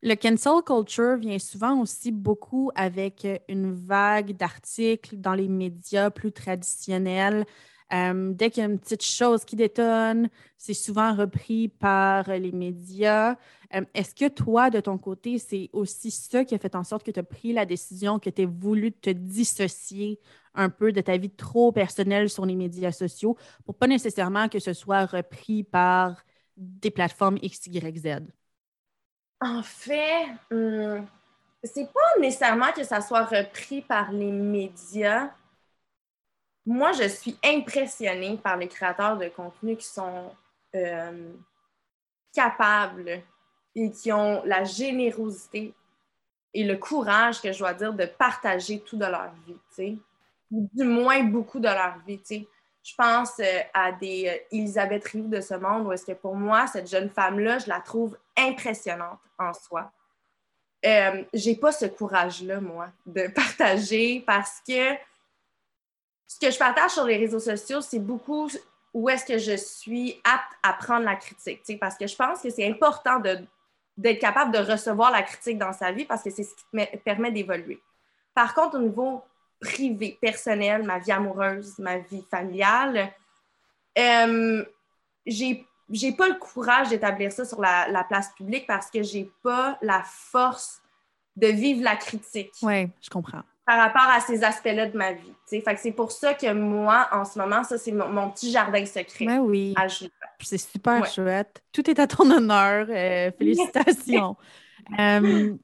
le 0.03 0.13
cancel 0.13 0.61
culture 0.63 1.17
vient 1.17 1.39
souvent 1.39 1.82
aussi 1.82 2.11
beaucoup 2.11 2.69
avec 2.76 3.26
une 3.49 3.73
vague 3.73 4.38
d'articles 4.38 5.17
dans 5.17 5.34
les 5.34 5.47
médias 5.47 6.11
plus 6.11 6.32
traditionnels 6.32 7.47
euh, 7.93 8.33
dès 8.33 8.49
qu'il 8.49 8.61
y 8.61 8.65
a 8.65 8.69
une 8.69 8.79
petite 8.79 9.03
chose 9.03 9.45
qui 9.45 9.55
détonne, 9.55 10.29
c'est 10.57 10.73
souvent 10.73 11.13
repris 11.13 11.67
par 11.67 12.27
les 12.29 12.51
médias. 12.51 13.36
Euh, 13.75 13.86
est-ce 13.93 14.15
que 14.15 14.27
toi, 14.27 14.69
de 14.69 14.79
ton 14.79 14.97
côté, 14.97 15.38
c'est 15.38 15.69
aussi 15.71 16.09
ça 16.09 16.43
qui 16.45 16.55
a 16.55 16.57
fait 16.57 16.75
en 16.75 16.83
sorte 16.83 17.03
que 17.05 17.11
tu 17.11 17.19
as 17.19 17.23
pris 17.23 17.53
la 17.53 17.65
décision, 17.65 18.17
que 18.19 18.29
tu 18.29 18.43
as 18.43 18.47
voulu 18.47 18.91
te 18.91 19.11
dissocier 19.11 20.19
un 20.55 20.69
peu 20.69 20.91
de 20.91 21.01
ta 21.01 21.17
vie 21.17 21.29
trop 21.29 21.71
personnelle 21.71 22.29
sur 22.29 22.45
les 22.45 22.55
médias 22.55 22.91
sociaux 22.91 23.38
pour 23.65 23.75
pas 23.75 23.88
nécessairement 23.88 24.49
que 24.49 24.59
ce 24.59 24.73
soit 24.73 25.05
repris 25.05 25.63
par 25.63 26.25
des 26.57 26.91
plateformes 26.91 27.38
XYZ? 27.39 28.21
En 29.41 29.61
fait, 29.61 30.27
hum, 30.49 31.05
c'est 31.63 31.91
pas 31.91 32.19
nécessairement 32.19 32.71
que 32.71 32.83
ça 32.83 33.01
soit 33.01 33.25
repris 33.25 33.81
par 33.81 34.11
les 34.11 34.31
médias 34.31 35.29
moi, 36.66 36.91
je 36.93 37.07
suis 37.07 37.38
impressionnée 37.43 38.38
par 38.38 38.57
les 38.57 38.68
créateurs 38.68 39.18
de 39.18 39.28
contenu 39.30 39.76
qui 39.78 39.86
sont 39.86 40.32
euh, 40.76 41.32
capables 42.34 43.22
et 43.76 43.91
qui 43.91 44.11
ont 44.11 44.43
la 44.45 44.63
générosité 44.63 45.74
et 46.55 46.63
le 46.63 46.78
courage, 46.78 47.41
que 47.41 47.51
je 47.51 47.59
dois 47.59 47.74
dire, 47.74 47.93
de 47.93 48.05
partager 48.05 48.80
tout 48.80 48.97
de 48.97 49.05
leur 49.05 49.30
vie, 49.45 49.57
tu 49.76 49.99
Du 50.49 50.86
moins 50.86 51.22
beaucoup 51.24 51.59
de 51.59 51.68
leur 51.68 51.97
vie, 52.07 52.20
tu 52.22 52.47
Je 52.82 52.95
pense 52.95 53.39
euh, 53.39 53.59
à 53.74 53.91
des 53.91 54.30
euh, 54.30 54.55
Elisabeth 54.55 55.05
Rioux 55.05 55.28
de 55.28 55.41
ce 55.41 55.53
monde, 55.55 55.86
où 55.86 55.91
est-ce 55.91 56.05
que 56.05 56.13
pour 56.13 56.36
moi, 56.36 56.66
cette 56.68 56.89
jeune 56.89 57.09
femme-là, 57.09 57.59
je 57.59 57.68
la 57.68 57.82
trouve 57.82 58.18
impressionnante 58.38 59.20
en 59.38 59.53
soi. 59.53 59.91
Euh, 60.86 61.24
j'ai 61.34 61.55
pas 61.57 61.74
ce 61.74 61.86
courage-là, 61.88 62.61
moi, 62.61 62.88
de 63.05 63.28
partager 63.36 64.24
parce 64.26 64.61
que 64.66 64.93
ce 66.28 66.39
que 66.39 66.51
je 66.51 66.57
partage 66.57 66.91
sur 66.91 67.05
les 67.05 67.17
réseaux 67.17 67.39
sociaux, 67.39 67.82
c'est 67.82 67.99
beaucoup 67.99 68.49
où 68.93 69.09
est-ce 69.09 69.26
que 69.26 69.38
je 69.38 69.57
suis 69.57 70.21
apte 70.23 70.53
à 70.63 70.73
prendre 70.73 71.05
la 71.05 71.15
critique. 71.15 71.80
Parce 71.80 71.97
que 71.97 72.07
je 72.07 72.15
pense 72.15 72.41
que 72.41 72.49
c'est 72.49 72.67
important 72.67 73.19
d'être 73.19 74.19
capable 74.19 74.51
de 74.51 74.59
recevoir 74.59 75.11
la 75.11 75.21
critique 75.21 75.57
dans 75.57 75.73
sa 75.73 75.91
vie 75.91 76.05
parce 76.05 76.23
que 76.23 76.30
c'est 76.30 76.43
ce 76.43 76.55
qui 76.55 76.63
me 76.73 76.97
permet 76.97 77.32
d'évoluer. 77.32 77.82
Par 78.34 78.53
contre, 78.53 78.78
au 78.78 78.82
niveau 78.82 79.21
privé, 79.59 80.17
personnel, 80.19 80.84
ma 80.84 80.99
vie 80.99 81.11
amoureuse, 81.11 81.78
ma 81.80 81.97
vie 81.97 82.26
familiale, 82.30 83.13
euh, 83.97 84.65
j'ai 85.26 85.65
j'ai 85.91 86.13
pas 86.13 86.28
le 86.28 86.36
courage 86.36 86.89
d'établir 86.89 87.32
ça 87.32 87.45
sur 87.45 87.61
la, 87.61 87.88
la, 87.89 88.03
place 88.03 88.34
publique 88.34 88.65
parce 88.65 88.89
que 88.89 89.03
j'ai 89.03 89.32
pas 89.43 89.78
la 89.84 90.01
force 90.03 90.82
de 91.36 91.45
vivre 91.45 91.84
la 91.84 91.95
critique. 91.95 92.55
Oui, 92.63 92.89
je 92.99 93.09
comprends 93.09 93.43
par 93.66 93.80
rapport 93.80 94.07
à 94.09 94.20
ces 94.20 94.43
aspects-là 94.43 94.88
de 94.88 94.97
ma 94.97 95.13
vie. 95.13 95.34
Fait 95.49 95.78
c'est 95.78 95.91
pour 95.91 96.11
ça 96.11 96.34
que 96.36 96.53
moi, 96.53 97.07
en 97.11 97.26
ce 97.26 97.39
moment, 97.39 97.63
ça, 97.63 97.78
c'est 97.78 97.91
mon, 97.91 98.30
petit 98.30 98.51
jardin 98.51 98.86
secret. 98.86 99.26
Ben 99.26 99.39
oui. 99.39 99.74
C'est 100.39 100.57
super 100.57 101.05
chouette. 101.05 101.63
Tout 101.72 101.89
est 101.89 101.99
à 101.99 102.07
ton 102.07 102.30
honneur. 102.30 102.88
Euh, 102.89 103.32
félicitations. 103.38 104.36
Euh, 104.99 105.55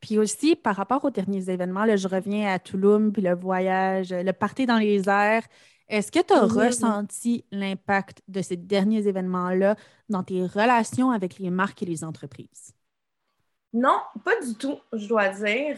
puis 0.00 0.18
aussi, 0.18 0.54
par 0.54 0.76
rapport 0.76 1.04
aux 1.04 1.10
derniers 1.10 1.50
événements, 1.50 1.84
là, 1.84 1.96
je 1.96 2.06
reviens 2.06 2.52
à 2.52 2.60
Touloum, 2.60 3.12
puis 3.12 3.22
le 3.22 3.34
voyage, 3.34 4.10
le 4.10 4.32
party 4.32 4.66
dans 4.66 4.78
les 4.78 5.08
airs. 5.08 5.42
Est-ce 5.88 6.12
que 6.12 6.20
tu 6.20 6.34
as 6.34 6.44
ressenti 6.44 7.44
l'impact 7.50 8.22
de 8.28 8.42
ces 8.42 8.56
derniers 8.56 9.08
événements-là 9.08 9.74
dans 10.10 10.22
tes 10.22 10.44
relations 10.46 11.10
avec 11.10 11.38
les 11.38 11.50
marques 11.50 11.82
et 11.82 11.86
les 11.86 12.04
entreprises? 12.04 12.74
Non, 13.72 13.98
pas 14.24 14.38
du 14.40 14.54
tout, 14.54 14.78
je 14.92 15.08
dois 15.08 15.28
dire. 15.28 15.76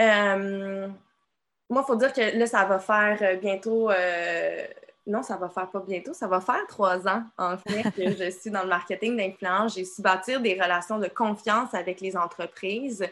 Euh, 0.00 0.88
moi, 1.70 1.82
il 1.84 1.86
faut 1.86 1.96
dire 1.96 2.12
que 2.12 2.38
là, 2.38 2.46
ça 2.46 2.64
va 2.64 2.78
faire 2.78 3.18
euh, 3.22 3.36
bientôt. 3.36 3.90
Euh, 3.90 4.66
non, 5.06 5.22
ça 5.22 5.36
va 5.36 5.48
faire 5.48 5.70
pas 5.70 5.80
bientôt, 5.80 6.12
ça 6.12 6.26
va 6.26 6.40
faire 6.40 6.66
trois 6.68 7.08
ans, 7.08 7.22
en 7.38 7.56
fait, 7.56 7.90
que 7.92 8.14
je 8.14 8.30
suis 8.38 8.50
dans 8.50 8.62
le 8.62 8.68
marketing 8.68 9.16
d'influence. 9.16 9.74
J'ai 9.74 9.84
su 9.84 10.02
bâtir 10.02 10.40
des 10.40 10.54
relations 10.54 10.98
de 10.98 11.08
confiance 11.08 11.72
avec 11.72 12.00
les 12.00 12.16
entreprises. 12.16 13.06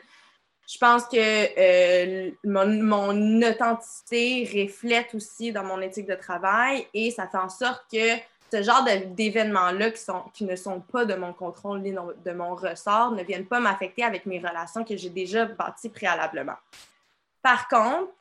Je 0.68 0.78
pense 0.78 1.04
que 1.04 2.32
mon, 2.46 3.42
authenticité 3.42 4.64
reflète 4.64 5.14
aussi 5.14 5.52
dans 5.52 5.62
mon 5.62 5.80
éthique 5.80 6.06
de 6.06 6.16
travail 6.16 6.86
et 6.92 7.12
ça 7.12 7.28
fait 7.28 7.38
en 7.38 7.48
sorte 7.48 7.84
que 7.90 8.16
ce 8.52 8.62
genre 8.62 8.84
d'événements-là 8.84 9.90
qui, 9.90 10.04
qui 10.34 10.44
ne 10.44 10.56
sont 10.56 10.80
pas 10.80 11.04
de 11.04 11.14
mon 11.14 11.32
contrôle 11.32 11.80
ni 11.80 11.92
de 11.92 12.32
mon 12.32 12.54
ressort 12.54 13.12
ne 13.12 13.22
viennent 13.22 13.46
pas 13.46 13.60
m'affecter 13.60 14.04
avec 14.04 14.26
mes 14.26 14.38
relations 14.38 14.84
que 14.84 14.96
j'ai 14.96 15.10
déjà 15.10 15.46
bâties 15.46 15.88
préalablement. 15.88 16.56
Par 17.42 17.68
contre, 17.68 18.12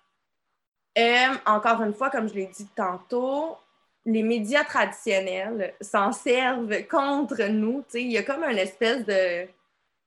euh, 0.97 1.28
encore 1.45 1.82
une 1.82 1.93
fois, 1.93 2.09
comme 2.09 2.30
je 2.30 2.36
l'ai 2.36 2.47
dit 2.47 2.67
tantôt, 2.76 3.57
les 4.05 4.23
médias 4.23 4.63
traditionnels 4.63 5.73
s'en 5.82 6.11
servent 6.11 6.86
contre 6.88 7.43
nous. 7.49 7.84
Il 7.93 8.11
y 8.11 8.17
a 8.17 8.23
comme 8.23 8.43
une 8.43 8.57
espèce 8.57 9.05
de, 9.05 9.47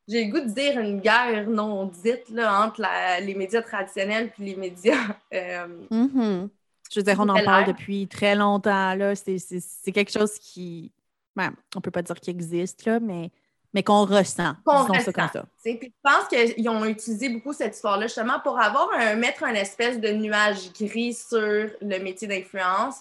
j'ai 0.07 0.25
le 0.25 0.33
goût 0.33 0.41
de 0.41 0.51
dire 0.51 0.79
une 0.81 1.01
guerre 1.01 1.49
non 1.49 1.87
dite 1.87 2.29
là, 2.31 2.62
entre 2.64 2.83
les 3.21 3.35
médias 3.35 3.62
traditionnels 3.62 4.33
et 4.39 4.43
les 4.43 4.57
médias. 4.57 5.16
Euh, 5.35 5.66
mm-hmm. 5.91 6.49
Je 6.91 7.01
veux 7.01 7.05
dire, 7.05 7.16
on 7.18 7.28
en 7.28 7.45
parle 7.45 7.66
depuis 7.66 8.09
très 8.09 8.34
longtemps. 8.34 8.97
C'est 9.14 9.93
quelque 9.93 10.12
chose 10.12 10.39
qui. 10.39 10.93
Ben, 11.36 11.53
on 11.76 11.80
peut 11.80 11.91
pas 11.91 12.03
dire 12.03 12.18
qu'il 12.18 12.34
existe, 12.34 12.84
là, 12.84 12.99
mais, 12.99 13.30
mais 13.72 13.82
qu'on 13.82 14.05
ressent. 14.05 14.55
Qu'on 14.64 14.84
ressent. 14.84 15.12
comme 15.12 15.28
ça. 15.32 15.45
Puis 15.62 15.78
je 15.82 15.89
pense 16.03 16.26
qu'ils 16.28 16.68
ont 16.68 16.84
utilisé 16.84 17.28
beaucoup 17.28 17.53
cette 17.53 17.76
histoire-là 17.76 18.07
justement 18.07 18.41
pour 18.41 18.59
avoir 18.59 18.89
un, 18.95 19.14
mettre 19.14 19.45
un 19.45 19.55
espèce 19.55 20.01
de 20.01 20.09
nuage 20.09 20.72
gris 20.72 21.14
sur 21.14 21.39
le 21.39 21.99
métier 21.99 22.26
d'influence. 22.26 22.97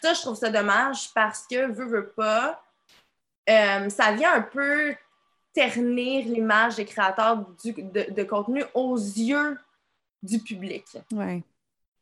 Ça, 0.00 0.14
je 0.14 0.20
trouve 0.22 0.36
ça 0.36 0.50
dommage 0.50 1.12
parce 1.14 1.46
que, 1.46 1.70
veut, 1.70 1.86
veut 1.86 2.08
pas, 2.16 2.62
euh, 3.50 3.88
ça 3.90 4.12
vient 4.12 4.34
un 4.34 4.42
peu 4.42 4.94
ternir 5.52 6.26
l'image 6.26 6.76
des 6.76 6.84
créateurs 6.84 7.46
de, 7.64 8.22
contenu 8.24 8.64
aux 8.74 8.96
yeux 8.96 9.58
du 10.22 10.40
public. 10.40 10.84
Ouais. 11.12 11.42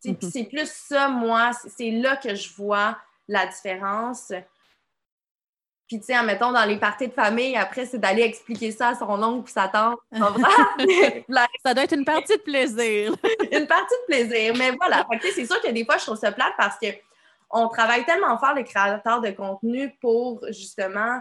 Mm-hmm. 0.04 0.30
C'est 0.30 0.44
plus 0.44 0.70
ça, 0.70 1.08
moi, 1.08 1.50
c'est 1.76 1.90
là 1.90 2.16
que 2.16 2.34
je 2.34 2.52
vois 2.54 2.96
la 3.28 3.46
différence. 3.46 4.32
Puis, 5.86 6.00
tu 6.00 6.06
sais, 6.06 6.14
admettons, 6.14 6.52
dans 6.52 6.64
les 6.64 6.78
parties 6.78 7.08
de 7.08 7.12
famille, 7.12 7.54
après, 7.56 7.84
c'est 7.84 7.98
d'aller 7.98 8.22
expliquer 8.22 8.70
ça 8.70 8.88
à 8.88 8.94
son 8.94 9.22
oncle 9.22 9.44
ou 9.44 9.52
sa 9.52 9.68
tante. 9.68 9.98
ça 11.62 11.74
doit 11.74 11.84
être 11.84 11.94
une 11.94 12.04
partie 12.04 12.36
de 12.36 12.42
plaisir. 12.42 13.14
une 13.52 13.66
partie 13.66 13.94
de 14.00 14.06
plaisir. 14.06 14.54
Mais 14.56 14.70
voilà, 14.72 15.06
c'est 15.34 15.44
sûr 15.44 15.60
que 15.60 15.70
des 15.70 15.84
fois, 15.84 15.98
je 15.98 16.04
trouve 16.04 16.16
ça 16.16 16.32
plate 16.32 16.54
parce 16.56 16.78
que 16.78 16.86
on 17.50 17.68
travaille 17.68 18.06
tellement 18.06 18.38
fort, 18.38 18.54
les 18.54 18.64
créateurs 18.64 19.20
de 19.20 19.30
contenu, 19.32 19.94
pour 20.00 20.42
justement 20.48 21.20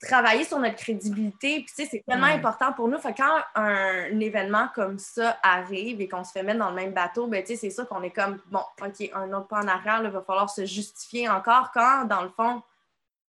travailler 0.00 0.44
sur 0.44 0.58
notre 0.58 0.76
crédibilité. 0.76 1.56
Puis, 1.56 1.66
tu 1.66 1.74
sais, 1.74 1.88
c'est 1.90 2.04
tellement 2.06 2.26
important 2.26 2.72
pour 2.72 2.88
nous. 2.88 2.98
Fait 2.98 3.14
quand 3.14 3.40
un, 3.54 4.20
événement 4.20 4.68
comme 4.74 4.98
ça 4.98 5.38
arrive 5.42 6.00
et 6.00 6.08
qu'on 6.08 6.24
se 6.24 6.32
fait 6.32 6.42
mettre 6.42 6.58
dans 6.58 6.70
le 6.70 6.76
même 6.76 6.92
bateau, 6.92 7.26
ben, 7.26 7.42
tu 7.42 7.48
sais, 7.48 7.56
c'est 7.56 7.70
sûr 7.70 7.88
qu'on 7.88 8.02
est 8.02 8.10
comme, 8.10 8.38
bon, 8.50 8.60
OK, 8.82 9.10
un 9.14 9.32
autre 9.32 9.48
pas 9.48 9.62
en 9.62 9.68
arrière, 9.68 10.00
il 10.04 10.10
va 10.10 10.22
falloir 10.22 10.50
se 10.50 10.64
justifier 10.64 11.28
encore 11.28 11.70
quand, 11.72 12.04
dans 12.04 12.22
le 12.22 12.28
fond, 12.28 12.62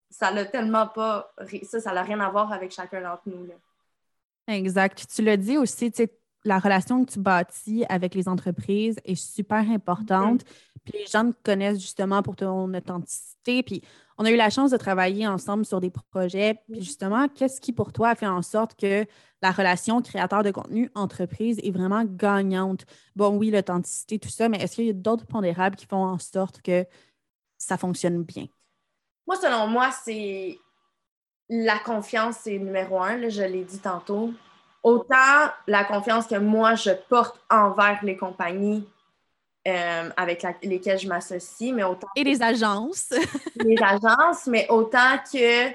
ça 0.10 0.32
n'a 0.32 0.46
tellement 0.46 0.88
pas, 0.88 1.32
ça, 1.64 1.80
ça 1.80 1.94
n'a 1.94 2.04
rien 2.04 2.20
à 2.20 2.30
voir 2.30 2.52
avec 2.52 2.72
chacun 2.72 3.02
d'entre 3.02 3.24
nous. 3.26 3.46
Là. 3.46 3.54
Exact. 4.48 5.06
Tu 5.14 5.22
l'as 5.22 5.38
dit 5.38 5.58
aussi, 5.58 5.92
tu 5.92 6.04
sais, 6.04 6.18
la 6.44 6.60
relation 6.60 7.04
que 7.04 7.12
tu 7.12 7.20
bâtis 7.20 7.86
avec 7.90 8.16
les 8.16 8.28
entreprises 8.28 9.00
est 9.04 9.16
super 9.16 9.70
importante. 9.70 10.44
Mm-hmm. 10.44 10.67
Puis 10.88 11.00
les 11.00 11.06
gens 11.06 11.30
te 11.30 11.36
connaissent 11.44 11.82
justement 11.82 12.24
pour 12.24 12.36
ton 12.38 12.74
authenticité. 12.74 13.62
Puis 13.62 13.82
on 14.18 14.24
a 14.26 14.32
eu 14.32 14.36
la 14.38 14.50
chance 14.50 14.72
de 14.72 14.78
travailler 14.78 15.28
ensemble 15.28 15.66
sur 15.66 15.82
des 15.82 15.90
projets. 15.90 16.62
Puis 16.70 16.82
justement, 16.82 17.28
qu'est-ce 17.28 17.60
qui 17.60 17.74
pour 17.74 17.92
toi 17.92 18.10
a 18.10 18.16
fait 18.16 18.28
en 18.28 18.42
sorte 18.42 18.76
que 18.80 19.06
la 19.42 19.52
relation 19.52 20.02
créateur 20.02 20.44
de 20.44 20.52
contenu 20.52 20.90
entreprise 20.96 21.60
est 21.62 21.72
vraiment 21.72 22.04
gagnante? 22.06 22.86
Bon, 23.16 23.36
oui, 23.36 23.52
l'authenticité, 23.52 24.18
tout 24.18 24.30
ça, 24.30 24.48
mais 24.48 24.58
est-ce 24.58 24.76
qu'il 24.76 24.86
y 24.86 24.90
a 24.90 24.94
d'autres 24.94 25.26
pondérables 25.26 25.76
qui 25.76 25.86
font 25.86 26.06
en 26.06 26.20
sorte 26.20 26.62
que 26.62 26.86
ça 27.58 27.78
fonctionne 27.78 28.24
bien? 28.24 28.48
Moi, 29.28 29.36
selon 29.36 29.68
moi, 29.68 29.92
c'est 29.92 30.58
la 31.50 31.80
confiance, 31.80 32.38
c'est 32.44 32.58
numéro 32.58 33.02
un, 33.02 33.28
je 33.28 33.44
l'ai 33.44 33.66
dit 33.66 33.80
tantôt. 33.80 34.32
Autant 34.84 35.52
la 35.68 35.84
confiance 35.84 36.28
que 36.28 36.38
moi, 36.38 36.76
je 36.76 36.92
porte 37.10 37.42
envers 37.50 38.00
les 38.04 38.16
compagnies 38.16 38.88
euh, 39.68 40.10
avec 40.16 40.46
lesquelles 40.64 41.00
je 41.00 41.08
m'associe, 41.08 41.74
mais 41.74 41.84
autant... 41.84 42.08
Et 42.16 42.24
les 42.24 42.42
agences. 42.42 43.10
les 43.56 43.76
agences, 43.82 44.48
mais 44.48 44.66
autant 44.70 45.18
que 45.32 45.72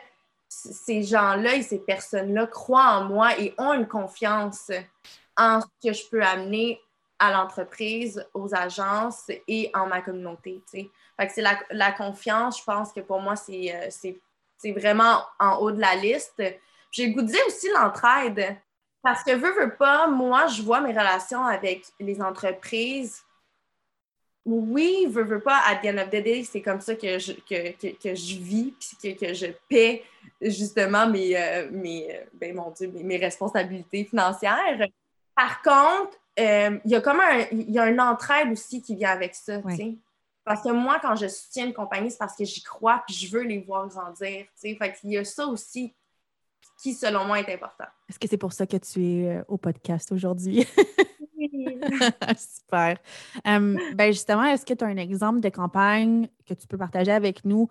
ces 0.49 1.03
gens-là 1.03 1.57
et 1.57 1.63
ces 1.63 1.79
personnes-là 1.79 2.47
croient 2.47 2.99
en 2.99 3.05
moi 3.05 3.39
et 3.39 3.55
ont 3.59 3.75
une 3.75 3.87
confiance 3.87 4.71
en 5.37 5.61
ce 5.61 5.67
que 5.83 5.93
je 5.93 6.09
peux 6.09 6.23
amener 6.23 6.81
à 7.19 7.33
l'entreprise, 7.33 8.27
aux 8.35 8.55
agences 8.55 9.31
et 9.47 9.71
en 9.75 9.87
ma 9.87 10.01
communauté. 10.01 10.63
Fait 10.71 11.27
que 11.27 11.33
c'est 11.33 11.45
la, 11.71 11.93
confiance, 11.93 12.61
je 12.61 12.65
pense 12.65 12.93
que 12.93 13.01
pour 13.01 13.21
moi, 13.21 13.35
euh, 13.51 13.87
c'est 13.91 14.73
vraiment 14.73 15.23
en 15.39 15.59
haut 15.59 15.71
de 15.71 15.81
la 15.81 15.95
liste. 15.97 16.43
J'ai 16.91 17.09
le 17.09 17.13
goût 17.13 17.23
de 17.23 17.27
dire 17.27 17.47
aussi 17.47 17.69
l'entraide. 17.75 18.57
Parce 19.03 19.23
que 19.23 19.33
veux, 19.33 19.53
veux 19.53 19.75
pas, 19.77 20.07
moi, 20.07 20.47
je 20.47 20.63
vois 20.63 20.81
mes 20.81 20.93
relations 20.93 21.45
avec 21.45 21.85
les 22.01 22.23
entreprises 22.23 23.23
oui, 24.45 25.07
veux, 25.09 25.23
veux 25.23 25.41
pas, 25.41 25.61
à 25.67 25.77
the 25.77 25.87
end 25.87 25.99
of 25.99 26.09
the 26.09 26.23
day, 26.23 26.43
c'est 26.45 26.63
comme 26.63 26.81
ça 26.81 26.97
que 26.97 27.19
je, 27.19 27.33
que, 27.33 27.73
que, 27.93 28.15
je 28.15 28.37
vis, 28.39 28.73
puis 28.73 29.15
que, 29.15 29.27
que, 29.27 29.35
je 29.35 29.47
paie 29.69 30.03
justement 30.41 31.09
mes, 31.09 31.37
euh, 31.37 31.71
mes, 31.71 32.13
euh, 32.13 32.25
ben, 32.35 32.55
mon 32.55 32.71
Dieu, 32.71 32.91
mes, 32.93 33.19
responsabilités 33.19 34.05
financières. 34.05 34.89
Par 35.37 35.63
contre, 35.63 36.19
euh, 36.41 36.79
il 36.85 36.91
y 36.91 36.95
a 36.95 37.01
comme 37.01 37.21
un, 37.21 37.47
il 37.53 37.71
y 37.71 37.79
a 37.79 37.89
une 37.89 38.01
entraide 38.01 38.51
aussi 38.51 38.83
qui 38.83 38.97
vient 38.97 39.11
avec 39.11 39.35
ça, 39.35 39.61
tu 39.63 39.77
sais. 39.77 39.95
Parce 40.45 40.63
que 40.63 40.71
moi, 40.71 40.99
quand 41.01 41.15
je 41.15 41.29
soutiens 41.29 41.67
une 41.67 41.75
compagnie, 41.75 42.11
c'est 42.11 42.19
parce 42.19 42.35
que 42.35 42.45
j'y 42.45 42.65
crois, 42.65 43.05
puis 43.07 43.15
je 43.15 43.31
veux 43.31 43.45
les 43.45 43.61
voir 43.61 43.87
grandir, 43.87 44.45
tu 44.45 44.51
sais. 44.57 44.75
Fait 44.75 44.93
qu'il 44.93 45.11
y 45.11 45.19
a 45.19 45.25
ça 45.25 45.47
aussi 45.47 45.95
qui, 46.83 46.95
selon 46.95 47.25
moi, 47.27 47.39
est 47.39 47.53
important. 47.53 47.85
Est-ce 48.09 48.19
que 48.19 48.27
c'est 48.27 48.39
pour 48.39 48.53
ça 48.53 48.67
que 48.67 48.77
tu 48.77 49.05
es 49.05 49.41
au 49.47 49.57
podcast 49.57 50.11
aujourd'hui? 50.11 50.67
Super. 52.37 52.97
ben 53.45 54.13
justement, 54.13 54.45
est-ce 54.45 54.65
que 54.65 54.75
tu 54.75 54.85
as 54.85 54.89
un 54.89 54.97
exemple 54.97 55.41
de 55.41 55.49
campagne 55.49 56.29
que 56.47 56.55
tu 56.55 56.67
peux 56.67 56.79
partager 56.79 57.13
avec 57.13 57.45
nous 57.45 57.69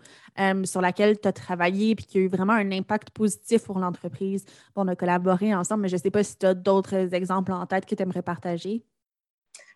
sur 0.63 0.81
laquelle 0.81 1.19
tu 1.19 1.27
as 1.27 1.33
travaillé 1.33 1.91
et 1.91 1.95
qui 1.95 2.17
a 2.17 2.21
eu 2.21 2.27
vraiment 2.27 2.53
un 2.53 2.71
impact 2.71 3.11
positif 3.11 3.65
pour 3.65 3.79
l'entreprise? 3.79 4.45
on 4.75 4.87
a 4.87 4.95
collaboré 4.95 5.53
ensemble, 5.53 5.83
mais 5.83 5.89
je 5.89 5.95
ne 5.95 6.01
sais 6.01 6.11
pas 6.11 6.23
si 6.23 6.37
tu 6.37 6.45
as 6.45 6.53
d'autres 6.53 7.13
exemples 7.13 7.51
en 7.51 7.65
tête 7.65 7.85
que 7.85 7.95
tu 7.95 8.03
aimerais 8.03 8.21
partager. 8.21 8.83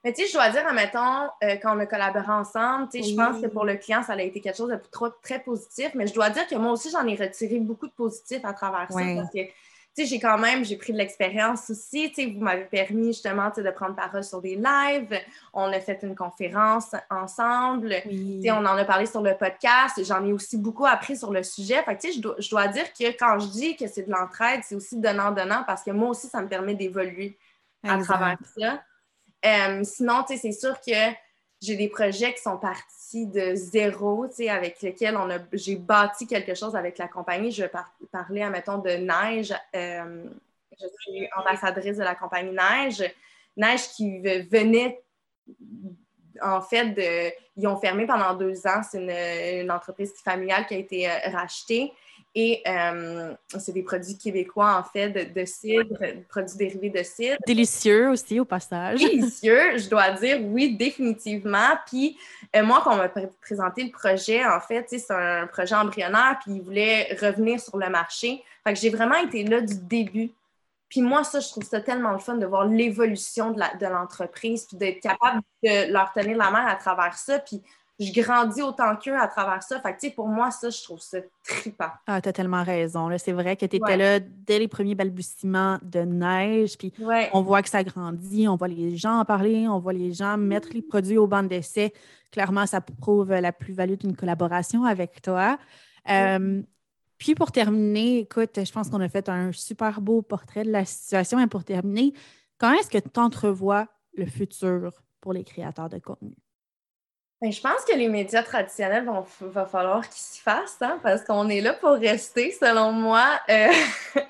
Mais 0.03 0.13
tu 0.13 0.21
sais, 0.21 0.27
je 0.27 0.33
dois 0.33 0.49
dire, 0.49 0.65
admettons, 0.67 1.29
euh, 1.43 1.55
quand 1.61 1.75
on 1.75 1.79
a 1.79 1.85
collaboré 1.87 2.31
ensemble, 2.31 2.87
tu 2.89 3.01
sais, 3.01 3.09
je 3.09 3.15
pense 3.15 3.41
que 3.41 3.47
pour 3.47 3.65
le 3.65 3.75
client, 3.75 4.03
ça 4.03 4.13
a 4.13 4.21
été 4.21 4.39
quelque 4.39 4.55
chose 4.55 4.69
de 4.69 4.79
très 5.23 5.41
positif, 5.41 5.91
mais 5.95 6.05
je 6.05 6.13
dois 6.13 6.29
dire 6.29 6.45
que 6.47 6.55
moi 6.55 6.73
aussi, 6.73 6.91
j'en 6.91 7.05
ai 7.07 7.15
retiré 7.15 7.59
beaucoup 7.59 7.87
de 7.87 7.91
positif 7.93 8.45
à 8.45 8.53
travers 8.53 8.91
ça. 8.91 8.99
Parce 9.15 9.31
que 9.31 9.39
j'ai 10.03 10.19
quand 10.19 10.37
même, 10.37 10.65
j'ai 10.65 10.75
pris 10.75 10.91
de 10.91 10.97
l'expérience 10.97 11.69
aussi. 11.69 12.11
vous 12.17 12.43
m'avez 12.43 12.65
permis 12.65 13.07
justement 13.07 13.49
de 13.55 13.69
prendre 13.71 13.95
parole 13.95 14.23
sur 14.23 14.41
des 14.41 14.55
lives. 14.55 15.19
On 15.53 15.71
a 15.71 15.79
fait 15.79 15.99
une 16.03 16.15
conférence 16.15 16.93
ensemble. 17.09 17.95
On 18.05 18.65
en 18.65 18.77
a 18.77 18.83
parlé 18.83 19.05
sur 19.05 19.21
le 19.21 19.37
podcast. 19.37 20.03
J'en 20.03 20.25
ai 20.25 20.33
aussi 20.33 20.57
beaucoup 20.57 20.85
appris 20.85 21.15
sur 21.15 21.31
le 21.31 21.43
sujet. 21.43 21.81
Fait 21.83 21.97
je, 22.13 22.19
dois, 22.19 22.35
je 22.39 22.49
dois 22.49 22.67
dire 22.67 22.91
que 22.91 23.05
quand 23.17 23.39
je 23.39 23.47
dis 23.47 23.77
que 23.77 23.87
c'est 23.87 24.03
de 24.03 24.11
l'entraide, 24.11 24.61
c'est 24.63 24.75
aussi 24.75 24.99
donnant-donnant 24.99 25.63
parce 25.65 25.83
que 25.83 25.91
moi 25.91 26.09
aussi, 26.09 26.27
ça 26.27 26.41
me 26.41 26.47
permet 26.47 26.75
d'évoluer 26.75 27.37
à 27.83 27.97
travers 27.99 28.37
ça. 28.57 28.81
Euh, 29.45 29.83
sinon, 29.83 30.25
c'est 30.27 30.51
sûr 30.51 30.75
que 30.81 31.13
j'ai 31.61 31.75
des 31.75 31.87
projets 31.87 32.33
qui 32.33 32.41
sont 32.41 32.57
partis 32.57 33.04
de 33.23 33.55
zéro, 33.55 34.27
avec 34.49 34.81
lesquels 34.81 35.15
on 35.15 35.29
a, 35.29 35.39
j'ai 35.53 35.77
bâti 35.77 36.27
quelque 36.27 36.53
chose 36.53 36.75
avec 36.75 36.97
la 36.97 37.07
compagnie. 37.07 37.51
Je 37.51 37.63
vais 37.63 37.71
parler, 38.11 38.41
admettons, 38.41 38.79
de 38.79 38.89
Neige. 38.89 39.53
Euh, 39.75 40.25
je 40.77 40.85
suis 40.99 41.27
ambassadrice 41.37 41.97
de 41.97 42.03
la 42.03 42.15
compagnie 42.15 42.51
Neige. 42.51 43.03
Neige 43.55 43.87
qui 43.95 44.19
venait, 44.19 45.01
en 46.41 46.61
fait, 46.61 46.91
de, 46.91 47.31
ils 47.57 47.67
ont 47.67 47.77
fermé 47.77 48.05
pendant 48.05 48.33
deux 48.33 48.65
ans. 48.67 48.81
C'est 48.89 48.99
une, 48.99 49.61
une 49.63 49.71
entreprise 49.71 50.13
familiale 50.23 50.65
qui 50.67 50.75
a 50.75 50.77
été 50.77 51.09
euh, 51.09 51.13
rachetée. 51.31 51.91
Et 52.37 52.61
euh, 52.67 53.33
c'est 53.57 53.71
des 53.71 53.81
produits 53.81 54.17
québécois, 54.17 54.77
en 54.77 54.83
fait, 54.83 55.09
de, 55.09 55.45
cidre, 55.45 55.97
produits 56.27 56.57
dérivés 56.57 56.89
de 56.89 57.01
cidre. 57.01 57.37
Délicieux 57.47 58.09
aussi, 58.09 58.41
au 58.41 58.45
passage. 58.45 58.99
Délicieux, 58.99 59.77
je 59.77 59.87
dois 59.87 60.11
dire, 60.11 60.39
oui, 60.43 60.75
définitivement. 60.75 61.77
Puis 61.87 62.17
euh, 62.53 62.61
moi, 62.61 62.81
quand 62.83 62.95
on 62.95 62.97
m'a 62.97 63.09
présenté 63.41 63.85
le 63.85 63.91
projet, 63.91 64.45
en 64.45 64.59
fait, 64.59 64.85
c'est 64.89 65.11
un 65.11 65.47
projet 65.47 65.75
embryonnaire, 65.75 66.37
puis 66.43 66.55
ils 66.55 66.61
voulaient 66.61 67.17
revenir 67.21 67.57
sur 67.61 67.77
le 67.77 67.89
marché. 67.89 68.43
Fait 68.65 68.73
que 68.73 68.79
j'ai 68.79 68.89
vraiment 68.89 69.15
été 69.15 69.45
là 69.45 69.61
du 69.61 69.75
début. 69.75 70.31
Puis 70.89 71.01
moi, 71.01 71.23
ça, 71.23 71.39
je 71.39 71.49
trouve 71.49 71.63
ça 71.63 71.81
tellement 71.81 72.11
le 72.11 72.19
fun 72.19 72.35
de 72.35 72.45
voir 72.45 72.65
l'évolution 72.65 73.51
de 73.51 73.85
l'entreprise, 73.85 74.65
puis 74.65 74.77
d'être 74.77 75.01
capable 75.01 75.41
de 75.63 75.91
leur 75.91 76.11
tenir 76.13 76.37
la 76.37 76.51
main 76.51 76.65
à 76.65 76.75
travers 76.75 77.15
ça. 77.15 77.39
Puis 77.39 77.61
je 77.99 78.21
grandis 78.21 78.61
autant 78.61 78.95
qu'eux 78.97 79.17
à 79.17 79.27
travers 79.27 79.63
ça. 79.63 79.79
Fait 79.79 79.95
que, 79.95 80.15
pour 80.15 80.27
moi, 80.27 80.51
ça, 80.51 80.69
je 80.69 80.83
trouve 80.83 80.99
ça 80.99 81.19
trippant. 81.43 81.91
Ah, 82.07 82.19
tu 82.19 82.29
as 82.29 82.33
tellement 82.33 82.63
raison. 82.63 83.09
C'est 83.17 83.31
vrai 83.31 83.55
que 83.55 83.65
tu 83.65 83.77
étais 83.77 83.97
là 83.97 84.19
dès 84.19 84.59
les 84.59 84.67
premiers 84.67 84.95
balbutiements 84.95 85.79
de 85.81 85.99
neige. 86.01 86.77
Puis 86.77 86.93
on 87.31 87.41
voit 87.41 87.61
que 87.61 87.69
ça 87.69 87.83
grandit, 87.83 88.47
on 88.47 88.57
voit 88.57 88.67
les 88.67 88.97
gens 88.97 89.19
en 89.19 89.25
parler, 89.25 89.67
on 89.67 89.79
voit 89.79 89.93
les 89.93 90.11
gens 90.11 90.37
mettre 90.37 90.69
les 90.73 90.81
produits 90.81 91.17
au 91.17 91.27
banc 91.27 91.43
d'essai. 91.43 91.93
Clairement, 92.31 92.65
ça 92.65 92.81
prouve 92.81 93.31
la 93.31 93.53
plus-value 93.53 93.95
d'une 93.95 94.15
collaboration 94.15 94.83
avec 94.83 95.21
toi. 95.21 95.57
Euh, 96.09 96.61
puis 97.17 97.35
pour 97.35 97.51
terminer, 97.51 98.19
écoute, 98.19 98.59
je 98.63 98.71
pense 98.71 98.89
qu'on 98.89 99.01
a 99.01 99.09
fait 99.09 99.29
un 99.29 99.51
super 99.51 100.01
beau 100.01 100.21
portrait 100.21 100.63
de 100.63 100.71
la 100.71 100.85
situation. 100.85 101.39
Et 101.39 101.47
pour 101.47 101.63
terminer, 101.63 102.13
quand 102.57 102.73
est-ce 102.73 102.89
que 102.89 102.97
tu 102.97 103.19
entrevois 103.19 103.87
le 104.13 104.25
futur 104.25 104.91
pour 105.21 105.33
les 105.33 105.43
créateurs 105.43 105.89
de 105.89 105.99
contenu? 105.99 106.35
Ben, 107.41 107.51
je 107.51 107.59
pense 107.59 107.83
que 107.85 107.93
les 107.93 108.07
médias 108.07 108.43
traditionnels 108.43 109.05
vont 109.05 109.25
va 109.41 109.65
falloir 109.65 110.01
qu'ils 110.07 110.13
s'y 110.13 110.39
fassent, 110.39 110.81
hein, 110.81 110.99
parce 111.03 111.21
qu'on 111.23 111.49
est 111.49 111.59
là 111.59 111.73
pour 111.73 111.91
rester, 111.91 112.51
selon 112.51 112.93
moi. 112.93 113.39
Euh, 113.49 113.67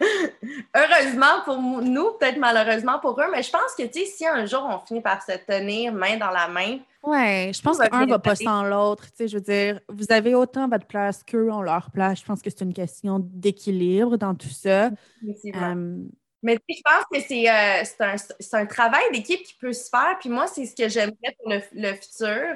heureusement 0.76 1.42
pour 1.46 1.60
nous, 1.60 2.14
peut-être 2.14 2.38
malheureusement 2.38 3.00
pour 3.00 3.20
eux, 3.22 3.28
mais 3.32 3.44
je 3.44 3.52
pense 3.52 3.76
que 3.78 3.84
si 3.94 4.26
un 4.26 4.46
jour 4.48 4.68
on 4.68 4.80
finit 4.80 5.02
par 5.02 5.22
se 5.22 5.34
tenir 5.34 5.94
main 5.94 6.18
dans 6.18 6.32
la 6.32 6.48
main. 6.48 6.80
Oui, 7.06 7.53
je 7.53 7.62
pense 7.62 7.78
qu'un 7.78 8.06
ne 8.06 8.10
va 8.10 8.20
pas 8.20 8.36
sans 8.36 8.64
l'autre. 8.64 9.06
Je 9.20 9.36
veux 9.36 9.41
dire, 9.41 9.80
vous 9.89 10.06
avez 10.10 10.34
autant 10.34 10.68
votre 10.68 10.88
place 10.88 11.24
qu'eux 11.24 11.51
ont 11.51 11.62
leur 11.62 11.91
place. 11.91 12.20
Je 12.20 12.26
pense 12.26 12.41
que 12.41 12.49
c'est 12.49 12.62
une 12.62 12.74
question 12.74 13.20
d'équilibre 13.20 14.18
dans 14.18 14.34
tout 14.34 14.49
ça. 14.49 14.88
Euh, 14.88 15.97
mais 16.41 16.60
je 16.68 16.82
pense 16.84 17.06
que 17.12 17.18
euh, 17.18 18.18
c'est 18.39 18.53
un, 18.56 18.66
travail 18.66 19.03
d'équipe 19.12 19.43
qui 19.43 19.53
peut 19.53 19.74
se 19.74 19.89
faire. 19.89 20.18
Puis 20.20 20.30
moi, 20.30 20.47
c'est 20.47 20.66
ce 20.66 20.76
que 20.76 20.89
j'aimerais 20.89 21.38
pour 21.39 21.53
le 21.74 21.93
futur. 21.93 22.56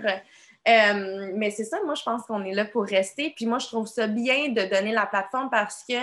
Euh, 0.68 1.32
mais 1.36 1.52
c'est 1.52 1.64
ça, 1.64 1.78
moi, 1.86 1.95
je 1.95 2.04
pense 2.04 2.24
qu'on 2.24 2.43
est 2.43 2.54
là 2.54 2.66
pour 2.66 2.86
rester. 2.86 3.34
Puis 3.36 3.45
moi, 3.45 3.60
je 3.60 3.68
trouve 3.68 3.88
ça 3.88 4.08
bien 4.08 4.50
de 4.50 4.64
donner 4.70 4.93
la 4.93 5.06
plateforme 5.06 5.50
parce 5.50 5.84
que 5.88 5.95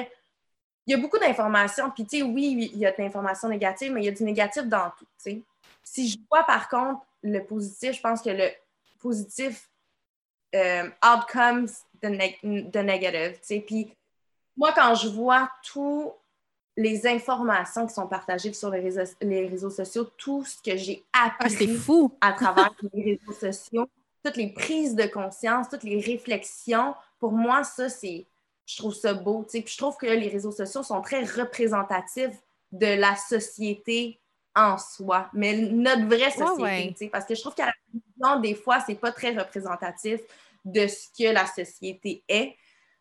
il 0.86 0.92
y 0.92 0.94
a 0.94 0.98
beaucoup 0.98 1.18
d'informations. 1.18 1.90
Puis, 1.90 2.06
tu 2.06 2.18
sais, 2.18 2.22
oui, 2.22 2.70
il 2.72 2.78
y 2.78 2.86
a 2.86 2.92
de 2.92 2.96
l'information 2.98 3.48
négative, 3.48 3.92
mais 3.92 4.02
il 4.02 4.04
y 4.04 4.08
a 4.08 4.12
du 4.12 4.22
négatif 4.22 4.62
dans 4.64 4.90
tout, 4.96 5.04
tu 5.04 5.30
sais. 5.30 5.42
Si 5.82 6.08
je 6.08 6.18
vois, 6.30 6.44
par 6.44 6.68
contre, 6.68 7.00
le 7.22 7.44
positif, 7.44 7.96
je 7.96 8.00
pense 8.00 8.22
que 8.22 8.30
le 8.30 8.48
positif 9.00 9.70
euh, 10.54 10.88
outcomes 11.04 11.68
the, 12.02 12.76
negative, 12.76 13.38
tu 13.40 13.46
sais. 13.46 13.60
Puis, 13.60 13.92
moi, 14.56 14.72
quand 14.74 14.94
je 14.94 15.08
vois 15.08 15.50
toutes 15.62 16.12
les 16.76 17.06
informations 17.06 17.86
qui 17.86 17.94
sont 17.94 18.06
partagées 18.06 18.52
sur 18.52 18.70
les 18.70 18.80
réseaux, 18.80 19.14
les 19.20 19.46
réseaux 19.46 19.70
sociaux, 19.70 20.04
tout 20.16 20.44
ce 20.44 20.60
que 20.62 20.76
j'ai 20.76 21.04
ah, 21.12 21.32
appris 21.38 21.74
fou. 21.76 22.12
à 22.20 22.32
travers 22.32 22.74
les 22.92 23.18
réseaux 23.18 23.38
sociaux, 23.38 23.88
toutes 24.22 24.36
les 24.36 24.52
prises 24.52 24.94
de 24.94 25.06
conscience, 25.06 25.68
toutes 25.68 25.84
les 25.84 26.00
réflexions, 26.00 26.94
pour 27.18 27.32
moi, 27.32 27.64
ça, 27.64 27.88
c'est. 27.88 28.26
Je 28.66 28.78
trouve 28.78 28.94
ça 28.94 29.14
beau. 29.14 29.46
Puis 29.48 29.64
je 29.64 29.78
trouve 29.78 29.96
que 29.96 30.06
les 30.06 30.28
réseaux 30.28 30.50
sociaux 30.50 30.82
sont 30.82 31.00
très 31.00 31.24
représentatifs 31.24 32.36
de 32.72 32.98
la 32.98 33.14
société 33.14 34.18
en 34.56 34.78
soi, 34.78 35.28
mais 35.34 35.54
notre 35.54 36.06
vraie 36.06 36.30
société. 36.30 37.10
Parce 37.10 37.26
que 37.26 37.34
je 37.34 37.40
trouve 37.42 37.54
qu'à 37.54 37.66
la 37.66 37.72
vision, 37.92 38.40
des 38.40 38.54
fois, 38.54 38.80
c'est 38.80 38.94
pas 38.94 39.12
très 39.12 39.36
représentatif 39.36 40.20
de 40.64 40.86
ce 40.86 41.06
que 41.16 41.32
la 41.32 41.46
société 41.46 42.24
est. 42.26 42.56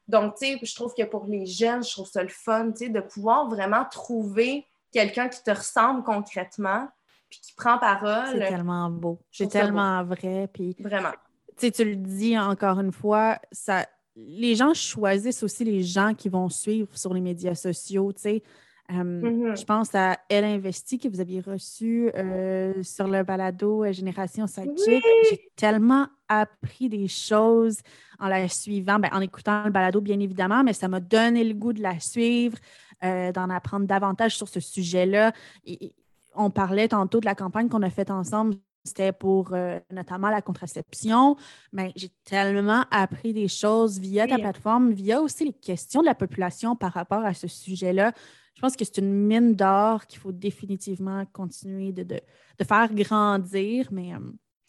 Donc, 0.08 0.36
tu 0.36 0.46
sais, 0.46 0.60
je 0.62 0.76
trouve 0.76 0.94
que 0.94 1.04
pour 1.04 1.26
les 1.26 1.46
jeunes, 1.46 1.84
je 1.84 1.92
trouve 1.92 2.08
ça 2.08 2.22
le 2.22 2.30
fun, 2.30 2.72
tu 2.72 2.86
sais, 2.86 2.90
de 2.90 3.00
pouvoir 3.00 3.50
vraiment 3.50 3.86
trouver 3.86 4.66
quelqu'un 4.92 5.30
qui 5.30 5.42
te 5.42 5.52
ressemble 5.52 6.04
concrètement, 6.04 6.88
puis 7.30 7.40
qui 7.42 7.54
prend 7.54 7.80
parole. 7.80 8.34
C'est 8.34 8.50
tellement 8.50 8.90
beau. 8.90 9.20
C'est 9.32 9.48
tellement 9.48 10.04
vrai. 10.04 10.48
Puis, 10.54 10.76
Vraiment. 10.80 11.14
Tu 11.58 11.72
tu 11.72 11.86
le 11.86 11.96
dis 11.96 12.38
encore 12.38 12.80
une 12.80 12.92
fois, 12.92 13.40
ça, 13.52 13.88
les 14.16 14.56
gens 14.56 14.74
choisissent 14.74 15.42
aussi 15.42 15.64
les 15.64 15.84
gens 15.84 16.14
qui 16.14 16.28
vont 16.28 16.50
suivre 16.50 16.96
sur 16.98 17.14
les 17.14 17.22
médias 17.22 17.56
sociaux. 17.56 18.12
Tu 18.14 18.22
sais. 18.22 18.44
Mm-hmm. 18.90 19.60
Je 19.60 19.66
pense 19.66 19.96
à 19.96 20.18
Elle 20.30 20.46
Investi 20.46 21.00
que 21.00 21.08
vous 21.08 21.20
aviez 21.20 21.42
reçu 21.42 22.12
euh, 22.16 22.84
sur 22.84 23.08
le 23.08 23.24
balado 23.24 23.84
euh, 23.84 23.92
Génération 23.92 24.46
Sidechick. 24.46 25.04
J'ai 25.30 25.52
tellement 25.56 26.08
appris 26.28 26.90
des 26.90 27.08
choses 27.08 27.80
en 28.20 28.28
la 28.28 28.48
suivant, 28.48 29.00
ben, 29.00 29.10
en 29.12 29.22
écoutant 29.22 29.64
le 29.64 29.72
balado, 29.72 30.02
bien 30.02 30.20
évidemment, 30.20 30.64
mais 30.64 30.74
ça 30.74 30.88
m'a 30.88 31.00
donné 31.00 31.44
le 31.44 31.54
goût 31.54 31.74
de 31.74 31.82
la 31.82 32.00
suivre, 32.00 32.58
euh, 33.04 33.32
d'en 33.32 33.50
apprendre 33.50 33.88
davantage 33.88 34.38
sur 34.38 34.48
ce 34.48 34.60
sujet-là. 34.60 35.34
Et, 35.66 35.94
on 36.38 36.50
parlait 36.50 36.90
tantôt 36.90 37.22
de 37.22 37.26
la 37.26 37.34
campagne 37.34 37.70
qu'on 37.70 37.82
a 37.82 37.90
faite 37.90 38.12
ensemble. 38.12 38.56
C'était 38.84 39.14
pour 39.14 39.54
euh, 39.54 39.80
notamment 39.90 40.30
la 40.30 40.42
contraception, 40.42 41.38
mais 41.72 41.92
j'ai 41.96 42.12
tellement 42.24 42.84
appris 42.92 43.34
des 43.34 43.48
choses 43.48 44.00
via 44.00 44.28
ta 44.28 44.38
plateforme, 44.38 44.92
via 44.92 45.22
aussi 45.22 45.46
les 45.46 45.54
questions 45.54 46.02
de 46.02 46.06
la 46.06 46.14
population 46.14 46.76
par 46.76 46.94
rapport 46.94 47.24
à 47.24 47.34
ce 47.34 47.48
sujet-là. 47.48 48.12
Je 48.56 48.62
pense 48.62 48.76
que 48.76 48.86
c'est 48.86 48.98
une 48.98 49.14
mine 49.14 49.56
d'or 49.56 50.06
qu'il 50.08 50.20
faut 50.20 50.32
définitivement 50.32 51.26
continuer 51.34 51.92
de, 51.92 52.22
faire 52.64 52.94
grandir, 52.94 53.90
mais 53.92 54.14
euh, 54.14 54.20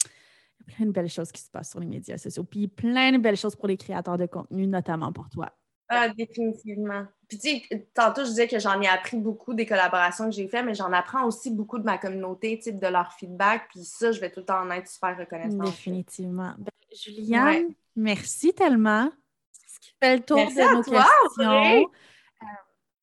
il 0.03 0.67
y 0.67 0.73
a 0.73 0.75
plein 0.75 0.85
de 0.85 0.91
belles 0.91 1.09
choses 1.09 1.31
qui 1.31 1.41
se 1.41 1.49
passent 1.49 1.71
sur 1.71 1.79
les 1.79 1.85
médias 1.85 2.17
sociaux, 2.17 2.43
puis 2.43 2.67
plein 2.67 3.13
de 3.13 3.17
belles 3.17 3.37
choses 3.37 3.55
pour 3.55 3.67
les 3.67 3.77
créateurs 3.77 4.17
de 4.17 4.25
contenu, 4.25 4.67
notamment 4.67 5.13
pour 5.13 5.29
toi. 5.29 5.51
Ah, 5.89 6.09
définitivement. 6.09 7.05
Puis, 7.29 7.39
tu 7.39 7.49
sais, 7.49 7.89
tantôt, 7.93 8.23
je 8.23 8.29
disais 8.29 8.47
que 8.47 8.59
j'en 8.59 8.81
ai 8.81 8.87
appris 8.87 9.15
beaucoup 9.15 9.53
des 9.53 9.65
collaborations 9.65 10.25
que 10.25 10.31
j'ai 10.31 10.47
faites, 10.49 10.65
mais 10.65 10.73
j'en 10.73 10.91
apprends 10.91 11.25
aussi 11.25 11.49
beaucoup 11.49 11.79
de 11.79 11.85
ma 11.85 11.97
communauté, 11.97 12.59
type 12.59 12.79
de 12.79 12.87
leur 12.87 13.13
feedback. 13.13 13.69
Puis 13.69 13.85
ça, 13.85 14.11
je 14.11 14.19
vais 14.19 14.29
tout 14.29 14.41
le 14.41 14.45
temps 14.45 14.61
en 14.61 14.69
être 14.71 14.89
super 14.89 15.17
reconnaissante. 15.17 15.61
Définitivement. 15.61 16.53
Ben, 16.57 16.71
Juliane, 16.93 17.73
merci 17.95 18.53
tellement. 18.53 19.09
C'est 19.51 19.75
ce 19.75 19.79
qui 19.79 19.93
fait 20.01 20.17
le 20.17 20.23
tour 20.23 20.37
de 20.37 20.75
nos 20.75 20.83
toi, 20.83 21.05
questions. 21.23 21.89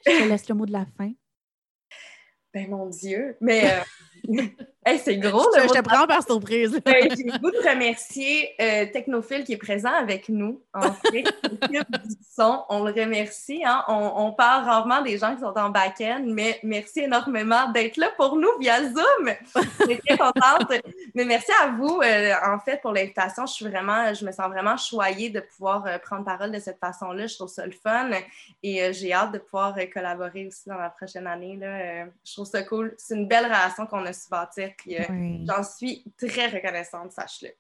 Je 0.07 0.23
te 0.23 0.29
laisse 0.29 0.49
le 0.49 0.55
mot 0.55 0.67
de 0.67 0.73
la 0.73 0.87
fin. 0.99 1.13
Ben, 2.53 2.71
mon 2.71 2.89
Dieu. 2.89 3.37
Mais. 3.41 3.83
Euh, 4.29 4.43
c'est 4.99 5.17
gros. 5.17 5.45
Je, 5.55 5.69
te 5.69 5.81
prends 5.81 6.07
par 6.07 6.23
surprise. 6.23 6.81
Ben, 6.85 7.09
j'ai 7.17 7.25
le 7.25 7.39
goût 7.39 7.51
de 7.51 7.69
remercier 7.69 8.55
euh, 8.61 8.87
Technophile 8.93 9.45
qui 9.45 9.55
est 9.55 9.59
présent 9.59 9.93
avec 9.93 10.29
nous, 10.29 10.61
en 10.75 10.93
fait, 10.93 11.23
du 11.71 11.81
son. 12.37 12.63
On 12.69 12.85
le 12.85 12.93
remercie. 12.93 13.63
Hein. 13.65 13.85
On, 13.89 14.33
parle 14.33 14.65
rarement 14.65 15.01
des 15.01 15.17
gens 15.17 15.35
qui 15.35 15.41
sont 15.41 15.57
en 15.57 15.71
back-end, 15.71 16.25
mais 16.27 16.61
merci 16.63 17.01
énormément 17.01 17.71
d'être 17.73 17.97
là 17.97 18.09
pour 18.17 18.37
nous 18.37 18.51
via 18.61 18.83
Zoom. 18.83 19.31
Je 19.55 19.85
suis 19.85 19.99
très 19.99 20.19
contente. 20.19 20.73
Mais 21.15 21.25
merci 21.25 21.51
à 21.63 21.69
vous, 21.69 22.01
euh, 22.03 22.35
en 22.45 22.59
fait, 22.59 22.81
pour 22.83 22.93
l'invitation. 22.93 23.47
Je 23.47 23.53
suis 23.53 23.67
vraiment, 23.67 24.13
je 24.13 24.25
me 24.25 24.33
sens 24.33 24.49
vraiment 24.49 24.77
choyée 24.77 25.31
de 25.31 25.41
pouvoir 25.41 25.87
euh, 25.87 25.99
prendre 25.99 26.25
parole 26.25 26.51
de 26.51 26.59
cette 26.59 26.79
façon-là. 26.79 27.27
Je 27.27 27.35
trouve 27.35 27.49
ça 27.49 27.65
le 27.65 27.73
fun 27.73 28.11
et 28.63 28.93
j'ai 28.93 29.13
hâte 29.13 29.33
de 29.33 29.39
pouvoir 29.39 29.75
collaborer 29.93 30.47
aussi 30.47 30.69
dans 30.69 30.79
la 30.79 30.91
prochaine 30.91 31.27
année. 31.27 31.57
Là. 31.57 32.07
je 32.25 32.33
trouve 32.33 32.47
ça 32.47 32.63
cool. 32.63 32.95
C'est 32.99 33.15
une 33.15 33.27
belle 33.27 33.47
relation 33.47 33.87
qu'on 33.87 34.05
a 34.05 34.13
su 34.13 34.29
bâtir 34.29 34.74
euh, 34.89 35.39
j'en 35.47 35.63
suis 35.63 36.05
très 36.17 36.49
reconnaissante, 36.49 37.13
sache-le. 37.13 37.51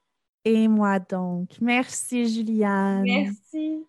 Et 0.44 0.68
moi 0.68 0.98
donc. 0.98 1.50
Merci, 1.60 2.28
Juliane. 2.28 3.02
Merci. 3.02 3.84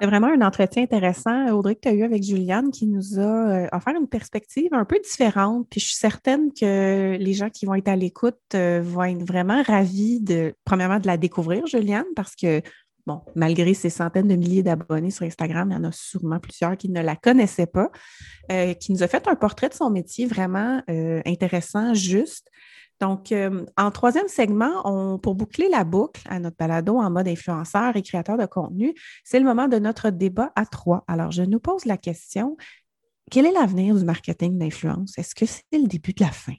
C'est 0.00 0.06
vraiment 0.06 0.28
un 0.28 0.42
entretien 0.42 0.84
intéressant, 0.84 1.48
Audrey, 1.50 1.74
que 1.74 1.80
tu 1.80 1.88
as 1.88 1.92
eu 1.92 2.04
avec 2.04 2.22
Juliane, 2.22 2.70
qui 2.70 2.86
nous 2.86 3.18
a 3.18 3.22
euh, 3.22 3.66
offert 3.72 3.94
une 3.98 4.06
perspective 4.06 4.72
un 4.72 4.84
peu 4.84 5.00
différente. 5.00 5.66
Puis 5.68 5.80
je 5.80 5.86
suis 5.86 5.96
certaine 5.96 6.52
que 6.52 7.16
les 7.18 7.32
gens 7.32 7.50
qui 7.50 7.66
vont 7.66 7.74
être 7.74 7.88
à 7.88 7.96
l'écoute 7.96 8.38
euh, 8.54 8.80
vont 8.80 9.02
être 9.02 9.24
vraiment 9.24 9.60
ravis 9.62 10.20
de, 10.20 10.54
premièrement, 10.64 11.00
de 11.00 11.08
la 11.08 11.16
découvrir, 11.16 11.66
Juliane, 11.66 12.06
parce 12.14 12.36
que 12.36 12.62
bon, 13.08 13.22
malgré 13.34 13.72
ses 13.72 13.88
centaines 13.88 14.28
de 14.28 14.36
milliers 14.36 14.62
d'abonnés 14.62 15.10
sur 15.10 15.24
Instagram, 15.24 15.70
il 15.70 15.74
y 15.74 15.76
en 15.76 15.84
a 15.84 15.92
sûrement 15.92 16.38
plusieurs 16.38 16.76
qui 16.76 16.90
ne 16.90 17.00
la 17.00 17.16
connaissaient 17.16 17.66
pas, 17.66 17.90
euh, 18.52 18.74
qui 18.74 18.92
nous 18.92 19.02
a 19.02 19.08
fait 19.08 19.26
un 19.26 19.34
portrait 19.34 19.70
de 19.70 19.74
son 19.74 19.88
métier 19.88 20.26
vraiment 20.26 20.82
euh, 20.90 21.22
intéressant, 21.24 21.94
juste. 21.94 22.50
Donc, 23.00 23.32
euh, 23.32 23.64
en 23.76 23.90
troisième 23.90 24.28
segment, 24.28 25.18
pour 25.20 25.34
boucler 25.36 25.68
la 25.70 25.84
boucle 25.84 26.20
à 26.28 26.38
notre 26.38 26.56
balado 26.56 26.98
en 26.98 27.10
mode 27.10 27.28
influenceur 27.28 27.96
et 27.96 28.02
créateur 28.02 28.36
de 28.36 28.44
contenu, 28.44 28.94
c'est 29.24 29.38
le 29.38 29.46
moment 29.46 29.68
de 29.68 29.78
notre 29.78 30.10
débat 30.10 30.52
à 30.54 30.66
trois. 30.66 31.04
Alors, 31.08 31.30
je 31.30 31.42
nous 31.42 31.60
pose 31.60 31.86
la 31.86 31.96
question, 31.96 32.56
quel 33.30 33.46
est 33.46 33.52
l'avenir 33.52 33.94
du 33.94 34.04
marketing 34.04 34.58
d'influence? 34.58 35.16
Est-ce 35.16 35.34
que 35.34 35.46
c'est 35.46 35.62
le 35.72 35.86
début 35.86 36.12
de 36.12 36.24
la 36.24 36.32
fin? 36.32 36.56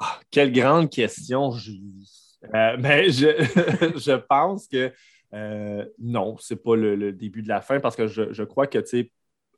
Ah, 0.00 0.18
quelle 0.30 0.52
grande 0.52 0.90
question, 0.90 1.52
Julie. 1.52 2.10
Ben, 2.52 3.10
je, 3.10 3.28
je 3.98 4.16
pense 4.16 4.66
que 4.68 4.92
euh, 5.34 5.84
non, 5.98 6.36
ce 6.38 6.54
n'est 6.54 6.60
pas 6.60 6.76
le, 6.76 7.12
début 7.12 7.42
de 7.42 7.48
la 7.48 7.60
fin 7.60 7.80
parce 7.80 7.96
que 7.96 8.06
je, 8.06 8.42
crois 8.42 8.66
que 8.66 8.78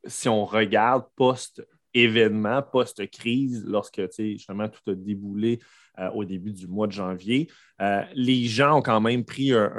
si 0.04 0.28
on 0.28 0.44
regarde 0.44 1.04
post-événement, 1.16 2.62
post-crise, 2.62 3.64
lorsque 3.66 4.00
justement 4.18 4.68
tout 4.68 4.90
a 4.90 4.94
déboulé 4.94 5.60
euh, 5.98 6.10
au 6.10 6.24
début 6.24 6.52
du 6.52 6.66
mois 6.66 6.86
de 6.86 6.92
janvier, 6.92 7.48
euh, 7.80 8.02
les 8.14 8.44
gens 8.44 8.78
ont 8.78 8.82
quand 8.82 9.00
même 9.00 9.24
pris 9.24 9.52
un, 9.52 9.70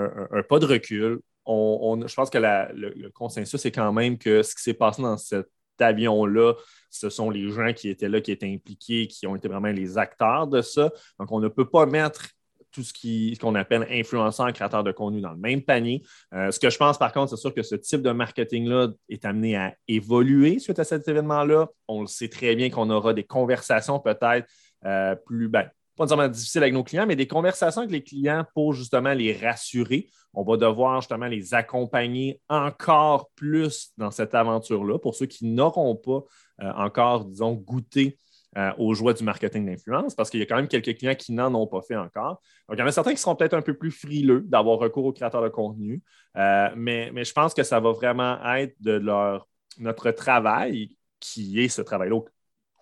pas 0.48 0.60
de 0.60 0.66
recul. 0.66 1.20
je 1.46 2.16
pense 2.16 2.30
que 2.30 2.38
le, 2.38 3.10
consensus 3.10 3.66
est 3.66 3.72
quand 3.72 3.92
même 3.92 4.18
que 4.18 4.44
ce 4.44 4.56
qui 4.56 4.64
s'est 4.64 4.74
passé 4.74 5.02
dans 5.02 5.18
cet 5.18 5.48
avion-là, 5.80 6.54
ce 6.90 7.10
sont 7.10 7.30
les 7.30 7.50
gens 7.50 7.74
qui 7.74 7.90
étaient 7.90 8.10
là, 8.10 8.22
qui 8.22 8.32
étaient 8.32 8.52
impliqués, 8.52 9.08
qui 9.08 9.26
ont 9.26 9.36
été 9.36 9.48
vraiment 9.48 9.72
les 9.72 9.98
acteurs 9.98 10.48
de 10.48 10.62
ça. 10.62 10.92
Donc, 11.20 11.32
on 11.32 11.40
ne 11.40 11.48
peut 11.48 11.68
pas 11.68 11.86
mettre 11.86 12.30
tout 12.72 12.84
ce 12.84 13.40
qu'on 13.40 13.56
appelle 13.56 13.88
influenceurs, 13.90 14.52
créateurs 14.54 14.84
de 14.84 14.92
contenu 14.92 15.22
dans 15.22 15.32
le 15.32 15.38
même 15.38 15.62
panier. 15.62 16.04
Euh, 16.34 16.52
ce 16.52 16.60
que 16.60 16.70
je 16.70 16.78
pense, 16.78 16.98
par 16.98 17.12
contre, 17.12 17.30
c'est 17.30 17.42
sûr 17.42 17.54
que 17.54 17.64
ce 17.64 17.76
type 17.76 18.02
de 18.02 18.12
marketing-là 18.12 18.90
est 19.10 19.26
amené 19.26 19.56
à 19.56 19.76
évoluer 19.88 20.60
suite 20.60 20.80
à 20.80 20.84
cet 20.84 21.08
événement-là. 21.08 21.68
On 21.88 22.02
le 22.02 22.08
sait 22.08 22.30
très 22.30 22.56
bien 22.56 22.70
qu'on 22.70 22.90
aura 22.90 23.14
des 23.14 23.24
conversations 23.24 24.00
peut-être 24.00 24.48
euh, 24.86 25.16
plus, 25.16 25.48
ben, 25.48 25.70
pas 25.96 26.06
nécessairement 26.06 26.28
difficiles 26.30 26.64
avec 26.64 26.74
nos 26.74 26.84
clients, 26.84 27.06
mais 27.06 27.16
des 27.16 27.28
conversations 27.28 27.82
avec 27.82 27.92
les 27.92 28.04
clients 28.04 28.46
pour 28.54 28.74
justement 28.74 29.14
les 29.14 29.34
rassurer. 29.34 30.08
On 30.34 30.44
va 30.44 30.56
devoir 30.58 31.02
justement 31.02 31.28
les 31.28 31.54
accompagner 31.54 32.40
encore 32.48 33.30
plus 33.36 33.92
dans 33.98 34.12
cette 34.12 34.34
aventure-là 34.34 34.98
pour 34.98 35.16
ceux 35.16 35.26
qui 35.26 35.46
n'auront 35.46 35.96
pas 35.96 36.24
euh, 36.62 36.72
encore, 36.76 37.26
disons, 37.26 37.54
goûté 37.54 38.18
euh, 38.58 38.72
aux 38.78 38.94
joies 38.94 39.14
du 39.14 39.24
marketing 39.24 39.66
d'influence 39.66 40.14
parce 40.14 40.30
qu'il 40.30 40.40
y 40.40 40.44
a 40.44 40.46
quand 40.46 40.58
même 40.58 40.68
quelques 40.68 40.98
clients 40.98 41.16
qui 41.16 41.32
n'en 41.32 41.54
ont 41.56 41.68
pas 41.68 41.82
fait 41.82 41.96
encore. 41.96 42.42
Donc, 42.68 42.78
il 42.78 42.80
y 42.80 42.84
en 42.84 42.88
a 42.88 42.92
certains 42.92 43.14
qui 43.14 43.22
seront 43.22 43.36
peut-être 43.36 43.54
un 43.54 43.62
peu 43.62 43.74
plus 43.74 43.92
frileux 43.92 44.42
d'avoir 44.46 44.78
recours 44.80 45.06
aux 45.06 45.14
créateurs 45.14 45.42
de 45.42 45.50
contenu, 45.50 46.02
euh, 46.38 46.70
mais, 46.76 47.12
mais, 47.14 47.24
je 47.24 47.32
pense 47.34 47.54
que 47.54 47.64
ça 47.64 47.80
va 47.80 47.92
vraiment 47.92 48.44
être 48.56 48.76
de 48.82 48.92
leur, 48.92 49.48
notre 49.80 50.12
travail 50.12 50.98
qui 51.20 51.62
est 51.62 51.70
ce 51.70 51.82
travail-là 51.82 52.20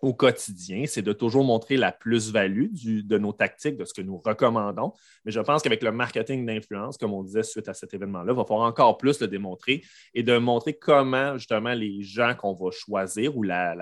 au 0.01 0.13
quotidien, 0.13 0.85
c'est 0.87 1.01
de 1.01 1.13
toujours 1.13 1.43
montrer 1.43 1.77
la 1.77 1.91
plus-value 1.91 2.67
de 3.03 3.17
nos 3.17 3.33
tactiques, 3.33 3.77
de 3.77 3.85
ce 3.85 3.93
que 3.93 4.01
nous 4.01 4.17
recommandons. 4.17 4.93
Mais 5.25 5.31
je 5.31 5.39
pense 5.39 5.61
qu'avec 5.61 5.83
le 5.83 5.91
marketing 5.91 6.45
d'influence, 6.45 6.97
comme 6.97 7.13
on 7.13 7.23
disait 7.23 7.43
suite 7.43 7.67
à 7.67 7.73
cet 7.73 7.93
événement-là, 7.93 8.31
il 8.33 8.35
va 8.35 8.45
falloir 8.45 8.67
encore 8.67 8.97
plus 8.97 9.19
le 9.19 9.27
démontrer 9.27 9.83
et 10.13 10.23
de 10.23 10.37
montrer 10.37 10.73
comment 10.73 11.37
justement 11.37 11.73
les 11.73 12.01
gens 12.01 12.33
qu'on 12.35 12.53
va 12.53 12.71
choisir 12.71 13.35
ou 13.37 13.43
la, 13.43 13.75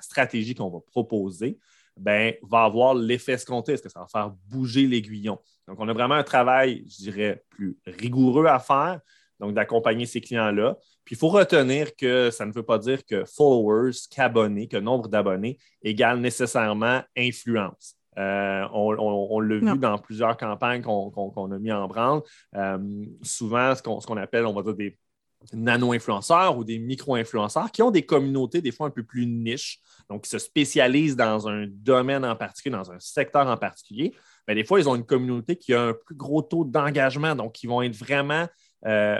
stratégie 0.00 0.54
qu'on 0.54 0.70
va 0.70 0.80
proposer 0.80 1.58
ben, 1.96 2.34
va 2.42 2.64
avoir 2.64 2.94
l'effet 2.94 3.32
escompté. 3.32 3.72
Est-ce 3.72 3.82
que 3.82 3.88
ça 3.88 4.00
va 4.00 4.06
faire 4.06 4.30
bouger 4.48 4.86
l'aiguillon? 4.86 5.38
Donc, 5.68 5.78
on 5.78 5.88
a 5.88 5.92
vraiment 5.92 6.14
un 6.14 6.22
travail, 6.22 6.84
je 6.88 7.04
dirais, 7.04 7.44
plus 7.50 7.78
rigoureux 7.86 8.46
à 8.46 8.58
faire, 8.58 9.00
donc 9.42 9.54
d'accompagner 9.54 10.06
ces 10.06 10.20
clients-là. 10.20 10.78
Puis 11.04 11.16
il 11.16 11.18
faut 11.18 11.28
retenir 11.28 11.96
que 11.96 12.30
ça 12.30 12.46
ne 12.46 12.52
veut 12.52 12.62
pas 12.62 12.78
dire 12.78 13.04
que 13.04 13.24
followers, 13.24 13.90
qu'abonnés, 14.08 14.68
que 14.68 14.76
nombre 14.76 15.08
d'abonnés 15.08 15.58
égale 15.82 16.20
nécessairement 16.20 17.02
influence. 17.16 17.96
Euh, 18.18 18.64
on, 18.72 19.40
l'a 19.40 19.56
vu 19.56 19.78
dans 19.78 19.98
plusieurs 19.98 20.36
campagnes 20.36 20.82
qu'on 20.82 21.52
a 21.52 21.58
mis 21.58 21.72
en 21.72 21.88
branle. 21.88 22.22
Euh, 22.54 22.78
souvent, 23.22 23.74
ce 23.74 23.82
qu'on 23.82 24.16
appelle, 24.16 24.46
on 24.46 24.52
va 24.52 24.62
dire, 24.62 24.74
des 24.74 24.98
nano-influenceurs 25.52 26.56
ou 26.56 26.62
des 26.62 26.78
micro-influenceurs 26.78 27.72
qui 27.72 27.82
ont 27.82 27.90
des 27.90 28.02
communautés 28.02 28.60
des 28.60 28.70
fois 28.70 28.86
un 28.86 28.90
peu 28.90 29.02
plus 29.02 29.26
niches, 29.26 29.80
donc 30.08 30.22
qui 30.22 30.30
se 30.30 30.38
spécialisent 30.38 31.16
dans 31.16 31.48
un 31.48 31.66
domaine 31.68 32.24
en 32.24 32.36
particulier, 32.36 32.76
dans 32.76 32.92
un 32.92 33.00
secteur 33.00 33.48
en 33.48 33.56
particulier. 33.56 34.14
Mais 34.46 34.54
des 34.54 34.62
fois, 34.62 34.78
ils 34.78 34.88
ont 34.88 34.94
une 34.94 35.06
communauté 35.06 35.56
qui 35.56 35.74
a 35.74 35.82
un 35.82 35.94
plus 35.94 36.14
gros 36.14 36.42
taux 36.42 36.64
d'engagement, 36.64 37.34
donc 37.34 37.54
qui 37.54 37.66
vont 37.66 37.82
être 37.82 37.96
vraiment 37.96 38.46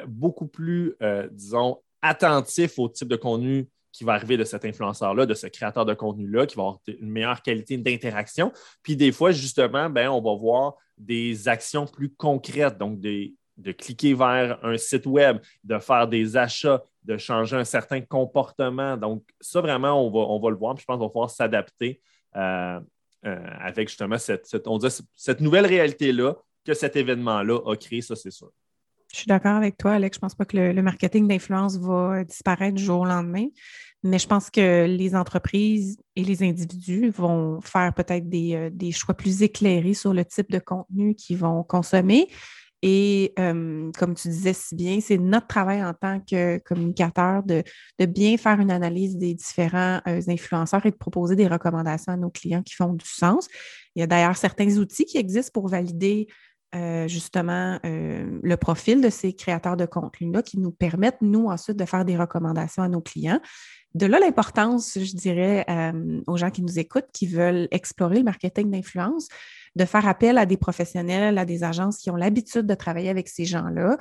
beaucoup 0.06 0.46
plus, 0.46 0.94
euh, 1.02 1.28
disons, 1.30 1.78
attentif 2.00 2.78
au 2.78 2.88
type 2.88 3.08
de 3.08 3.16
contenu 3.16 3.68
qui 3.92 4.04
va 4.04 4.14
arriver 4.14 4.36
de 4.36 4.44
cet 4.44 4.64
influenceur-là, 4.64 5.26
de 5.26 5.34
ce 5.34 5.46
créateur 5.46 5.84
de 5.84 5.94
contenu-là, 5.94 6.46
qui 6.46 6.56
va 6.56 6.62
avoir 6.62 6.80
une 6.86 7.10
meilleure 7.10 7.42
qualité 7.42 7.76
d'interaction. 7.76 8.52
Puis 8.82 8.96
des 8.96 9.12
fois, 9.12 9.32
justement, 9.32 9.90
ben, 9.90 10.08
on 10.08 10.20
va 10.20 10.34
voir 10.34 10.74
des 10.96 11.46
actions 11.48 11.86
plus 11.86 12.10
concrètes, 12.10 12.78
donc 12.78 13.00
de 13.00 13.72
cliquer 13.72 14.14
vers 14.14 14.58
un 14.64 14.78
site 14.78 15.06
web, 15.06 15.38
de 15.62 15.78
faire 15.78 16.08
des 16.08 16.36
achats, 16.36 16.82
de 17.04 17.18
changer 17.18 17.56
un 17.56 17.64
certain 17.64 18.00
comportement. 18.00 18.96
Donc, 18.96 19.24
ça, 19.40 19.60
vraiment, 19.60 20.06
on 20.06 20.10
va, 20.10 20.20
on 20.20 20.48
le 20.48 20.56
voir. 20.56 20.74
Puis 20.74 20.82
je 20.82 20.86
pense 20.86 20.96
qu'on 20.96 21.04
va 21.04 21.10
pouvoir 21.10 21.30
s'adapter 21.30 22.00
euh, 22.36 22.80
avec 23.22 23.88
justement 23.88 24.16
cette 24.18 25.40
nouvelle 25.40 25.66
réalité-là 25.66 26.34
que 26.64 26.74
cet 26.74 26.96
événement-là 26.96 27.60
a 27.66 27.76
créé, 27.76 28.00
ça, 28.00 28.16
c'est 28.16 28.30
sûr. 28.30 28.50
Je 29.12 29.18
suis 29.18 29.26
d'accord 29.26 29.56
avec 29.56 29.76
toi, 29.76 29.92
Alex. 29.92 30.16
Je 30.16 30.18
ne 30.18 30.20
pense 30.22 30.34
pas 30.34 30.46
que 30.46 30.56
le, 30.56 30.82
marketing 30.82 31.28
d'influence 31.28 31.76
va 31.76 32.24
disparaître 32.24 32.76
du 32.76 32.82
jour 32.82 33.00
au 33.00 33.04
lendemain, 33.04 33.46
mais 34.02 34.18
je 34.18 34.26
pense 34.26 34.48
que 34.48 34.86
les 34.86 35.14
entreprises 35.14 35.98
et 36.16 36.24
les 36.24 36.42
individus 36.42 37.10
vont 37.10 37.60
faire 37.60 37.92
peut-être 37.92 38.28
des, 38.28 38.54
euh, 38.54 38.90
choix 38.90 39.14
plus 39.14 39.42
éclairés 39.42 39.94
sur 39.94 40.14
le 40.14 40.24
type 40.24 40.50
de 40.50 40.58
contenu 40.58 41.14
qu'ils 41.14 41.36
vont 41.36 41.62
consommer. 41.62 42.28
Et 42.84 43.32
euh, 43.38 43.92
comme 43.96 44.14
tu 44.14 44.28
disais 44.28 44.54
si 44.54 44.74
bien, 44.74 44.98
c'est 45.00 45.18
notre 45.18 45.46
travail 45.46 45.84
en 45.84 45.94
tant 45.94 46.18
que 46.18 46.58
communicateur 46.58 47.42
de, 47.44 47.62
bien 48.06 48.36
faire 48.36 48.58
une 48.58 48.72
analyse 48.72 49.16
des 49.18 49.34
différents 49.34 50.00
euh, 50.08 50.20
influenceurs 50.26 50.84
et 50.84 50.90
de 50.90 50.96
proposer 50.96 51.36
des 51.36 51.46
recommandations 51.46 52.12
à 52.12 52.16
nos 52.16 52.30
clients 52.30 52.62
qui 52.62 52.74
font 52.74 52.94
du 52.94 53.06
sens. 53.06 53.46
Il 53.94 54.00
y 54.00 54.02
a 54.02 54.06
d'ailleurs 54.06 54.36
certains 54.36 54.78
outils 54.78 55.04
qui 55.04 55.18
existent 55.18 55.52
pour 55.52 55.68
valider 55.68 56.26
euh, 56.74 57.06
justement 57.06 57.78
euh, 57.84 58.38
le 58.42 58.56
profil 58.56 59.02
de 59.02 59.10
ces 59.10 59.34
créateurs 59.34 59.76
de 59.76 59.84
contenu-là 59.84 60.42
qui 60.42 60.58
nous 60.58 60.70
permettent, 60.70 61.20
nous, 61.20 61.48
ensuite, 61.48 61.76
de 61.76 61.84
faire 61.84 62.04
des 62.04 62.16
recommandations 62.16 62.82
à 62.82 62.88
nos 62.88 63.02
clients. 63.02 63.40
De 63.94 64.06
là, 64.06 64.18
l'importance, 64.18 64.98
je 64.98 65.14
dirais, 65.14 65.66
euh, 65.68 66.22
aux 66.26 66.38
gens 66.38 66.50
qui 66.50 66.62
nous 66.62 66.78
écoutent, 66.78 67.10
qui 67.12 67.26
veulent 67.26 67.68
explorer 67.72 68.16
le 68.16 68.24
marketing 68.24 68.70
d'influence, 68.70 69.28
de 69.76 69.84
faire 69.84 70.08
appel 70.08 70.38
à 70.38 70.46
des 70.46 70.56
professionnels, 70.56 71.36
à 71.36 71.44
des 71.44 71.62
agences 71.62 71.98
qui 71.98 72.10
ont 72.10 72.16
l'habitude 72.16 72.66
de 72.66 72.74
travailler 72.74 73.10
avec 73.10 73.28
ces 73.28 73.44
gens-là, 73.44 73.98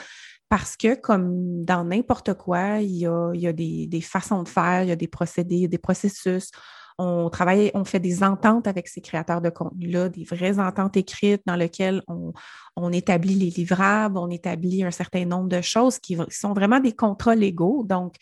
parce 0.48 0.78
que 0.78 0.96
comme 0.96 1.66
dans 1.66 1.84
n'importe 1.84 2.34
quoi, 2.36 2.80
il 2.80 2.96
y 2.96 3.06
a, 3.06 3.32
il 3.34 3.42
y 3.42 3.48
a 3.48 3.54
des, 3.54 3.88
des, 3.88 4.02
façons 4.02 4.44
de 4.44 4.48
faire, 4.48 4.84
il 4.84 4.90
y 4.90 4.92
a 4.94 4.98
des 4.98 5.08
procédés, 5.08 5.68
des 5.68 5.78
processus. 5.78 6.52
On 6.98 7.30
travaille, 7.30 7.72
on 7.74 7.86
fait 7.86 8.00
des 8.00 8.24
ententes 8.24 8.68
avec 8.68 8.88
ces 8.88 9.02
créateurs 9.02 9.42
de 9.42 9.50
contenu-là, 9.50 10.10
des 10.10 10.24
vraies 10.24 10.60
ententes 10.60 10.98
écrites 10.98 11.42
dans 11.46 11.56
lesquelles 11.56 12.02
on, 12.08 12.92
établit 12.92 13.36
les 13.36 13.50
livrables, 13.50 14.18
on 14.18 14.30
établit 14.30 14.84
un 14.84 14.92
certain 14.92 15.26
nombre 15.26 15.48
de 15.48 15.62
choses 15.62 16.00
qui, 16.00 16.18
sont 16.30 16.54
vraiment 16.54 16.80
des 16.80 16.94
contrats 16.94 17.36
légaux. 17.36 17.84
Donc, 17.88 18.16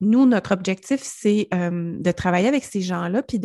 nous, 0.00 0.26
notre 0.26 0.52
objectif, 0.52 1.00
c'est 1.02 1.48
euh, 1.54 1.96
de 1.98 2.10
travailler 2.12 2.48
avec 2.48 2.64
ces 2.64 2.80
gens-là, 2.80 3.22
puis 3.22 3.40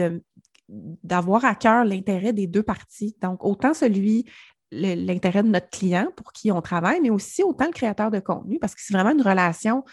d'avoir 1.04 1.46
à 1.46 1.56
cœur 1.56 1.86
l'intérêt 1.86 2.34
des 2.34 2.48
deux 2.48 2.64
parties. 2.64 3.16
Donc, 3.22 3.44
autant 3.44 3.74
celui, 3.74 4.26
l'intérêt 4.72 5.44
de 5.44 5.50
notre 5.50 5.70
client 5.70 6.08
pour 6.16 6.34
qui 6.34 6.52
on 6.52 6.62
travaille, 6.62 7.00
mais 7.02 7.10
aussi 7.10 7.44
autant 7.44 7.66
le 7.66 7.72
créateur 7.72 8.12
de 8.12 8.20
contenu, 8.20 8.60
parce 8.60 8.76
que 8.76 8.82
c'est 8.84 8.94
vraiment 8.94 9.12
une 9.12 9.22
relation 9.22 9.84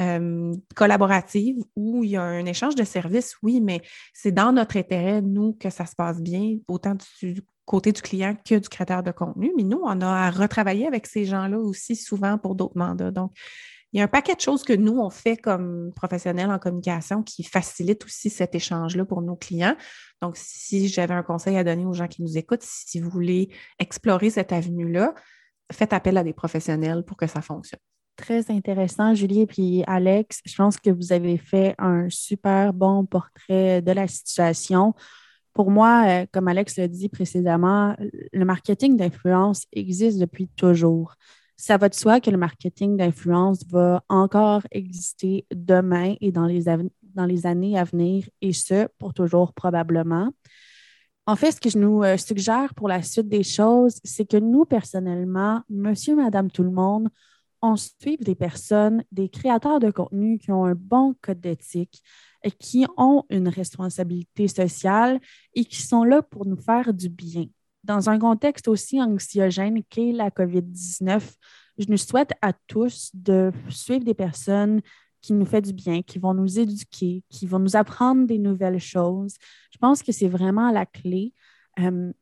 euh, 0.00 0.52
collaborative 0.74 1.62
où 1.76 2.02
il 2.02 2.10
y 2.10 2.16
a 2.16 2.22
un 2.22 2.46
échange 2.46 2.74
de 2.74 2.84
services, 2.84 3.36
oui, 3.42 3.60
mais 3.60 3.80
c'est 4.12 4.32
dans 4.32 4.52
notre 4.52 4.76
intérêt, 4.76 5.22
nous, 5.22 5.52
que 5.52 5.70
ça 5.70 5.86
se 5.86 5.94
passe 5.94 6.20
bien, 6.20 6.56
autant 6.68 6.96
du 7.20 7.42
côté 7.64 7.92
du 7.92 8.02
client 8.02 8.36
que 8.44 8.56
du 8.56 8.68
créateur 8.68 9.02
de 9.02 9.10
contenu. 9.10 9.52
Mais 9.56 9.62
nous, 9.62 9.80
on 9.82 10.00
a 10.00 10.26
à 10.26 10.30
retravailler 10.30 10.86
avec 10.86 11.06
ces 11.06 11.24
gens-là 11.24 11.58
aussi 11.58 11.96
souvent 11.96 12.38
pour 12.38 12.54
d'autres 12.54 12.76
mandats. 12.76 13.10
Donc, 13.10 13.32
il 13.92 13.98
y 13.98 14.00
a 14.00 14.04
un 14.04 14.08
paquet 14.08 14.34
de 14.34 14.40
choses 14.40 14.64
que 14.64 14.72
nous, 14.72 14.98
on 14.98 15.08
fait 15.08 15.36
comme 15.36 15.92
professionnels 15.94 16.50
en 16.50 16.58
communication 16.58 17.22
qui 17.22 17.44
facilitent 17.44 18.04
aussi 18.04 18.28
cet 18.28 18.56
échange-là 18.56 19.04
pour 19.04 19.22
nos 19.22 19.36
clients. 19.36 19.76
Donc, 20.20 20.36
si 20.36 20.88
j'avais 20.88 21.14
un 21.14 21.22
conseil 21.22 21.56
à 21.56 21.62
donner 21.62 21.86
aux 21.86 21.92
gens 21.92 22.08
qui 22.08 22.20
nous 22.22 22.36
écoutent, 22.36 22.64
si 22.64 22.98
vous 22.98 23.08
voulez 23.08 23.50
explorer 23.78 24.30
cette 24.30 24.52
avenue-là, 24.52 25.14
faites 25.72 25.92
appel 25.92 26.16
à 26.16 26.24
des 26.24 26.32
professionnels 26.32 27.04
pour 27.04 27.16
que 27.16 27.28
ça 27.28 27.40
fonctionne. 27.40 27.80
Très 28.16 28.50
intéressant, 28.50 29.14
Julie 29.14 29.46
et 29.58 29.84
Alex. 29.86 30.40
Je 30.44 30.54
pense 30.54 30.76
que 30.78 30.90
vous 30.90 31.12
avez 31.12 31.36
fait 31.36 31.74
un 31.78 32.08
super 32.10 32.72
bon 32.72 33.04
portrait 33.06 33.82
de 33.82 33.90
la 33.90 34.06
situation. 34.06 34.94
Pour 35.52 35.70
moi, 35.70 36.04
euh, 36.06 36.26
comme 36.32 36.48
Alex 36.48 36.76
l'a 36.76 36.88
dit 36.88 37.08
précédemment, 37.08 37.96
le 38.32 38.44
marketing 38.44 38.96
d'influence 38.96 39.64
existe 39.72 40.18
depuis 40.18 40.48
toujours. 40.48 41.14
Ça 41.56 41.76
va 41.76 41.88
de 41.88 41.94
soi 41.94 42.20
que 42.20 42.30
le 42.30 42.36
marketing 42.36 42.96
d'influence 42.96 43.64
va 43.68 44.02
encore 44.08 44.62
exister 44.70 45.46
demain 45.52 46.14
et 46.20 46.30
dans 46.32 46.46
les, 46.46 46.64
dans 47.14 47.26
les 47.26 47.46
années 47.46 47.78
à 47.78 47.84
venir, 47.84 48.28
et 48.40 48.52
ce, 48.52 48.88
pour 48.98 49.14
toujours 49.14 49.52
probablement. 49.54 50.30
En 51.26 51.36
fait, 51.36 51.52
ce 51.52 51.60
que 51.60 51.70
je 51.70 51.78
nous 51.78 52.02
euh, 52.02 52.16
suggère 52.16 52.74
pour 52.74 52.88
la 52.88 53.02
suite 53.02 53.28
des 53.28 53.44
choses, 53.44 53.98
c'est 54.04 54.28
que 54.28 54.36
nous, 54.36 54.66
personnellement, 54.66 55.62
monsieur, 55.70 56.14
madame, 56.14 56.50
tout 56.50 56.64
le 56.64 56.70
monde, 56.70 57.08
on 57.64 57.76
suit 57.76 58.18
des 58.18 58.34
personnes, 58.34 59.02
des 59.10 59.30
créateurs 59.30 59.80
de 59.80 59.90
contenu 59.90 60.38
qui 60.38 60.52
ont 60.52 60.66
un 60.66 60.74
bon 60.74 61.14
code 61.22 61.40
d'éthique, 61.40 62.02
et 62.44 62.50
qui 62.50 62.86
ont 62.98 63.24
une 63.30 63.48
responsabilité 63.48 64.48
sociale 64.48 65.18
et 65.54 65.64
qui 65.64 65.80
sont 65.80 66.04
là 66.04 66.22
pour 66.22 66.44
nous 66.44 66.60
faire 66.60 66.92
du 66.92 67.08
bien. 67.08 67.46
Dans 67.82 68.10
un 68.10 68.18
contexte 68.18 68.68
aussi 68.68 69.00
anxiogène 69.00 69.82
qu'est 69.88 70.12
la 70.12 70.30
COVID-19, 70.30 71.22
je 71.78 71.86
nous 71.88 71.96
souhaite 71.96 72.32
à 72.42 72.52
tous 72.52 73.10
de 73.14 73.50
suivre 73.70 74.04
des 74.04 74.14
personnes 74.14 74.82
qui 75.22 75.32
nous 75.32 75.46
font 75.46 75.60
du 75.60 75.72
bien, 75.72 76.02
qui 76.02 76.18
vont 76.18 76.34
nous 76.34 76.58
éduquer, 76.58 77.22
qui 77.30 77.46
vont 77.46 77.58
nous 77.58 77.76
apprendre 77.76 78.26
des 78.26 78.38
nouvelles 78.38 78.78
choses. 78.78 79.36
Je 79.72 79.78
pense 79.78 80.02
que 80.02 80.12
c'est 80.12 80.28
vraiment 80.28 80.70
la 80.70 80.84
clé. 80.84 81.32
Euh, 81.80 82.12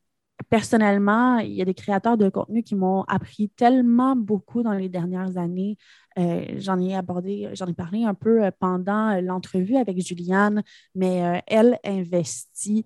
personnellement, 0.49 1.38
il 1.38 1.53
y 1.53 1.62
a 1.62 1.64
des 1.64 1.74
créateurs 1.74 2.16
de 2.16 2.28
contenu 2.28 2.62
qui 2.62 2.74
m'ont 2.74 3.03
appris 3.03 3.49
tellement 3.51 4.16
beaucoup 4.16 4.62
dans 4.62 4.72
les 4.72 4.88
dernières 4.88 5.36
années. 5.36 5.76
Euh, 6.18 6.45
j'en 6.59 6.78
ai 6.78 6.95
abordé, 6.95 7.51
j'en 7.55 7.66
ai 7.66 7.74
parlé 7.74 8.05
un 8.05 8.14
peu 8.14 8.45
euh, 8.45 8.51
pendant 8.59 9.20
l'entrevue 9.20 9.76
avec 9.76 9.99
Juliane, 10.05 10.62
mais 10.95 11.24
euh, 11.24 11.40
elle 11.47 11.78
investit, 11.84 12.84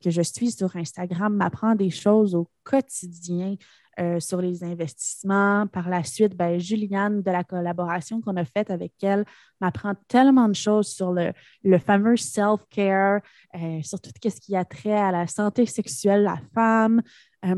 que 0.00 0.08
je 0.08 0.22
suis 0.22 0.50
sur 0.50 0.74
Instagram, 0.76 1.34
m'apprend 1.36 1.74
des 1.74 1.90
choses 1.90 2.34
au 2.34 2.48
quotidien. 2.64 3.54
Euh, 4.00 4.20
sur 4.20 4.40
les 4.40 4.62
investissements. 4.62 5.66
Par 5.66 5.88
la 5.88 6.04
suite, 6.04 6.36
ben, 6.36 6.60
Juliane, 6.60 7.20
de 7.20 7.30
la 7.32 7.42
collaboration 7.42 8.20
qu'on 8.20 8.36
a 8.36 8.44
faite 8.44 8.70
avec 8.70 8.92
elle, 9.02 9.24
m'apprend 9.60 9.94
tellement 10.06 10.46
de 10.46 10.54
choses 10.54 10.86
sur 10.86 11.10
le, 11.10 11.32
le 11.64 11.78
fameux 11.78 12.16
self-care, 12.16 13.20
euh, 13.56 13.82
sur 13.82 14.00
tout 14.00 14.12
ce 14.22 14.40
qui 14.40 14.54
a 14.54 14.64
trait 14.64 14.96
à 14.96 15.10
la 15.10 15.26
santé 15.26 15.66
sexuelle 15.66 16.20
de 16.20 16.26
la 16.26 16.40
femme. 16.54 17.02
Euh, 17.44 17.56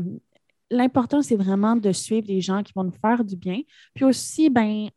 l'important, 0.71 1.21
c'est 1.21 1.35
vraiment 1.35 1.75
de 1.75 1.91
suivre 1.91 2.25
les 2.27 2.41
gens 2.41 2.63
qui 2.63 2.73
vont 2.75 2.85
nous 2.85 2.97
faire 3.05 3.23
du 3.23 3.35
bien. 3.35 3.61
Puis 3.93 4.03
aussi, 4.03 4.49
ben, 4.49 4.87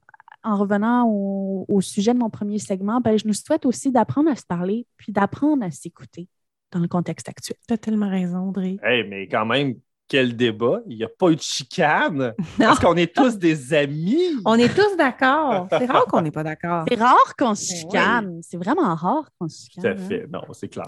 en 0.44 0.56
revenant 0.56 1.06
au, 1.06 1.66
au, 1.68 1.82
sujet 1.82 2.14
de 2.14 2.18
mon 2.20 2.30
premier 2.30 2.58
segment, 2.58 3.02
ben, 3.02 3.18
je 3.18 3.26
nous 3.26 3.34
souhaite 3.34 3.66
aussi 3.66 3.90
d'apprendre 3.90 4.30
à 4.30 4.36
se 4.36 4.46
parler, 4.46 4.86
puis 4.96 5.12
d'apprendre 5.12 5.62
à 5.62 5.70
s'écouter. 5.70 6.26
dans 6.72 6.80
le 6.80 6.88
contexte 6.88 7.28
actuel. 7.28 7.58
Tu 7.68 7.74
as 7.74 7.78
tellement 7.78 8.08
raison, 8.08 8.48
Audrey. 8.48 8.78
Hey, 8.82 9.06
mais 9.06 9.28
quand 9.28 9.44
même, 9.44 9.74
quel 10.08 10.36
débat. 10.36 10.80
Il 10.86 10.96
n'y 10.96 11.04
a 11.04 11.08
pas 11.08 11.30
eu 11.30 11.36
de 11.36 11.40
chicane. 11.40 12.34
Parce 12.58 12.78
qu'on 12.78 12.96
est 12.96 13.14
tous 13.14 13.38
des 13.38 13.72
amis. 13.74 14.18
On 14.44 14.54
est 14.56 14.68
tous 14.74 14.96
d'accord. 14.96 15.66
C'est 15.70 15.86
rare 15.86 16.04
qu'on 16.06 16.22
n'est 16.22 16.30
pas 16.30 16.44
d'accord. 16.44 16.84
C'est 16.88 16.98
rare 16.98 17.34
qu'on 17.38 17.54
se 17.54 17.70
Ben 17.72 17.76
chicane. 17.78 18.40
C'est 18.42 18.56
vraiment 18.58 18.94
rare 18.94 19.28
qu'on 19.38 19.48
se 19.48 19.64
Tout 19.66 19.70
chicane. 19.80 19.92
à 19.92 19.96
fait. 19.96 20.26
Non, 20.32 20.42
c'est 20.52 20.68
clair. 20.68 20.86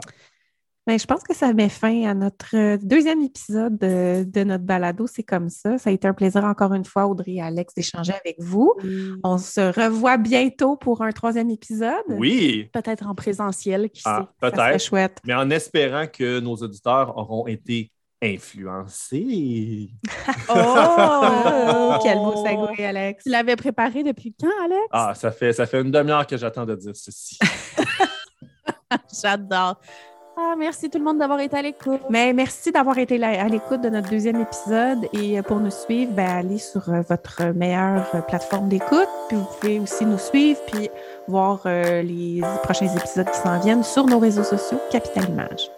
Ben, 0.89 0.97
je 1.01 1.05
pense 1.07 1.25
que 1.25 1.35
ça 1.35 1.53
met 1.53 1.69
fin 1.69 2.05
à 2.09 2.15
notre 2.15 2.55
euh, 2.55 2.79
deuxième 2.81 3.21
épisode 3.21 3.77
de, 3.77 4.23
de 4.23 4.45
notre 4.45 4.63
balado. 4.63 5.09
C'est 5.09 5.25
comme 5.25 5.49
ça. 5.49 5.79
Ça 5.79 5.91
a 5.91 5.93
été 5.93 6.07
un 6.07 6.13
plaisir 6.15 6.45
encore 6.45 6.73
une 6.75 6.85
fois, 6.85 7.09
Audrey 7.09 7.33
et 7.33 7.43
Alex, 7.43 7.75
d'échanger 7.75 8.13
avec 8.13 8.37
vous. 8.39 8.73
hein. 8.85 9.17
On 9.25 9.37
se 9.37 9.61
revoit 9.63 10.17
bientôt 10.17 10.77
pour 10.77 11.03
un 11.03 11.11
troisième 11.11 11.51
épisode. 11.51 12.05
Oui. 12.11 12.71
Peut-être 12.73 13.05
en 13.09 13.17
présentiel, 13.17 13.91
qui 13.91 14.03
Ah, 14.05 14.29
Ça 14.41 14.49
serait 14.51 14.53
peut-être. 14.69 14.81
chouette. 14.85 15.19
Mais 15.27 15.35
en 15.35 15.51
espérant 15.51 16.07
que 16.07 16.39
nos 16.39 16.55
auditeurs 16.55 17.17
auront 17.19 17.49
été 17.49 17.91
influencés. 18.35 19.91
sait. 20.27 20.53
Oh! 20.55 21.95
Quel 22.03 22.19
beau 22.19 22.45
segway, 22.45 22.85
Alex. 22.87 23.25
Tu 23.25 23.31
l'avais 23.31 23.57
préparé 23.57 24.03
depuis 24.03 24.35
quand, 24.39 24.65
Alex? 24.65 24.87
Ah, 24.93 25.13
ça 25.15 25.31
fait, 25.31 25.53
ça 25.53 25.67
fait 25.67 25.81
une 25.81 25.91
demi-heure 25.91 26.27
que 26.27 26.37
j'attends 26.37 26.67
de 26.67 26.75
dire 26.75 26.95
ceci. 26.95 27.39
J'adore. 29.23 29.81
Ah, 30.39 30.55
merci 30.59 30.91
tout 30.91 30.99
le 30.99 31.05
monde 31.05 31.19
d'avoir 31.19 31.41
été 31.41 31.57
à 31.57 31.63
l'écoute. 31.63 32.03
Mais 32.11 32.35
merci 32.35 32.71
d'avoir 32.71 32.99
été 32.99 33.17
là- 33.17 33.43
à 33.43 33.49
l'écoute 33.49 33.81
de 33.81 33.89
notre 33.89 34.11
deuxième 34.11 34.39
épisode. 34.39 35.09
Et 35.15 35.41
pour 35.41 35.59
nous 35.59 35.71
suivre, 35.71 36.13
ben, 36.13 36.29
allez 36.29 36.59
sur 36.59 36.87
euh, 36.91 37.01
votre 37.09 37.43
meilleure 37.55 38.05
euh, 38.15 38.21
plateforme 38.21 38.69
d'écoute. 38.69 39.09
Puis 39.29 39.39
vous 39.39 39.47
pouvez 39.59 39.81
aussi 39.81 40.05
nous 40.05 40.19
suivre 40.19 40.61
puis 40.71 40.91
voir 41.27 41.63
euh, 41.65 42.03
les 42.03 42.43
prochains 42.63 42.95
épisodes 42.95 43.31
qui 43.31 43.39
s'en 43.39 43.59
viennent 43.61 43.83
sur 43.83 44.05
nos 44.05 44.19
réseaux 44.19 44.45
sociaux 44.45 44.79
Capital 44.91 45.25
Image. 45.31 45.71